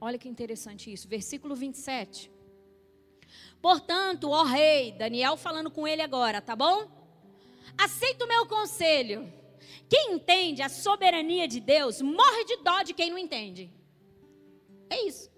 Olha 0.00 0.18
que 0.18 0.28
interessante 0.28 0.92
isso. 0.92 1.08
Versículo 1.08 1.54
27. 1.54 2.30
Portanto, 3.60 4.30
ó 4.30 4.42
rei, 4.42 4.92
Daniel 4.92 5.36
falando 5.36 5.70
com 5.70 5.86
ele 5.86 6.02
agora, 6.02 6.42
tá 6.42 6.56
bom? 6.56 6.90
Aceita 7.78 8.24
o 8.24 8.28
meu 8.28 8.44
conselho. 8.46 9.32
Quem 9.88 10.14
entende 10.14 10.60
a 10.60 10.68
soberania 10.68 11.46
de 11.46 11.60
Deus 11.60 12.02
morre 12.02 12.44
de 12.44 12.56
dó 12.58 12.82
de 12.82 12.92
quem 12.92 13.10
não 13.10 13.18
entende. 13.18 13.72
É 14.90 15.06
isso. 15.06 15.30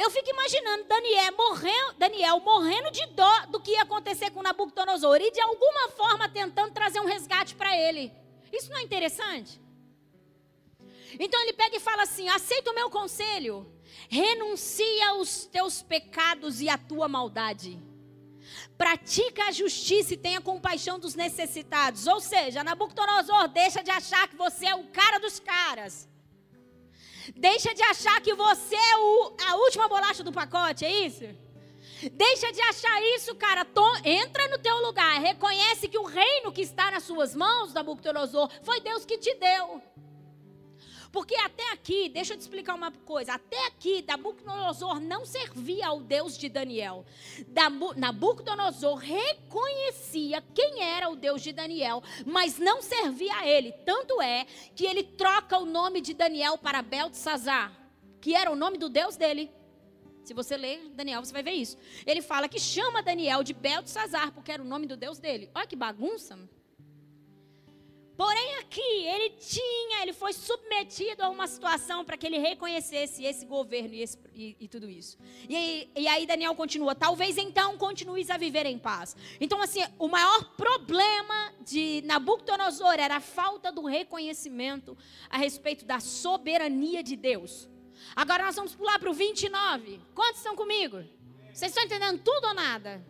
Eu 0.00 0.10
fico 0.10 0.30
imaginando 0.30 0.84
Daniel 0.84 1.36
morrendo, 1.36 1.92
Daniel 1.98 2.40
morrendo 2.40 2.90
de 2.90 3.04
dó 3.08 3.46
do 3.50 3.60
que 3.60 3.72
ia 3.72 3.82
acontecer 3.82 4.30
com 4.30 4.42
Nabucodonosor 4.42 5.20
e 5.20 5.30
de 5.30 5.42
alguma 5.42 5.90
forma 5.90 6.26
tentando 6.26 6.72
trazer 6.72 7.00
um 7.00 7.04
resgate 7.04 7.54
para 7.54 7.76
ele. 7.76 8.10
Isso 8.50 8.70
não 8.70 8.78
é 8.78 8.82
interessante? 8.82 9.60
Então 11.18 11.38
ele 11.42 11.52
pega 11.52 11.76
e 11.76 11.80
fala 11.80 12.04
assim: 12.04 12.30
aceita 12.30 12.70
o 12.70 12.74
meu 12.74 12.88
conselho, 12.88 13.70
renuncia 14.08 15.10
aos 15.10 15.44
teus 15.44 15.82
pecados 15.82 16.62
e 16.62 16.70
à 16.70 16.78
tua 16.78 17.06
maldade. 17.06 17.78
Pratica 18.78 19.48
a 19.48 19.52
justiça 19.52 20.14
e 20.14 20.16
tenha 20.16 20.40
compaixão 20.40 20.98
dos 20.98 21.14
necessitados. 21.14 22.06
Ou 22.06 22.20
seja, 22.20 22.64
Nabucodonosor, 22.64 23.48
deixa 23.48 23.82
de 23.82 23.90
achar 23.90 24.26
que 24.28 24.36
você 24.36 24.64
é 24.64 24.74
o 24.74 24.86
cara 24.86 25.18
dos 25.18 25.38
caras. 25.38 26.08
Deixa 27.40 27.74
de 27.74 27.82
achar 27.82 28.20
que 28.20 28.34
você 28.34 28.76
é 28.76 28.96
o, 28.98 29.32
a 29.48 29.56
última 29.56 29.88
bolacha 29.88 30.22
do 30.22 30.30
pacote, 30.30 30.84
é 30.84 31.06
isso? 31.06 31.24
Deixa 32.12 32.52
de 32.52 32.60
achar 32.60 33.02
isso, 33.14 33.34
cara. 33.34 33.66
Entra 34.04 34.46
no 34.48 34.58
teu 34.58 34.76
lugar. 34.82 35.18
Reconhece 35.18 35.88
que 35.88 35.96
o 35.96 36.04
reino 36.04 36.52
que 36.52 36.60
está 36.60 36.90
nas 36.90 37.04
suas 37.04 37.34
mãos, 37.34 37.72
Nabucodonosor, 37.72 38.50
foi 38.62 38.80
Deus 38.80 39.06
que 39.06 39.16
te 39.16 39.34
deu. 39.36 39.82
Porque 41.12 41.34
até 41.34 41.72
aqui, 41.72 42.08
deixa 42.08 42.34
eu 42.34 42.38
te 42.38 42.42
explicar 42.42 42.74
uma 42.74 42.92
coisa. 42.92 43.34
Até 43.34 43.66
aqui, 43.66 44.04
Nabucodonosor 44.06 45.00
não 45.00 45.26
servia 45.26 45.88
ao 45.88 46.00
Deus 46.00 46.38
de 46.38 46.48
Daniel. 46.48 47.04
Nabucodonosor 47.96 48.96
reconhecia 48.96 50.42
quem 50.54 50.82
era 50.82 51.08
o 51.08 51.16
Deus 51.16 51.42
de 51.42 51.52
Daniel, 51.52 52.02
mas 52.24 52.58
não 52.58 52.80
servia 52.80 53.34
a 53.36 53.46
ele. 53.46 53.72
Tanto 53.84 54.22
é 54.22 54.46
que 54.76 54.86
ele 54.86 55.02
troca 55.02 55.58
o 55.58 55.66
nome 55.66 56.00
de 56.00 56.14
Daniel 56.14 56.56
para 56.56 56.80
Beltesazar, 56.80 57.72
que 58.20 58.34
era 58.34 58.50
o 58.50 58.56
nome 58.56 58.78
do 58.78 58.88
Deus 58.88 59.16
dele. 59.16 59.50
Se 60.22 60.32
você 60.32 60.56
ler 60.56 60.90
Daniel, 60.90 61.24
você 61.24 61.32
vai 61.32 61.42
ver 61.42 61.52
isso. 61.52 61.76
Ele 62.06 62.22
fala 62.22 62.48
que 62.48 62.60
chama 62.60 63.02
Daniel 63.02 63.42
de 63.42 63.52
Beltesazar, 63.52 64.30
porque 64.32 64.52
era 64.52 64.62
o 64.62 64.66
nome 64.66 64.86
do 64.86 64.96
Deus 64.96 65.18
dele. 65.18 65.50
Olha 65.52 65.66
que 65.66 65.74
bagunça. 65.74 66.38
Porém, 68.20 68.56
aqui 68.56 68.82
ele 68.82 69.30
tinha, 69.30 70.02
ele 70.02 70.12
foi 70.12 70.34
submetido 70.34 71.22
a 71.22 71.30
uma 71.30 71.46
situação 71.46 72.04
para 72.04 72.18
que 72.18 72.26
ele 72.26 72.36
reconhecesse 72.36 73.24
esse 73.24 73.46
governo 73.46 73.94
e, 73.94 74.02
esse, 74.02 74.18
e, 74.34 74.56
e 74.60 74.68
tudo 74.68 74.90
isso. 74.90 75.16
E, 75.48 75.88
e, 75.96 76.06
aí 76.06 76.26
Daniel 76.26 76.54
continua: 76.54 76.94
talvez 76.94 77.38
então 77.38 77.78
continues 77.78 78.28
a 78.28 78.36
viver 78.36 78.66
em 78.66 78.78
paz. 78.78 79.16
Então, 79.40 79.62
assim, 79.62 79.80
o 79.98 80.06
maior 80.06 80.54
problema 80.54 81.54
de 81.62 82.02
Nabucodonosor 82.04 82.92
era 82.98 83.16
a 83.16 83.20
falta 83.20 83.72
do 83.72 83.86
reconhecimento 83.86 84.98
a 85.30 85.38
respeito 85.38 85.86
da 85.86 85.98
soberania 85.98 87.02
de 87.02 87.16
Deus. 87.16 87.70
Agora 88.14 88.44
nós 88.44 88.54
vamos 88.54 88.74
pular 88.74 88.98
para 88.98 89.08
o 89.08 89.14
29. 89.14 89.98
Quantos 90.14 90.40
estão 90.40 90.54
comigo? 90.54 91.02
Vocês 91.54 91.70
estão 91.70 91.84
entendendo 91.84 92.20
tudo 92.22 92.48
ou 92.48 92.54
nada? 92.54 93.02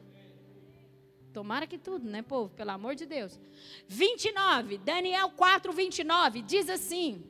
Tomara 1.33 1.66
que 1.66 1.79
tudo, 1.79 2.09
né, 2.09 2.23
povo? 2.23 2.51
Pelo 2.55 2.71
amor 2.71 2.95
de 2.95 3.07
Deus. 3.07 3.38
29, 3.87 4.79
Daniel 4.79 5.31
4, 5.31 5.73
29, 5.73 6.43
diz 6.43 6.69
assim. 6.69 7.25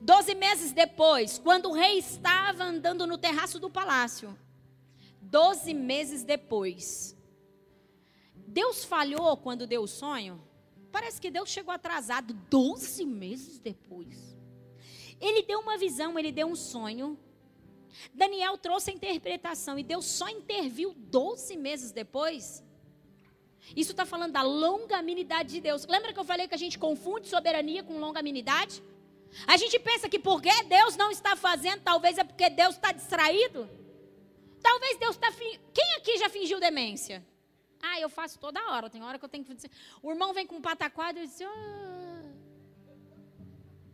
Doze 0.00 0.34
meses 0.34 0.72
depois, 0.72 1.38
quando 1.38 1.70
o 1.70 1.72
rei 1.72 1.98
estava 1.98 2.64
andando 2.64 3.06
no 3.06 3.16
terraço 3.16 3.58
do 3.58 3.70
palácio, 3.70 4.36
doze 5.20 5.72
meses 5.72 6.24
depois, 6.24 7.16
Deus 8.34 8.84
falhou 8.84 9.36
quando 9.36 9.66
deu 9.66 9.82
o 9.82 9.88
sonho? 9.88 10.42
Parece 10.90 11.20
que 11.20 11.30
Deus 11.30 11.48
chegou 11.48 11.72
atrasado 11.72 12.34
doze 12.50 13.06
meses 13.06 13.58
depois. 13.58 14.36
Ele 15.18 15.42
deu 15.42 15.60
uma 15.60 15.78
visão, 15.78 16.18
ele 16.18 16.32
deu 16.32 16.48
um 16.48 16.56
sonho, 16.56 17.18
Daniel 18.12 18.56
trouxe 18.58 18.90
a 18.90 18.94
interpretação 18.94 19.78
e 19.78 19.82
Deus 19.82 20.04
só 20.06 20.28
interviu 20.28 20.94
12 20.96 21.56
meses 21.56 21.92
depois. 21.92 22.62
Isso 23.76 23.92
está 23.92 24.04
falando 24.04 24.32
da 24.32 24.42
longanimidade 24.42 25.50
de 25.50 25.60
Deus. 25.60 25.86
Lembra 25.86 26.12
que 26.12 26.18
eu 26.18 26.24
falei 26.24 26.48
que 26.48 26.54
a 26.54 26.58
gente 26.58 26.78
confunde 26.78 27.28
soberania 27.28 27.82
com 27.82 27.98
longanimidade? 27.98 28.82
A 29.46 29.56
gente 29.56 29.78
pensa 29.78 30.08
que 30.08 30.18
porque 30.18 30.50
Deus 30.64 30.96
não 30.96 31.10
está 31.10 31.36
fazendo, 31.36 31.80
talvez 31.80 32.18
é 32.18 32.24
porque 32.24 32.50
Deus 32.50 32.74
está 32.74 32.92
distraído. 32.92 33.68
Talvez 34.62 34.98
Deus 34.98 35.16
está. 35.16 35.32
Quem 35.32 35.96
aqui 35.96 36.18
já 36.18 36.28
fingiu 36.28 36.60
demência? 36.60 37.24
Ah, 37.80 37.98
eu 37.98 38.08
faço 38.08 38.38
toda 38.38 38.60
hora. 38.70 38.88
Tem 38.88 39.02
hora 39.02 39.18
que 39.18 39.24
eu 39.24 39.28
tenho 39.28 39.44
que. 39.44 39.52
O 40.02 40.10
irmão 40.10 40.32
vem 40.32 40.46
com 40.46 40.56
um 40.56 40.62
pataquado 40.62 41.18
e 41.18 41.26
diz: 41.26 41.40
ah, 41.40 42.22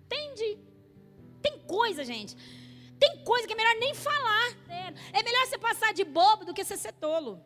Entende? 0.04 0.58
Tem 1.40 1.58
coisa, 1.60 2.04
gente. 2.04 2.36
Tem 2.98 3.18
coisa 3.24 3.46
que 3.46 3.52
é 3.52 3.56
melhor 3.56 3.74
nem 3.76 3.94
falar. 3.94 4.56
É 5.12 5.22
melhor 5.22 5.46
você 5.46 5.58
passar 5.58 5.92
de 5.92 6.04
bobo 6.04 6.44
do 6.44 6.54
que 6.54 6.64
você 6.64 6.76
ser 6.76 6.92
tolo. 6.92 7.40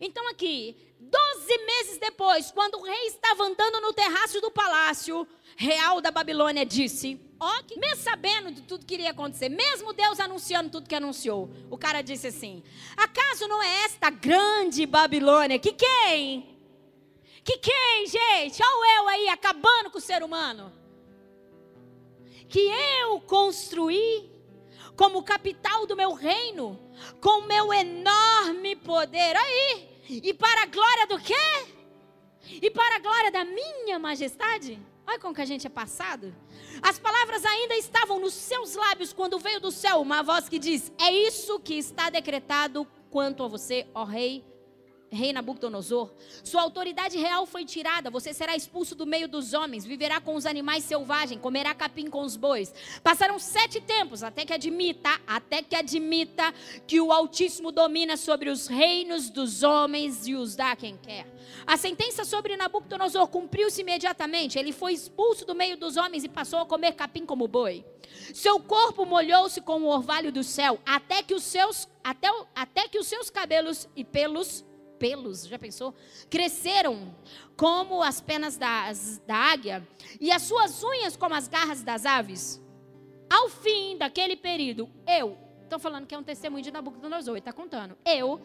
Então 0.00 0.28
aqui, 0.28 0.76
doze 1.00 1.58
meses 1.64 1.98
depois, 1.98 2.50
quando 2.50 2.76
o 2.76 2.82
rei 2.82 3.06
estava 3.06 3.44
andando 3.44 3.80
no 3.80 3.92
terraço 3.92 4.40
do 4.40 4.50
palácio 4.50 5.26
real 5.56 6.00
da 6.00 6.10
Babilônia, 6.10 6.66
disse: 6.66 7.20
Ó, 7.40 7.62
que, 7.62 7.78
mesmo 7.78 8.02
sabendo 8.02 8.50
de 8.50 8.62
tudo 8.62 8.84
que 8.84 8.94
iria 8.94 9.10
acontecer, 9.10 9.48
mesmo 9.48 9.92
Deus 9.92 10.20
anunciando 10.20 10.70
tudo 10.70 10.88
que 10.88 10.94
anunciou, 10.94 11.50
o 11.70 11.78
cara 11.78 12.02
disse 12.02 12.26
assim: 12.26 12.62
Acaso 12.96 13.48
não 13.48 13.62
é 13.62 13.84
esta 13.84 14.10
grande 14.10 14.84
Babilônia 14.86 15.58
que 15.58 15.72
quem? 15.72 16.56
Que 17.42 17.58
quem, 17.58 18.06
gente? 18.06 18.60
Olha 18.62 18.96
eu 18.98 19.08
aí 19.08 19.28
acabando 19.28 19.90
com 19.90 19.98
o 19.98 20.00
ser 20.00 20.22
humano. 20.22 20.72
Que 22.48 22.60
eu 22.60 23.20
construí 23.20 24.35
como 24.96 25.22
capital 25.22 25.86
do 25.86 25.94
meu 25.94 26.12
reino, 26.14 26.78
com 27.20 27.42
meu 27.42 27.72
enorme 27.72 28.74
poder. 28.76 29.36
Aí, 29.36 29.88
e 30.08 30.32
para 30.32 30.62
a 30.62 30.66
glória 30.66 31.06
do 31.06 31.18
quê? 31.18 31.34
E 32.50 32.70
para 32.70 32.96
a 32.96 32.98
glória 32.98 33.30
da 33.30 33.44
minha 33.44 33.98
majestade? 33.98 34.80
Olha 35.06 35.18
como 35.20 35.34
que 35.34 35.42
a 35.42 35.46
gente 35.46 35.66
é 35.66 35.70
passado. 35.70 36.34
As 36.82 36.98
palavras 36.98 37.44
ainda 37.44 37.76
estavam 37.76 38.18
nos 38.18 38.34
seus 38.34 38.74
lábios 38.74 39.12
quando 39.12 39.38
veio 39.38 39.60
do 39.60 39.70
céu 39.70 40.00
uma 40.00 40.22
voz 40.22 40.48
que 40.48 40.58
diz: 40.58 40.90
É 40.98 41.10
isso 41.10 41.60
que 41.60 41.74
está 41.74 42.10
decretado 42.10 42.86
quanto 43.10 43.44
a 43.44 43.48
você, 43.48 43.86
ó 43.94 44.04
rei 44.04 44.44
rei 45.10 45.32
Nabucodonosor, 45.32 46.10
sua 46.42 46.62
autoridade 46.62 47.16
real 47.16 47.46
foi 47.46 47.64
tirada, 47.64 48.10
você 48.10 48.34
será 48.34 48.56
expulso 48.56 48.94
do 48.94 49.06
meio 49.06 49.28
dos 49.28 49.52
homens, 49.54 49.84
viverá 49.84 50.20
com 50.20 50.34
os 50.34 50.46
animais 50.46 50.84
selvagens, 50.84 51.40
comerá 51.40 51.74
capim 51.74 52.08
com 52.08 52.22
os 52.22 52.36
bois. 52.36 52.74
Passaram 53.02 53.38
sete 53.38 53.80
tempos 53.80 54.22
até 54.22 54.44
que 54.44 54.52
admita, 54.52 55.20
até 55.26 55.62
que 55.62 55.76
admita 55.76 56.52
que 56.86 57.00
o 57.00 57.12
Altíssimo 57.12 57.70
domina 57.70 58.16
sobre 58.16 58.50
os 58.50 58.66
reinos 58.66 59.30
dos 59.30 59.62
homens 59.62 60.26
e 60.26 60.34
os 60.34 60.56
dá 60.56 60.74
quem 60.74 60.96
quer. 60.96 61.26
A 61.66 61.76
sentença 61.76 62.24
sobre 62.24 62.56
Nabucodonosor 62.56 63.28
cumpriu-se 63.28 63.80
imediatamente. 63.80 64.58
Ele 64.58 64.72
foi 64.72 64.92
expulso 64.92 65.44
do 65.44 65.54
meio 65.54 65.76
dos 65.76 65.96
homens 65.96 66.24
e 66.24 66.28
passou 66.28 66.60
a 66.60 66.66
comer 66.66 66.92
capim 66.92 67.24
como 67.24 67.48
boi. 67.48 67.84
Seu 68.34 68.60
corpo 68.60 69.04
molhou-se 69.04 69.60
com 69.60 69.80
o 69.80 69.88
orvalho 69.88 70.32
do 70.32 70.42
céu, 70.42 70.80
até 70.84 71.22
que 71.22 71.34
os 71.34 71.42
seus 71.42 71.88
até, 72.02 72.28
até 72.54 72.88
que 72.88 72.98
os 72.98 73.06
seus 73.06 73.30
cabelos 73.30 73.88
e 73.96 74.04
pelos 74.04 74.64
pelos, 74.98 75.46
já 75.46 75.58
pensou? 75.58 75.94
Cresceram 76.28 77.14
como 77.56 78.02
as 78.02 78.20
penas 78.20 78.56
das, 78.56 79.20
da 79.26 79.36
águia 79.36 79.86
e 80.20 80.30
as 80.30 80.42
suas 80.42 80.82
unhas 80.82 81.16
como 81.16 81.34
as 81.34 81.48
garras 81.48 81.82
das 81.82 82.04
aves. 82.04 82.62
Ao 83.28 83.48
fim 83.48 83.96
daquele 83.96 84.36
período, 84.36 84.88
eu, 85.06 85.36
estou 85.64 85.78
falando 85.78 86.06
que 86.06 86.14
é 86.14 86.18
um 86.18 86.22
testemunho 86.22 86.62
de 86.62 86.70
Nabucodonosor, 86.70 87.32
ele 87.32 87.38
está 87.40 87.52
contando. 87.52 87.96
Eu, 88.04 88.40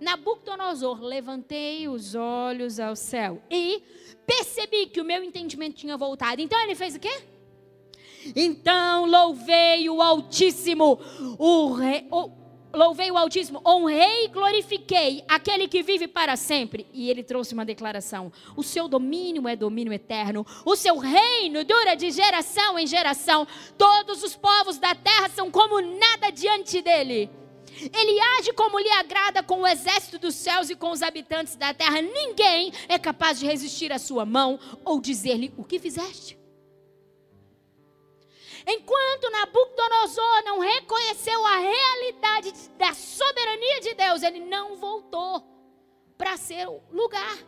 Nabucodonosor, 0.00 1.00
levantei 1.00 1.88
os 1.88 2.14
olhos 2.14 2.78
ao 2.78 2.94
céu 2.94 3.42
e 3.50 3.82
percebi 4.26 4.86
que 4.86 5.00
o 5.00 5.04
meu 5.04 5.22
entendimento 5.22 5.76
tinha 5.76 5.96
voltado. 5.96 6.40
Então 6.40 6.60
ele 6.60 6.74
fez 6.74 6.96
o 6.96 7.00
quê? 7.00 7.24
Então 8.34 9.06
louvei 9.06 9.88
o 9.88 10.02
Altíssimo, 10.02 10.98
o, 11.38 11.72
rei, 11.72 12.06
o 12.10 12.45
louvei 12.76 13.10
o 13.10 13.16
Altíssimo, 13.16 13.60
honrei 13.66 14.24
e 14.24 14.28
glorifiquei 14.28 15.24
aquele 15.26 15.66
que 15.66 15.82
vive 15.82 16.06
para 16.06 16.36
sempre. 16.36 16.86
E 16.92 17.10
ele 17.10 17.22
trouxe 17.22 17.54
uma 17.54 17.64
declaração: 17.64 18.30
o 18.54 18.62
seu 18.62 18.86
domínio 18.86 19.48
é 19.48 19.56
domínio 19.56 19.92
eterno, 19.92 20.46
o 20.64 20.76
seu 20.76 20.98
reino 20.98 21.64
dura 21.64 21.94
de 21.94 22.10
geração 22.10 22.78
em 22.78 22.86
geração. 22.86 23.48
Todos 23.78 24.22
os 24.22 24.36
povos 24.36 24.78
da 24.78 24.94
terra 24.94 25.28
são 25.30 25.50
como 25.50 25.80
nada 25.80 26.30
diante 26.30 26.82
dele. 26.82 27.30
Ele 27.78 28.20
age 28.38 28.52
como 28.52 28.78
lhe 28.78 28.88
agrada 28.90 29.42
com 29.42 29.60
o 29.60 29.66
exército 29.66 30.18
dos 30.18 30.34
céus 30.34 30.70
e 30.70 30.74
com 30.74 30.90
os 30.90 31.02
habitantes 31.02 31.56
da 31.56 31.74
terra. 31.74 32.00
Ninguém 32.00 32.72
é 32.88 32.98
capaz 32.98 33.38
de 33.38 33.46
resistir 33.46 33.92
à 33.92 33.98
sua 33.98 34.24
mão 34.24 34.58
ou 34.84 35.00
dizer-lhe 35.00 35.52
o 35.56 35.64
que 35.64 35.78
fizeste. 35.78 36.38
Enquanto 38.66 39.30
Nabucodonosor 39.30 40.42
não 40.44 40.58
reconheceu 40.58 41.46
a 41.46 41.58
realidade 41.58 42.52
da 42.76 42.92
soberania 42.92 43.80
de 43.80 43.94
Deus, 43.94 44.22
ele 44.22 44.40
não 44.40 44.76
voltou 44.76 45.46
para 46.18 46.36
seu 46.36 46.82
lugar. 46.90 47.38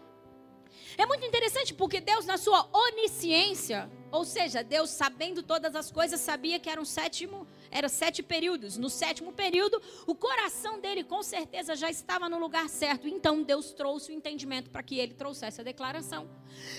É 0.96 1.04
muito 1.06 1.24
interessante 1.24 1.74
porque 1.74 2.00
Deus, 2.00 2.24
na 2.24 2.36
sua 2.36 2.68
onisciência, 2.72 3.90
ou 4.10 4.24
seja, 4.24 4.62
Deus 4.62 4.90
sabendo 4.90 5.42
todas 5.42 5.74
as 5.74 5.90
coisas, 5.90 6.20
sabia 6.20 6.58
que 6.58 6.70
era 6.70 6.80
um 6.80 6.84
sétimo, 6.84 7.46
era 7.70 7.88
sete 7.88 8.22
períodos. 8.22 8.76
No 8.76 8.88
sétimo 8.90 9.32
período, 9.32 9.80
o 10.06 10.14
coração 10.14 10.80
dele 10.80 11.04
com 11.04 11.22
certeza 11.22 11.76
já 11.76 11.90
estava 11.90 12.28
no 12.28 12.38
lugar 12.38 12.68
certo. 12.68 13.08
Então 13.08 13.42
Deus 13.42 13.72
trouxe 13.72 14.10
o 14.10 14.14
entendimento 14.14 14.70
para 14.70 14.82
que 14.82 14.98
ele 14.98 15.14
trouxesse 15.14 15.60
a 15.60 15.64
declaração. 15.64 16.28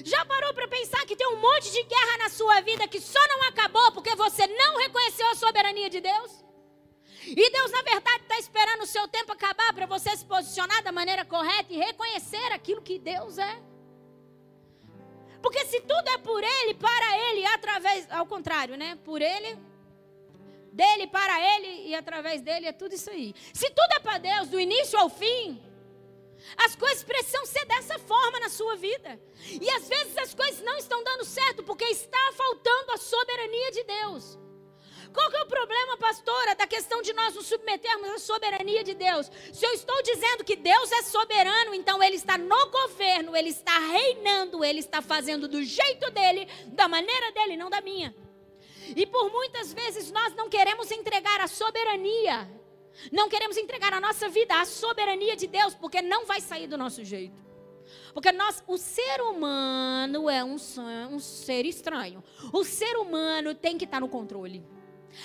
Já 0.03 0.25
parou 0.25 0.53
para 0.53 0.67
pensar 0.67 1.05
que 1.05 1.15
tem 1.15 1.27
um 1.27 1.39
monte 1.39 1.71
de 1.71 1.83
guerra 1.83 2.17
na 2.19 2.29
sua 2.29 2.61
vida 2.61 2.87
que 2.87 2.99
só 2.99 3.19
não 3.27 3.47
acabou 3.47 3.91
porque 3.91 4.15
você 4.15 4.45
não 4.47 4.77
reconheceu 4.77 5.27
a 5.29 5.35
soberania 5.35 5.89
de 5.89 6.01
Deus? 6.01 6.49
E 7.25 7.51
Deus, 7.51 7.71
na 7.71 7.81
verdade, 7.81 8.23
está 8.23 8.39
esperando 8.39 8.83
o 8.83 8.87
seu 8.87 9.07
tempo 9.07 9.31
acabar 9.31 9.73
para 9.73 9.85
você 9.85 10.15
se 10.15 10.25
posicionar 10.25 10.81
da 10.83 10.91
maneira 10.91 11.25
correta 11.25 11.71
e 11.71 11.77
reconhecer 11.77 12.51
aquilo 12.53 12.81
que 12.81 12.97
Deus 12.97 13.37
é. 13.37 13.61
Porque 15.41 15.65
se 15.65 15.79
tudo 15.81 16.07
é 16.09 16.17
por 16.17 16.43
Ele, 16.43 16.73
para 16.73 17.17
Ele, 17.29 17.45
através. 17.45 18.09
Ao 18.11 18.25
contrário, 18.25 18.75
né? 18.77 18.97
Por 19.03 19.21
Ele, 19.21 19.57
dele, 20.79 21.07
para 21.07 21.35
Ele 21.53 21.89
e 21.89 21.95
através 22.01 22.41
dele, 22.41 22.65
é 22.67 22.71
tudo 22.71 22.93
isso 22.95 23.09
aí. 23.09 23.33
Se 23.53 23.67
tudo 23.69 23.91
é 23.97 23.99
para 23.99 24.17
Deus, 24.17 24.47
do 24.47 24.59
início 24.59 24.97
ao 24.97 25.09
fim, 25.09 25.61
as 26.65 26.73
coisas 26.83 27.03
precisam 27.03 27.45
ser 27.45 27.65
dessa 27.65 27.99
forma 27.99 28.39
na 28.39 28.49
sua 28.49 28.75
vida. 28.77 29.19
E 29.65 29.69
às 29.71 29.89
vezes 29.89 30.17
as 30.17 30.33
coisas 30.33 30.61
não 30.61 30.77
estão 30.77 31.03
dando 31.03 31.25
certo 31.25 31.63
porque 31.63 31.83
está 31.85 32.31
faltando 32.33 32.93
a 32.93 32.97
soberania 32.97 33.71
de 33.71 33.83
Deus. 33.83 34.39
Qual 35.11 35.29
que 35.29 35.37
é 35.37 35.41
o 35.41 35.47
problema, 35.47 35.97
pastora, 35.97 36.55
da 36.55 36.67
questão 36.67 37.01
de 37.01 37.11
nós 37.13 37.33
nos 37.33 37.47
submetermos 37.47 38.09
à 38.11 38.19
soberania 38.19 38.83
de 38.83 38.93
Deus? 38.93 39.29
Se 39.51 39.65
eu 39.65 39.73
estou 39.73 40.01
dizendo 40.03 40.45
que 40.45 40.55
Deus 40.55 40.91
é 40.91 41.01
soberano, 41.01 41.73
então 41.73 42.01
Ele 42.01 42.15
está 42.15 42.37
no 42.37 42.69
governo, 42.69 43.35
Ele 43.35 43.49
está 43.49 43.77
reinando, 43.79 44.63
Ele 44.63 44.79
está 44.79 45.01
fazendo 45.01 45.47
do 45.47 45.61
jeito 45.63 46.09
dele, 46.11 46.47
da 46.67 46.87
maneira 46.87 47.31
dele, 47.31 47.57
não 47.57 47.71
da 47.71 47.81
minha. 47.81 48.15
E 48.95 49.05
por 49.05 49.31
muitas 49.31 49.73
vezes 49.73 50.11
nós 50.11 50.33
não 50.35 50.49
queremos 50.49 50.91
entregar 50.91 51.41
a 51.41 51.47
soberania, 51.47 52.49
não 53.11 53.29
queremos 53.29 53.57
entregar 53.57 53.93
a 53.93 53.99
nossa 53.99 54.27
vida 54.29 54.59
à 54.59 54.65
soberania 54.65 55.35
de 55.35 55.47
Deus, 55.47 55.73
porque 55.75 56.01
não 56.01 56.25
vai 56.25 56.41
sair 56.41 56.67
do 56.67 56.77
nosso 56.77 57.03
jeito. 57.03 57.49
Porque 58.13 58.31
nós, 58.31 58.63
o 58.67 58.77
ser 58.77 59.21
humano 59.21 60.29
é 60.29 60.43
um, 60.43 60.57
um 61.11 61.19
ser 61.19 61.65
estranho. 61.65 62.23
O 62.53 62.63
ser 62.63 62.97
humano 62.97 63.55
tem 63.55 63.77
que 63.77 63.85
estar 63.85 63.99
no 63.99 64.09
controle. 64.09 64.63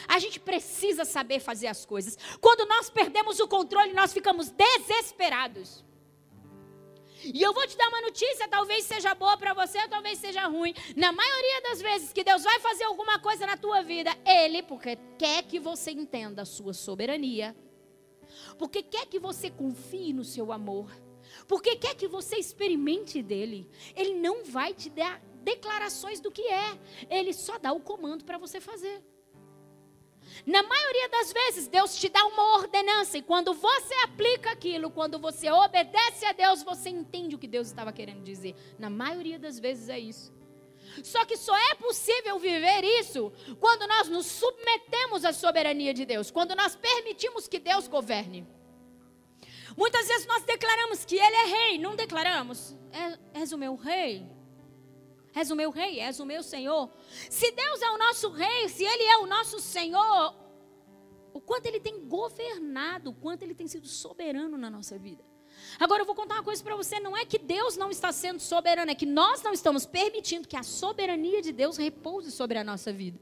A 0.08 0.18
gente 0.18 0.40
precisa 0.40 1.04
saber 1.04 1.40
fazer 1.40 1.66
as 1.66 1.84
coisas. 1.84 2.18
Quando 2.40 2.66
nós 2.66 2.88
perdemos 2.88 3.38
o 3.38 3.48
controle, 3.48 3.92
nós 3.92 4.12
ficamos 4.12 4.50
desesperados. 4.50 5.84
E 7.32 7.40
eu 7.42 7.52
vou 7.54 7.66
te 7.66 7.76
dar 7.76 7.88
uma 7.88 8.00
notícia, 8.02 8.48
talvez 8.48 8.84
seja 8.84 9.14
boa 9.14 9.36
para 9.36 9.54
você, 9.54 9.86
talvez 9.88 10.18
seja 10.18 10.46
ruim. 10.46 10.74
Na 10.96 11.12
maioria 11.12 11.62
das 11.62 11.80
vezes 11.80 12.12
que 12.12 12.24
Deus 12.24 12.42
vai 12.42 12.60
fazer 12.60 12.84
alguma 12.84 13.18
coisa 13.18 13.46
na 13.46 13.56
tua 13.56 13.82
vida, 13.82 14.10
Ele, 14.26 14.62
porque 14.62 14.98
quer 15.18 15.42
que 15.44 15.58
você 15.58 15.90
entenda 15.90 16.42
a 16.42 16.46
sua 16.46 16.72
soberania, 16.72 17.56
porque 18.58 18.82
quer 18.82 19.06
que 19.06 19.18
você 19.18 19.50
confie 19.50 20.12
no 20.12 20.24
seu 20.24 20.52
amor, 20.52 20.90
porque 21.46 21.76
quer 21.76 21.94
que 21.94 22.08
você 22.08 22.36
experimente 22.36 23.22
dele, 23.22 23.68
Ele 23.94 24.14
não 24.14 24.44
vai 24.44 24.74
te 24.74 24.90
dar 24.90 25.20
declarações 25.42 26.20
do 26.20 26.30
que 26.30 26.42
é, 26.42 26.78
Ele 27.08 27.32
só 27.32 27.58
dá 27.58 27.72
o 27.72 27.80
comando 27.80 28.24
para 28.24 28.38
você 28.38 28.60
fazer. 28.60 29.02
Na 30.46 30.62
maioria 30.62 31.08
das 31.08 31.32
vezes, 31.32 31.68
Deus 31.68 31.96
te 31.96 32.08
dá 32.08 32.24
uma 32.26 32.56
ordenança, 32.56 33.18
e 33.18 33.22
quando 33.22 33.54
você 33.54 33.94
aplica 34.02 34.50
aquilo, 34.50 34.90
quando 34.90 35.18
você 35.18 35.50
obedece 35.50 36.24
a 36.26 36.32
Deus, 36.32 36.62
você 36.62 36.90
entende 36.90 37.34
o 37.34 37.38
que 37.38 37.46
Deus 37.46 37.68
estava 37.68 37.92
querendo 37.92 38.22
dizer. 38.22 38.54
Na 38.78 38.90
maioria 38.90 39.38
das 39.38 39.58
vezes 39.58 39.88
é 39.88 39.98
isso. 39.98 40.32
Só 41.02 41.24
que 41.24 41.36
só 41.36 41.56
é 41.56 41.74
possível 41.74 42.38
viver 42.38 42.84
isso 42.84 43.32
quando 43.58 43.86
nós 43.86 44.08
nos 44.08 44.26
submetemos 44.26 45.24
à 45.24 45.32
soberania 45.32 45.94
de 45.94 46.04
Deus, 46.04 46.30
quando 46.30 46.54
nós 46.54 46.76
permitimos 46.76 47.48
que 47.48 47.58
Deus 47.58 47.88
governe. 47.88 48.46
Muitas 49.76 50.06
vezes 50.06 50.26
nós 50.26 50.44
declaramos 50.44 51.04
que 51.04 51.16
Ele 51.16 51.36
é 51.36 51.46
rei, 51.46 51.78
não 51.78 51.96
declaramos? 51.96 52.76
É, 52.92 53.40
és 53.40 53.52
o 53.52 53.58
meu 53.58 53.74
rei. 53.74 54.24
És 55.34 55.50
o 55.50 55.56
meu 55.56 55.70
rei, 55.70 56.00
és 56.00 56.20
o 56.20 56.26
meu 56.26 56.42
Senhor. 56.42 56.90
Se 57.28 57.50
Deus 57.50 57.82
é 57.82 57.90
o 57.90 57.98
nosso 57.98 58.30
rei, 58.30 58.68
se 58.68 58.84
Ele 58.84 59.02
é 59.02 59.18
o 59.18 59.26
nosso 59.26 59.58
Senhor, 59.58 60.34
o 61.32 61.40
quanto 61.40 61.66
Ele 61.66 61.80
tem 61.80 62.06
governado, 62.06 63.10
o 63.10 63.14
quanto 63.14 63.42
Ele 63.42 63.54
tem 63.54 63.66
sido 63.66 63.88
soberano 63.88 64.56
na 64.56 64.70
nossa 64.70 64.96
vida. 64.96 65.24
Agora 65.78 66.02
eu 66.02 66.06
vou 66.06 66.14
contar 66.14 66.34
uma 66.34 66.42
coisa 66.42 66.62
para 66.62 66.76
você: 66.76 67.00
não 67.00 67.16
é 67.16 67.24
que 67.24 67.38
Deus 67.38 67.76
não 67.76 67.90
está 67.90 68.12
sendo 68.12 68.40
soberano, 68.40 68.90
é 68.90 68.94
que 68.94 69.06
nós 69.06 69.42
não 69.42 69.52
estamos 69.52 69.84
permitindo 69.84 70.46
que 70.46 70.56
a 70.56 70.62
soberania 70.62 71.42
de 71.42 71.52
Deus 71.52 71.76
repouse 71.76 72.30
sobre 72.30 72.58
a 72.58 72.64
nossa 72.64 72.92
vida. 72.92 73.18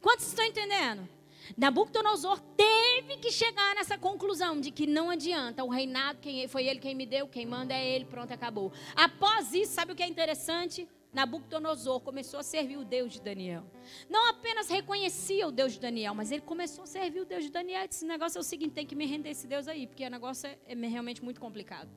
Quantos 0.00 0.26
estão 0.26 0.44
entendendo? 0.44 1.08
Nabucodonosor 1.56 2.40
teve 2.56 3.16
que 3.18 3.30
chegar 3.30 3.74
nessa 3.74 3.96
conclusão 3.96 4.60
de 4.60 4.70
que 4.70 4.86
não 4.86 5.08
adianta, 5.08 5.64
o 5.64 5.68
reinado 5.68 6.18
quem 6.20 6.46
foi 6.46 6.66
ele 6.66 6.78
quem 6.78 6.94
me 6.94 7.06
deu, 7.06 7.26
quem 7.26 7.46
manda 7.46 7.72
é 7.72 7.88
ele, 7.88 8.04
pronto, 8.04 8.32
acabou. 8.32 8.72
Após 8.94 9.54
isso, 9.54 9.72
sabe 9.72 9.92
o 9.92 9.96
que 9.96 10.02
é 10.02 10.06
interessante? 10.06 10.86
Nabucodonosor 11.12 12.00
começou 12.00 12.38
a 12.38 12.42
servir 12.42 12.76
o 12.76 12.84
Deus 12.84 13.14
de 13.14 13.22
Daniel. 13.22 13.64
Não 14.08 14.28
apenas 14.28 14.68
reconhecia 14.68 15.48
o 15.48 15.50
Deus 15.50 15.72
de 15.72 15.80
Daniel, 15.80 16.14
mas 16.14 16.30
ele 16.30 16.42
começou 16.42 16.84
a 16.84 16.86
servir 16.86 17.20
o 17.20 17.24
Deus 17.24 17.44
de 17.44 17.50
Daniel. 17.50 17.86
Esse 17.90 18.04
negócio 18.04 18.38
é 18.38 18.40
o 18.40 18.44
seguinte: 18.44 18.72
tem 18.72 18.86
que 18.86 18.94
me 18.94 19.06
render 19.06 19.30
esse 19.30 19.46
Deus 19.46 19.66
aí, 19.68 19.86
porque 19.86 20.04
o 20.04 20.10
negócio 20.10 20.46
é, 20.46 20.58
é 20.66 20.74
realmente 20.74 21.24
muito 21.24 21.40
complicado. 21.40 21.90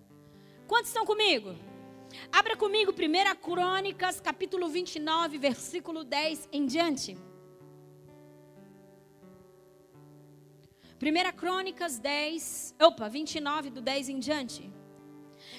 Quantos 0.68 0.90
estão 0.90 1.06
comigo? 1.06 1.56
Abra 2.32 2.56
comigo 2.56 2.92
1 2.92 3.36
Crônicas, 3.42 4.20
capítulo 4.20 4.70
29, 4.70 5.38
versículo 5.38 6.04
10 6.04 6.50
em 6.52 6.66
diante. 6.66 7.18
1 11.02 11.36
Crônicas 11.36 11.98
10, 11.98 12.76
opa, 12.80 13.10
29 13.10 13.70
do 13.72 13.82
10 13.82 14.10
em 14.10 14.20
diante. 14.20 14.72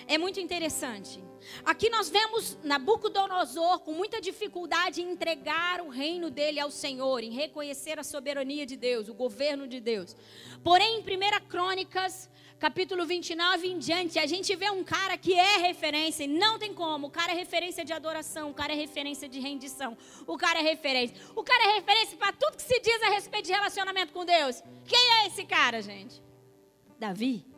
É 0.07 0.18
muito 0.18 0.40
interessante. 0.40 1.22
Aqui 1.64 1.90
nós 1.90 2.09
vemos 2.09 2.59
Nabucodonosor 2.62 3.80
com 3.80 3.92
muita 3.92 4.20
dificuldade 4.20 5.03
em 5.03 5.11
entregar 5.11 5.80
o 5.80 5.88
reino 5.88 6.30
dele 6.30 6.61
ao 6.61 6.70
Senhor, 6.70 7.22
em 7.22 7.30
reconhecer 7.30 7.98
a 7.98 8.05
soberania 8.05 8.64
de 8.64 8.76
Deus, 8.76 9.09
o 9.09 9.14
governo 9.14 9.66
de 9.66 9.80
Deus. 9.80 10.16
Porém, 10.62 10.98
em 10.98 11.00
1 11.00 11.48
Crônicas, 11.48 12.30
capítulo 12.59 13.05
29 13.05 13.66
em 13.66 13.78
diante, 13.78 14.18
a 14.18 14.26
gente 14.26 14.55
vê 14.55 14.70
um 14.70 14.84
cara 14.84 15.16
que 15.18 15.34
é 15.34 15.57
referência, 15.59 16.24
e 16.24 16.28
não 16.28 16.59
tem 16.59 16.72
como. 16.72 17.09
O 17.09 17.11
cara 17.11 17.32
é 17.32 17.34
referência 17.34 17.84
de 17.84 17.92
adoração, 17.92 18.50
o 18.50 18.55
cara 18.55 18.72
é 18.72 18.76
referência 18.76 19.28
de 19.28 19.40
rendição, 19.40 19.96
o 20.26 20.36
cara 20.36 20.61
é 20.61 20.62
referência. 20.62 21.16
O 21.34 21.42
cara 21.42 21.70
é 21.70 21.74
referência 21.74 22.16
para 22.16 22.32
tudo 22.32 22.57
que 22.57 22.62
se 22.62 22.80
diz 22.80 23.03
a 23.03 23.11
respeito 23.11 23.46
de 23.46 23.53
relacionamento 23.53 24.12
com 24.12 24.24
Deus. 24.24 24.62
Quem 24.84 25.12
é 25.14 25.26
esse 25.26 25.44
cara, 25.44 25.82
gente? 25.82 26.22
Davi. 26.98 27.51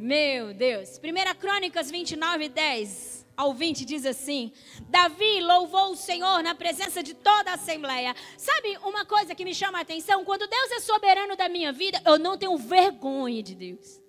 Meu 0.00 0.54
Deus. 0.54 1.00
1 1.02 1.38
Crônicas 1.40 1.90
29, 1.90 2.48
10 2.48 3.26
ao 3.36 3.52
20 3.52 3.84
diz 3.84 4.06
assim: 4.06 4.52
Davi 4.88 5.40
louvou 5.40 5.90
o 5.90 5.96
Senhor 5.96 6.40
na 6.40 6.54
presença 6.54 7.02
de 7.02 7.14
toda 7.14 7.50
a 7.50 7.54
assembleia. 7.54 8.14
Sabe 8.36 8.78
uma 8.84 9.04
coisa 9.04 9.34
que 9.34 9.44
me 9.44 9.52
chama 9.52 9.78
a 9.78 9.80
atenção? 9.80 10.24
Quando 10.24 10.46
Deus 10.46 10.70
é 10.70 10.78
soberano 10.78 11.36
da 11.36 11.48
minha 11.48 11.72
vida, 11.72 12.00
eu 12.06 12.16
não 12.16 12.38
tenho 12.38 12.56
vergonha 12.56 13.42
de 13.42 13.56
Deus. 13.56 14.00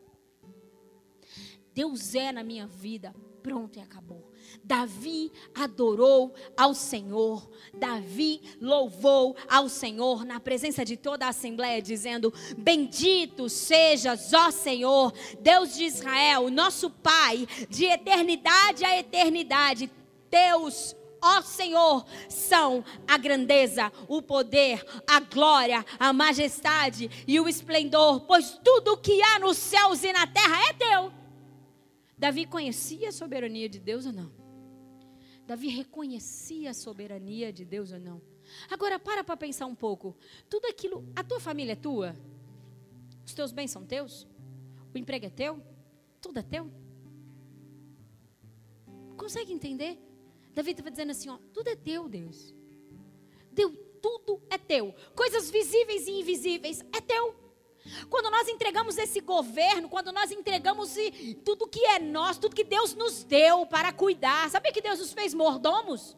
Deus 1.74 2.14
é 2.14 2.32
na 2.32 2.44
minha 2.44 2.68
vida, 2.68 3.12
pronto 3.42 3.80
e 3.80 3.82
acabou. 3.82 4.32
Davi 4.64 5.32
adorou 5.54 6.34
ao 6.56 6.74
Senhor, 6.74 7.50
Davi 7.74 8.42
louvou 8.62 9.36
ao 9.48 9.70
Senhor 9.70 10.26
na 10.26 10.40
presença 10.40 10.84
de 10.84 10.98
toda 10.98 11.26
a 11.26 11.30
assembleia, 11.30 11.82
dizendo: 11.82 12.34
Bendito 12.58 13.50
sejas, 13.50 14.34
ó 14.34 14.52
Senhor, 14.52 15.14
Deus 15.40 15.76
de 15.76 15.84
Israel, 15.84 16.50
nosso 16.50 16.90
Pai, 16.90 17.48
de 17.70 17.86
eternidade 17.86 18.86
a 18.86 18.98
eternidade, 18.98 19.92
Deus 20.30 20.96
ó 21.22 21.42
Senhor, 21.42 22.06
são 22.28 22.84
a 23.08 23.18
grandeza, 23.18 23.92
o 24.08 24.22
poder, 24.22 24.84
a 25.08 25.20
glória, 25.20 25.86
a 26.00 26.14
majestade 26.14 27.10
e 27.28 27.40
o 27.40 27.48
esplendor, 27.48 28.22
pois 28.22 28.60
tudo 28.64 28.94
o 28.94 28.98
que 28.98 29.22
há 29.22 29.40
nos 29.40 29.58
céus 29.58 30.04
e 30.04 30.14
na 30.14 30.26
terra 30.26 30.70
é 30.70 30.74
teu. 30.74 31.12
Davi 32.18 32.46
conhecia 32.46 33.10
a 33.10 33.14
soberania 33.14 33.70
de 33.70 33.80
Deus 33.80 34.06
ou 34.06 34.14
não? 34.14 34.39
Davi 35.50 35.68
reconhecia 35.68 36.70
a 36.70 36.74
soberania 36.76 37.52
de 37.52 37.66
Deus 37.66 37.92
ou 37.92 38.00
não? 38.00 38.22
Agora 38.70 39.00
para 39.00 39.24
para 39.24 39.36
pensar 39.36 39.66
um 39.66 39.74
pouco. 39.74 40.16
Tudo 40.48 40.68
aquilo, 40.68 41.04
a 41.16 41.24
tua 41.24 41.40
família 41.40 41.74
é 41.74 41.76
tua? 41.76 42.16
Os 43.26 43.34
teus 43.34 43.52
bens 43.52 43.72
são 43.72 43.84
teus? 43.84 44.28
O 44.94 44.98
emprego 45.00 45.26
é 45.26 45.30
teu? 45.32 45.60
Tudo 46.22 46.38
é 46.38 46.44
teu? 46.44 46.70
Consegue 49.18 49.52
entender? 49.52 49.98
Davi 50.54 50.70
estava 50.70 50.92
dizendo 50.92 51.10
assim, 51.14 51.30
ó, 51.30 51.40
tudo 51.52 51.68
é 51.68 51.76
teu, 51.76 52.08
Deus. 52.08 52.54
Deus, 53.52 53.74
tudo 54.00 54.40
é 54.52 54.58
teu. 54.60 54.94
Coisas 55.16 55.50
visíveis 55.50 56.08
e 56.08 56.12
invisíveis 56.12 56.82
é 56.96 57.02
teu. 57.02 57.36
Quando 58.10 58.30
nós 58.30 58.48
entregamos 58.48 58.98
esse 58.98 59.20
governo, 59.20 59.90
quando 59.90 60.12
nós 60.12 60.32
entregamos 60.32 60.96
tudo 61.44 61.68
que 61.68 61.84
é 61.86 62.00
nosso, 62.00 62.42
tudo 62.42 62.56
que 62.56 62.64
Deus 62.64 62.94
nos 62.94 63.24
deu 63.24 63.66
para 63.66 63.92
cuidar, 63.92 64.50
sabe 64.50 64.72
que 64.72 64.82
Deus 64.82 65.00
nos 65.00 65.14
fez 65.14 65.34
mordomos? 65.34 66.18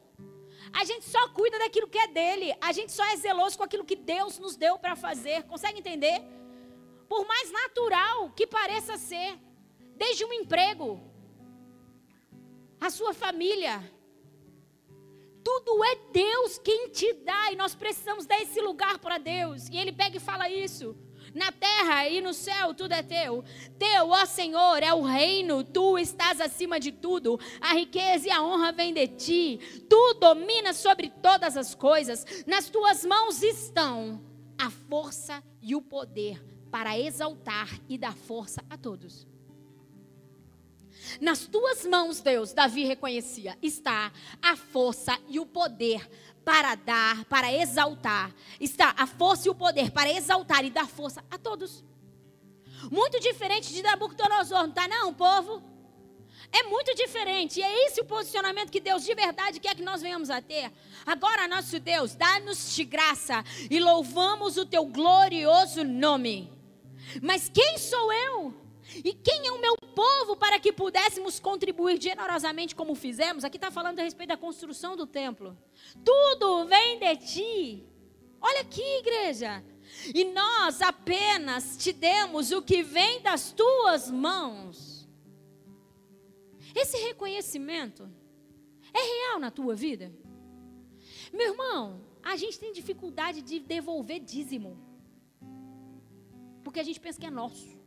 A 0.73 0.85
gente 0.85 1.05
só 1.05 1.27
cuida 1.29 1.59
daquilo 1.59 1.87
que 1.87 1.97
é 1.97 2.07
dele, 2.07 2.55
a 2.61 2.71
gente 2.71 2.91
só 2.91 3.03
é 3.05 3.17
zeloso 3.17 3.57
com 3.57 3.63
aquilo 3.63 3.83
que 3.83 3.95
Deus 3.95 4.39
nos 4.39 4.55
deu 4.55 4.77
para 4.77 4.95
fazer. 4.95 5.43
Consegue 5.43 5.79
entender? 5.79 6.21
Por 7.09 7.25
mais 7.27 7.51
natural 7.51 8.31
que 8.31 8.47
pareça 8.47 8.97
ser, 8.97 9.37
desde 9.95 10.23
um 10.23 10.31
emprego, 10.31 11.01
a 12.79 12.89
sua 12.89 13.13
família, 13.13 13.83
tudo 15.43 15.83
é 15.83 15.95
Deus 16.11 16.57
quem 16.57 16.89
te 16.89 17.11
dá 17.13 17.51
e 17.51 17.55
nós 17.55 17.75
precisamos 17.75 18.25
dar 18.25 18.39
esse 18.41 18.61
lugar 18.61 18.97
para 18.99 19.17
Deus. 19.17 19.67
E 19.69 19.77
ele 19.77 19.91
pega 19.91 20.17
e 20.17 20.19
fala 20.19 20.49
isso. 20.49 20.95
Na 21.33 21.51
terra 21.51 22.07
e 22.09 22.21
no 22.21 22.33
céu 22.33 22.73
tudo 22.73 22.93
é 22.93 23.01
teu. 23.01 23.43
Teu, 23.79 24.09
ó 24.09 24.25
Senhor, 24.25 24.83
é 24.83 24.93
o 24.93 25.01
reino, 25.01 25.63
tu 25.63 25.97
estás 25.97 26.41
acima 26.41 26.79
de 26.79 26.91
tudo. 26.91 27.39
A 27.59 27.73
riqueza 27.73 28.27
e 28.27 28.31
a 28.31 28.43
honra 28.43 28.71
vêm 28.71 28.93
de 28.93 29.07
ti. 29.07 29.59
Tu 29.89 30.13
dominas 30.15 30.77
sobre 30.77 31.09
todas 31.09 31.55
as 31.55 31.73
coisas. 31.73 32.25
Nas 32.45 32.69
tuas 32.69 33.05
mãos 33.05 33.41
estão 33.41 34.21
a 34.57 34.69
força 34.69 35.41
e 35.61 35.75
o 35.75 35.81
poder 35.81 36.43
para 36.69 36.97
exaltar 36.97 37.69
e 37.87 37.97
dar 37.97 38.15
força 38.15 38.63
a 38.69 38.77
todos. 38.77 39.30
Nas 41.19 41.45
tuas 41.45 41.85
mãos, 41.85 42.21
Deus, 42.21 42.53
Davi 42.53 42.85
reconhecia, 42.85 43.57
está 43.61 44.11
a 44.41 44.55
força 44.55 45.17
e 45.27 45.39
o 45.39 45.45
poder 45.45 46.07
para 46.43 46.75
dar, 46.75 47.25
para 47.25 47.51
exaltar. 47.53 48.33
Está 48.59 48.93
a 48.97 49.05
força 49.05 49.47
e 49.47 49.51
o 49.51 49.55
poder 49.55 49.91
para 49.91 50.11
exaltar 50.11 50.65
e 50.65 50.69
dar 50.69 50.87
força 50.87 51.23
a 51.29 51.37
todos. 51.37 51.83
Muito 52.89 53.19
diferente 53.19 53.73
de 53.73 53.81
Nabucodonosor, 53.81 54.61
não 54.61 54.69
está 54.69 54.87
não, 54.87 55.13
povo? 55.13 55.61
É 56.51 56.63
muito 56.63 56.93
diferente. 56.95 57.59
E 57.59 57.63
é 57.63 57.85
esse 57.85 58.01
o 58.01 58.05
posicionamento 58.05 58.71
que 58.71 58.79
Deus 58.79 59.03
de 59.03 59.13
verdade 59.13 59.59
quer 59.59 59.75
que 59.75 59.83
nós 59.83 60.01
venhamos 60.01 60.29
a 60.29 60.41
ter. 60.41 60.71
Agora, 61.05 61.47
nosso 61.47 61.79
Deus, 61.79 62.15
dá-nos-te 62.15 62.83
graça 62.83 63.43
e 63.69 63.79
louvamos 63.79 64.57
o 64.57 64.65
teu 64.65 64.85
glorioso 64.85 65.83
nome. 65.83 66.51
Mas 67.21 67.49
quem 67.49 67.77
sou 67.77 68.11
eu? 68.11 68.53
E 68.95 69.13
quem 69.13 69.47
é 69.47 69.51
o 69.51 69.61
meu 69.61 69.75
povo 69.95 70.35
para 70.35 70.59
que 70.59 70.73
pudéssemos 70.73 71.39
contribuir 71.39 72.01
generosamente 72.01 72.75
como 72.75 72.93
fizemos? 72.95 73.43
Aqui 73.43 73.57
está 73.57 73.71
falando 73.71 73.99
a 73.99 74.03
respeito 74.03 74.29
da 74.29 74.37
construção 74.37 74.95
do 74.95 75.07
templo. 75.07 75.57
Tudo 76.03 76.65
vem 76.65 76.99
de 76.99 77.15
ti. 77.17 77.85
Olha 78.41 78.61
aqui, 78.61 78.83
igreja. 78.99 79.63
E 80.13 80.25
nós 80.25 80.81
apenas 80.81 81.77
te 81.77 81.93
demos 81.93 82.51
o 82.51 82.61
que 82.61 82.83
vem 82.83 83.21
das 83.21 83.51
tuas 83.51 84.09
mãos. 84.09 85.07
Esse 86.75 86.97
reconhecimento 86.97 88.09
é 88.93 88.99
real 88.99 89.39
na 89.39 89.51
tua 89.51 89.75
vida? 89.75 90.11
Meu 91.31 91.51
irmão, 91.51 92.01
a 92.23 92.35
gente 92.35 92.59
tem 92.59 92.73
dificuldade 92.73 93.41
de 93.41 93.59
devolver 93.59 94.19
dízimo. 94.19 94.77
Porque 96.63 96.79
a 96.79 96.83
gente 96.83 96.99
pensa 96.99 97.19
que 97.19 97.25
é 97.25 97.31
nosso. 97.31 97.80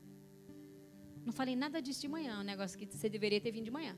Não 1.25 1.33
falei 1.33 1.57
nada 1.57 1.81
disso 1.81 2.03
de 2.03 2.09
manhã, 2.09 2.41
um 2.41 2.45
negócio 2.45 2.79
que 2.79 2.87
você 2.87 3.09
deveria 3.09 3.41
ter 3.41 3.51
vindo 3.51 3.64
de 3.64 3.70
manhã. 3.70 3.97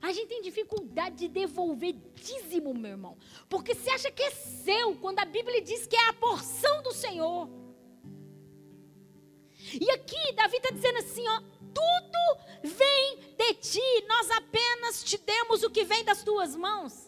A 0.00 0.12
gente 0.12 0.28
tem 0.28 0.40
dificuldade 0.40 1.16
de 1.16 1.28
devolver 1.28 1.94
dízimo, 2.14 2.72
meu 2.72 2.92
irmão. 2.92 3.18
Porque 3.48 3.74
você 3.74 3.90
acha 3.90 4.10
que 4.10 4.22
é 4.22 4.30
seu, 4.30 4.94
quando 4.96 5.18
a 5.18 5.24
Bíblia 5.24 5.60
diz 5.60 5.86
que 5.86 5.96
é 5.96 6.08
a 6.08 6.12
porção 6.12 6.82
do 6.82 6.92
Senhor. 6.92 7.48
E 9.74 9.90
aqui 9.90 10.32
Davi 10.34 10.56
está 10.56 10.70
dizendo 10.70 10.98
assim: 10.98 11.26
ó, 11.28 11.40
tudo 11.74 12.74
vem 12.76 13.18
de 13.36 13.54
ti, 13.54 14.04
nós 14.06 14.30
apenas 14.30 15.02
te 15.02 15.18
demos 15.18 15.62
o 15.62 15.70
que 15.70 15.84
vem 15.84 16.04
das 16.04 16.22
tuas 16.22 16.54
mãos. 16.54 17.07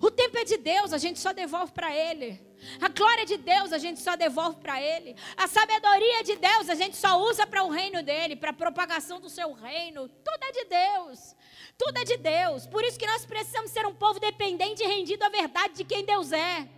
O 0.00 0.10
tempo 0.10 0.36
é 0.38 0.44
de 0.44 0.56
Deus, 0.56 0.92
a 0.92 0.98
gente 0.98 1.18
só 1.18 1.32
devolve 1.32 1.72
para 1.72 1.94
Ele. 1.94 2.40
A 2.80 2.88
glória 2.88 3.26
de 3.26 3.36
Deus 3.36 3.72
a 3.72 3.78
gente 3.78 4.00
só 4.00 4.16
devolve 4.16 4.58
para 4.60 4.80
Ele. 4.80 5.14
A 5.36 5.46
sabedoria 5.46 6.22
de 6.22 6.36
Deus 6.36 6.68
a 6.68 6.74
gente 6.74 6.96
só 6.96 7.20
usa 7.20 7.46
para 7.46 7.62
o 7.62 7.70
reino 7.70 8.02
dele, 8.02 8.36
para 8.36 8.50
a 8.50 8.54
propagação 8.54 9.20
do 9.20 9.28
seu 9.28 9.52
reino. 9.52 10.08
Tudo 10.08 10.42
é 10.42 10.52
de 10.52 10.64
Deus. 10.64 11.36
Tudo 11.76 11.98
é 11.98 12.04
de 12.04 12.16
Deus. 12.16 12.66
Por 12.66 12.82
isso 12.84 12.98
que 12.98 13.06
nós 13.06 13.26
precisamos 13.26 13.70
ser 13.70 13.86
um 13.86 13.94
povo 13.94 14.18
dependente 14.18 14.82
e 14.82 14.86
rendido 14.86 15.24
à 15.24 15.28
verdade 15.28 15.74
de 15.74 15.84
quem 15.84 16.04
Deus 16.04 16.32
é. 16.32 16.68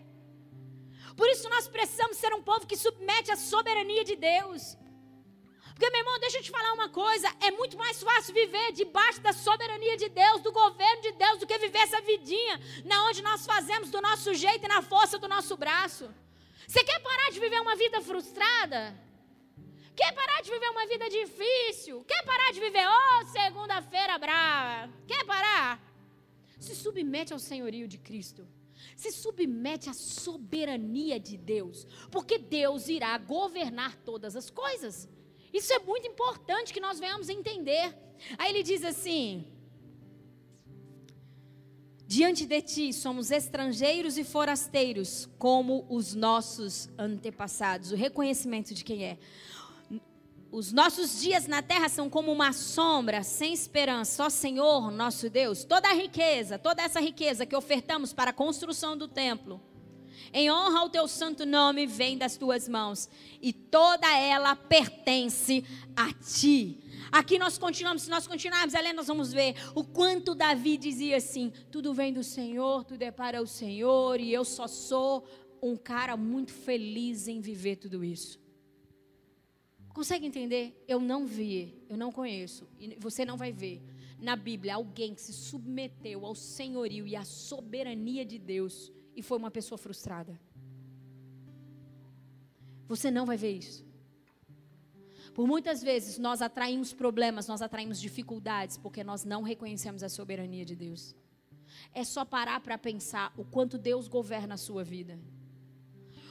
Por 1.16 1.28
isso 1.28 1.48
nós 1.48 1.66
precisamos 1.66 2.16
ser 2.16 2.32
um 2.34 2.42
povo 2.42 2.66
que 2.66 2.76
submete 2.76 3.30
à 3.30 3.36
soberania 3.36 4.04
de 4.04 4.16
Deus. 4.16 4.76
Porque, 5.76 5.90
meu 5.90 6.00
irmão, 6.00 6.18
deixa 6.18 6.38
eu 6.38 6.42
te 6.42 6.50
falar 6.50 6.72
uma 6.72 6.88
coisa: 6.88 7.28
é 7.40 7.50
muito 7.50 7.76
mais 7.76 8.02
fácil 8.02 8.32
viver 8.32 8.72
debaixo 8.72 9.20
da 9.20 9.32
soberania 9.32 9.96
de 9.96 10.08
Deus, 10.08 10.40
do 10.40 10.50
governo 10.50 11.02
de 11.02 11.12
Deus, 11.12 11.38
do 11.38 11.46
que 11.46 11.58
viver 11.58 11.80
essa 11.80 12.00
vidinha 12.00 12.58
na 12.84 13.04
onde 13.08 13.20
nós 13.22 13.44
fazemos 13.44 13.90
do 13.90 14.00
nosso 14.00 14.32
jeito 14.34 14.64
e 14.64 14.68
na 14.68 14.80
força 14.80 15.18
do 15.18 15.28
nosso 15.28 15.54
braço. 15.56 16.08
Você 16.66 16.82
quer 16.82 16.98
parar 17.00 17.30
de 17.30 17.38
viver 17.38 17.60
uma 17.60 17.76
vida 17.76 18.00
frustrada? 18.00 18.98
Quer 19.94 20.12
parar 20.12 20.40
de 20.42 20.50
viver 20.50 20.70
uma 20.70 20.86
vida 20.86 21.08
difícil? 21.10 22.04
Quer 22.04 22.22
parar 22.24 22.52
de 22.52 22.60
viver, 22.60 22.86
oh, 22.86 23.26
segunda-feira 23.26 24.18
brava? 24.18 24.90
Quer 25.06 25.24
parar? 25.24 25.86
se 26.58 26.74
submete 26.74 27.32
ao 27.32 27.38
senhorio 27.38 27.86
de 27.86 27.98
Cristo. 27.98 28.46
Se 28.96 29.10
submete 29.10 29.88
à 29.88 29.94
soberania 29.94 31.18
de 31.18 31.36
Deus, 31.36 31.86
porque 32.10 32.38
Deus 32.38 32.88
irá 32.88 33.16
governar 33.18 33.96
todas 33.96 34.36
as 34.36 34.50
coisas. 34.50 35.08
Isso 35.52 35.72
é 35.72 35.78
muito 35.78 36.06
importante 36.06 36.72
que 36.72 36.80
nós 36.80 36.98
venhamos 36.98 37.28
entender. 37.28 37.94
Aí 38.38 38.50
ele 38.50 38.62
diz 38.62 38.84
assim: 38.84 39.44
Diante 42.06 42.46
de 42.46 42.62
ti 42.62 42.92
somos 42.92 43.32
estrangeiros 43.32 44.16
e 44.16 44.22
forasteiros, 44.22 45.28
como 45.38 45.84
os 45.88 46.14
nossos 46.14 46.88
antepassados. 46.96 47.90
O 47.90 47.96
reconhecimento 47.96 48.72
de 48.72 48.84
quem 48.84 49.04
é. 49.04 49.18
Os 50.52 50.72
nossos 50.72 51.20
dias 51.20 51.48
na 51.48 51.62
terra 51.62 51.88
são 51.88 52.08
como 52.08 52.32
uma 52.32 52.52
sombra, 52.52 53.24
sem 53.24 53.52
esperança. 53.52 54.24
Ó 54.24 54.30
Senhor, 54.30 54.92
nosso 54.92 55.28
Deus, 55.28 55.64
toda 55.64 55.88
a 55.88 55.94
riqueza, 55.94 56.58
toda 56.58 56.80
essa 56.80 57.00
riqueza 57.00 57.44
que 57.44 57.56
ofertamos 57.56 58.12
para 58.12 58.30
a 58.30 58.32
construção 58.34 58.96
do 58.96 59.08
templo, 59.08 59.60
em 60.32 60.50
honra 60.50 60.80
ao 60.80 60.90
teu 60.90 61.06
santo 61.08 61.44
nome, 61.44 61.86
vem 61.86 62.16
das 62.16 62.36
tuas 62.36 62.68
mãos, 62.68 63.08
e 63.40 63.52
toda 63.52 64.06
ela 64.16 64.54
pertence 64.56 65.64
a 65.94 66.12
ti. 66.12 66.80
Aqui 67.12 67.38
nós 67.38 67.56
continuamos, 67.56 68.02
se 68.02 68.10
nós 68.10 68.26
continuarmos 68.26 68.74
a 68.74 68.80
ler, 68.80 68.92
nós 68.92 69.06
vamos 69.06 69.32
ver 69.32 69.54
o 69.74 69.84
quanto 69.84 70.34
Davi 70.34 70.76
dizia 70.76 71.16
assim: 71.16 71.52
tudo 71.70 71.94
vem 71.94 72.12
do 72.12 72.24
Senhor, 72.24 72.84
tudo 72.84 73.02
é 73.02 73.10
para 73.10 73.40
o 73.40 73.46
Senhor, 73.46 74.20
e 74.20 74.32
eu 74.32 74.44
só 74.44 74.66
sou 74.66 75.26
um 75.62 75.76
cara 75.76 76.16
muito 76.16 76.52
feliz 76.52 77.28
em 77.28 77.40
viver 77.40 77.76
tudo 77.76 78.04
isso. 78.04 78.38
Consegue 79.94 80.26
entender? 80.26 80.84
Eu 80.86 81.00
não 81.00 81.26
vi, 81.26 81.82
eu 81.88 81.96
não 81.96 82.12
conheço, 82.12 82.68
e 82.78 82.96
você 83.00 83.24
não 83.24 83.36
vai 83.36 83.52
ver 83.52 83.82
na 84.18 84.34
Bíblia 84.36 84.74
alguém 84.74 85.14
que 85.14 85.20
se 85.20 85.32
submeteu 85.32 86.24
ao 86.24 86.34
senhorio 86.34 87.06
e 87.06 87.14
à 87.14 87.24
soberania 87.24 88.24
de 88.24 88.38
Deus 88.38 88.92
e 89.16 89.22
foi 89.22 89.38
uma 89.38 89.50
pessoa 89.50 89.78
frustrada. 89.78 90.38
Você 92.86 93.10
não 93.10 93.26
vai 93.26 93.36
ver 93.36 93.56
isso. 93.56 93.84
Por 95.34 95.46
muitas 95.46 95.82
vezes 95.82 96.18
nós 96.18 96.40
atraímos 96.40 96.92
problemas, 96.92 97.48
nós 97.48 97.60
atraímos 97.60 98.00
dificuldades, 98.00 98.76
porque 98.76 99.02
nós 99.02 99.24
não 99.24 99.42
reconhecemos 99.42 100.02
a 100.02 100.08
soberania 100.08 100.64
de 100.64 100.76
Deus. 100.76 101.16
É 101.92 102.04
só 102.04 102.24
parar 102.24 102.60
para 102.60 102.78
pensar 102.78 103.32
o 103.36 103.44
quanto 103.44 103.76
Deus 103.76 104.06
governa 104.06 104.54
a 104.54 104.58
sua 104.58 104.84
vida. 104.84 105.18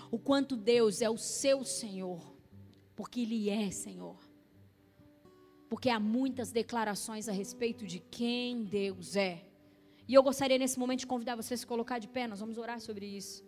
O 0.09 0.17
quanto 0.17 0.55
Deus 0.55 1.01
é 1.01 1.09
o 1.09 1.17
seu 1.17 1.63
Senhor, 1.63 2.35
porque 2.95 3.21
Ele 3.21 3.49
é 3.49 3.69
Senhor. 3.71 4.17
Porque 5.67 5.89
há 5.89 5.99
muitas 5.99 6.51
declarações 6.51 7.27
a 7.27 7.31
respeito 7.31 7.85
de 7.85 7.99
quem 7.99 8.63
Deus 8.63 9.15
é. 9.15 9.43
E 10.07 10.13
eu 10.13 10.21
gostaria 10.21 10.57
nesse 10.57 10.77
momento 10.77 10.99
de 10.99 11.07
convidar 11.07 11.35
você 11.35 11.53
a 11.55 11.57
se 11.57 11.65
colocar 11.65 11.99
de 11.99 12.07
pé, 12.07 12.27
nós 12.27 12.39
vamos 12.39 12.57
orar 12.57 12.79
sobre 12.79 13.05
isso. 13.05 13.43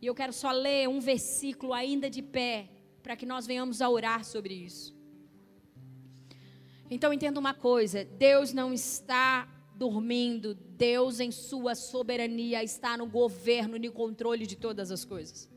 E 0.00 0.06
eu 0.06 0.14
quero 0.14 0.32
só 0.32 0.50
ler 0.50 0.88
um 0.88 1.00
versículo 1.00 1.72
ainda 1.72 2.10
de 2.10 2.22
pé, 2.22 2.68
para 3.02 3.16
que 3.16 3.24
nós 3.24 3.46
venhamos 3.46 3.80
a 3.80 3.88
orar 3.88 4.24
sobre 4.24 4.54
isso. 4.54 4.94
Então 6.90 7.12
entenda 7.12 7.38
uma 7.38 7.54
coisa: 7.54 8.04
Deus 8.04 8.52
não 8.52 8.72
está 8.72 9.48
dormindo, 9.74 10.54
Deus 10.54 11.20
em 11.20 11.30
sua 11.30 11.74
soberania 11.74 12.64
está 12.64 12.96
no 12.96 13.06
governo, 13.06 13.78
no 13.78 13.92
controle 13.92 14.46
de 14.46 14.56
todas 14.56 14.90
as 14.90 15.04
coisas. 15.04 15.48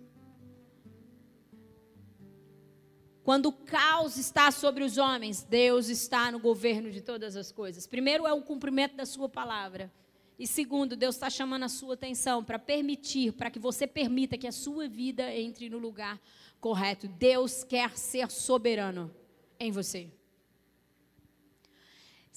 Quando 3.30 3.46
o 3.46 3.52
caos 3.52 4.18
está 4.18 4.50
sobre 4.50 4.84
os 4.84 4.98
homens, 4.98 5.44
Deus 5.44 5.88
está 5.88 6.32
no 6.32 6.40
governo 6.40 6.90
de 6.90 7.00
todas 7.00 7.36
as 7.36 7.52
coisas. 7.52 7.86
Primeiro 7.86 8.26
é 8.26 8.34
o 8.34 8.42
cumprimento 8.42 8.96
da 8.96 9.06
sua 9.06 9.30
palavra. 9.30 9.94
E 10.40 10.48
segundo, 10.48 10.96
Deus 10.96 11.14
está 11.14 11.30
chamando 11.30 11.62
a 11.62 11.70
sua 11.70 11.94
atenção 11.94 12.44
para 12.44 12.58
permitir, 12.58 13.34
para 13.34 13.52
que 13.52 13.60
você 13.60 13.86
permita 13.86 14.36
que 14.36 14.48
a 14.48 14.52
sua 14.52 14.88
vida 14.88 15.32
entre 15.32 15.70
no 15.70 15.78
lugar 15.78 16.20
correto. 16.60 17.08
Deus 17.08 17.64
quer 17.64 17.96
ser 18.00 18.32
soberano 18.32 19.14
em 19.60 19.72
você. 19.72 20.10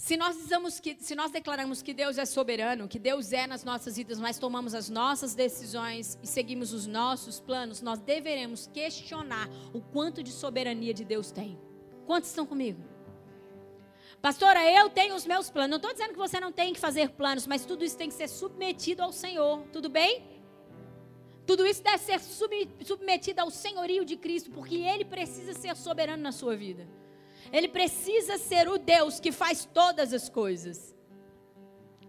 Se 0.02 0.16
nós, 0.16 0.36
dizemos 0.36 0.80
que, 0.80 0.96
se 0.98 1.14
nós 1.14 1.30
declaramos 1.30 1.80
que 1.80 1.94
Deus 1.94 2.18
é 2.18 2.24
soberano, 2.24 2.88
que 2.88 2.98
Deus 2.98 3.32
é 3.32 3.46
nas 3.46 3.62
nossas 3.62 3.96
vidas, 3.96 4.18
mas 4.18 4.36
tomamos 4.36 4.74
as 4.74 4.90
nossas 4.90 5.32
decisões 5.32 6.18
e 6.20 6.26
seguimos 6.26 6.72
os 6.72 6.88
nossos 6.88 7.38
planos, 7.38 7.80
nós 7.80 8.00
deveremos 8.00 8.66
questionar 8.66 9.48
o 9.72 9.80
quanto 9.80 10.20
de 10.20 10.32
soberania 10.32 10.92
de 10.92 11.04
Deus 11.04 11.30
tem. 11.30 11.56
Quantos 12.04 12.30
estão 12.30 12.44
comigo? 12.44 12.82
Pastora, 14.20 14.68
eu 14.68 14.90
tenho 14.90 15.14
os 15.14 15.24
meus 15.24 15.48
planos. 15.48 15.70
Não 15.70 15.76
estou 15.76 15.92
dizendo 15.92 16.14
que 16.14 16.18
você 16.18 16.40
não 16.40 16.50
tem 16.50 16.72
que 16.72 16.80
fazer 16.80 17.10
planos, 17.10 17.46
mas 17.46 17.64
tudo 17.64 17.84
isso 17.84 17.96
tem 17.96 18.08
que 18.08 18.16
ser 18.16 18.26
submetido 18.26 19.04
ao 19.04 19.12
Senhor. 19.12 19.62
Tudo 19.72 19.88
bem? 19.88 20.24
Tudo 21.46 21.64
isso 21.64 21.80
deve 21.80 21.98
ser 21.98 22.18
submetido 22.18 23.40
ao 23.40 23.52
senhorio 23.52 24.04
de 24.04 24.16
Cristo, 24.16 24.50
porque 24.50 24.78
Ele 24.78 25.04
precisa 25.04 25.54
ser 25.54 25.76
soberano 25.76 26.24
na 26.24 26.32
sua 26.32 26.56
vida. 26.56 26.88
Ele 27.52 27.68
precisa 27.68 28.38
ser 28.38 28.68
o 28.68 28.78
Deus 28.78 29.20
que 29.20 29.30
faz 29.30 29.64
todas 29.64 30.12
as 30.12 30.28
coisas. 30.28 30.96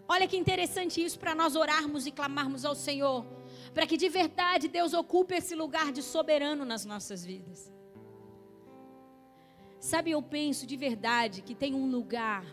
Olha 0.08 0.28
que 0.28 0.38
interessante 0.38 1.04
isso 1.04 1.20
para 1.20 1.36
nós 1.36 1.56
orarmos 1.56 2.06
e 2.06 2.12
clamarmos 2.12 2.66
ao 2.66 2.76
Senhor, 2.76 3.26
para 3.74 3.86
que 3.86 3.98
de 3.98 4.10
verdade 4.10 4.68
Deus 4.68 4.94
ocupe 4.94 5.36
esse 5.36 5.56
lugar 5.56 5.92
de 5.92 6.02
soberano 6.02 6.64
nas 6.64 6.86
nossas 6.86 7.26
vidas. 7.26 7.72
Sabe, 9.80 10.12
eu 10.12 10.22
penso 10.22 10.66
de 10.66 10.78
verdade 10.78 11.42
que 11.42 11.54
tem 11.54 11.74
um 11.74 11.90
lugar 11.90 12.46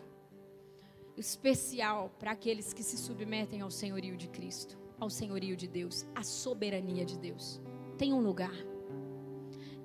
especial 1.16 2.11
para 2.18 2.32
aqueles 2.32 2.72
que 2.72 2.82
se 2.82 2.97
submetem 2.97 3.61
ao 3.61 3.70
senhorio 3.70 4.16
de 4.16 4.28
Cristo 4.28 4.80
ao 5.01 5.09
senhorio 5.09 5.57
de 5.57 5.66
Deus, 5.66 6.07
à 6.14 6.22
soberania 6.22 7.05
de 7.05 7.18
Deus. 7.18 7.61
Tem 7.97 8.12
um 8.12 8.20
lugar. 8.20 8.55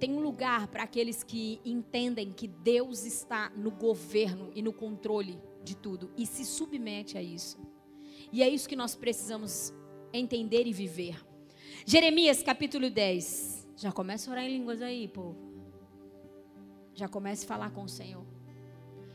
Tem 0.06 0.14
um 0.14 0.20
lugar 0.20 0.68
para 0.68 0.84
aqueles 0.84 1.24
que 1.24 1.60
entendem 1.66 2.32
que 2.32 2.48
Deus 2.48 3.06
está 3.06 3.50
no 3.56 3.72
governo 3.72 4.52
e 4.54 4.62
no 4.62 4.72
controle 4.72 5.42
de 5.64 5.76
tudo 5.76 6.12
e 6.16 6.28
se 6.28 6.46
submete 6.46 7.18
a 7.18 7.24
isso. 7.24 7.58
E 8.32 8.44
é 8.44 8.48
isso 8.48 8.70
que 8.70 8.76
nós 8.76 8.96
precisamos 8.96 9.74
entender 10.14 10.68
e 10.68 10.72
viver. 10.72 11.26
Jeremias 11.88 12.44
capítulo 12.44 12.88
10. 12.88 13.68
Já 13.78 13.92
começa 13.92 14.30
a 14.30 14.34
orar 14.34 14.46
em 14.46 14.50
línguas 14.50 14.80
aí, 14.80 15.08
povo. 15.08 15.40
Já 16.94 17.08
comece 17.08 17.44
a 17.46 17.48
falar 17.48 17.72
com 17.72 17.82
o 17.82 17.90
Senhor. 17.90 18.28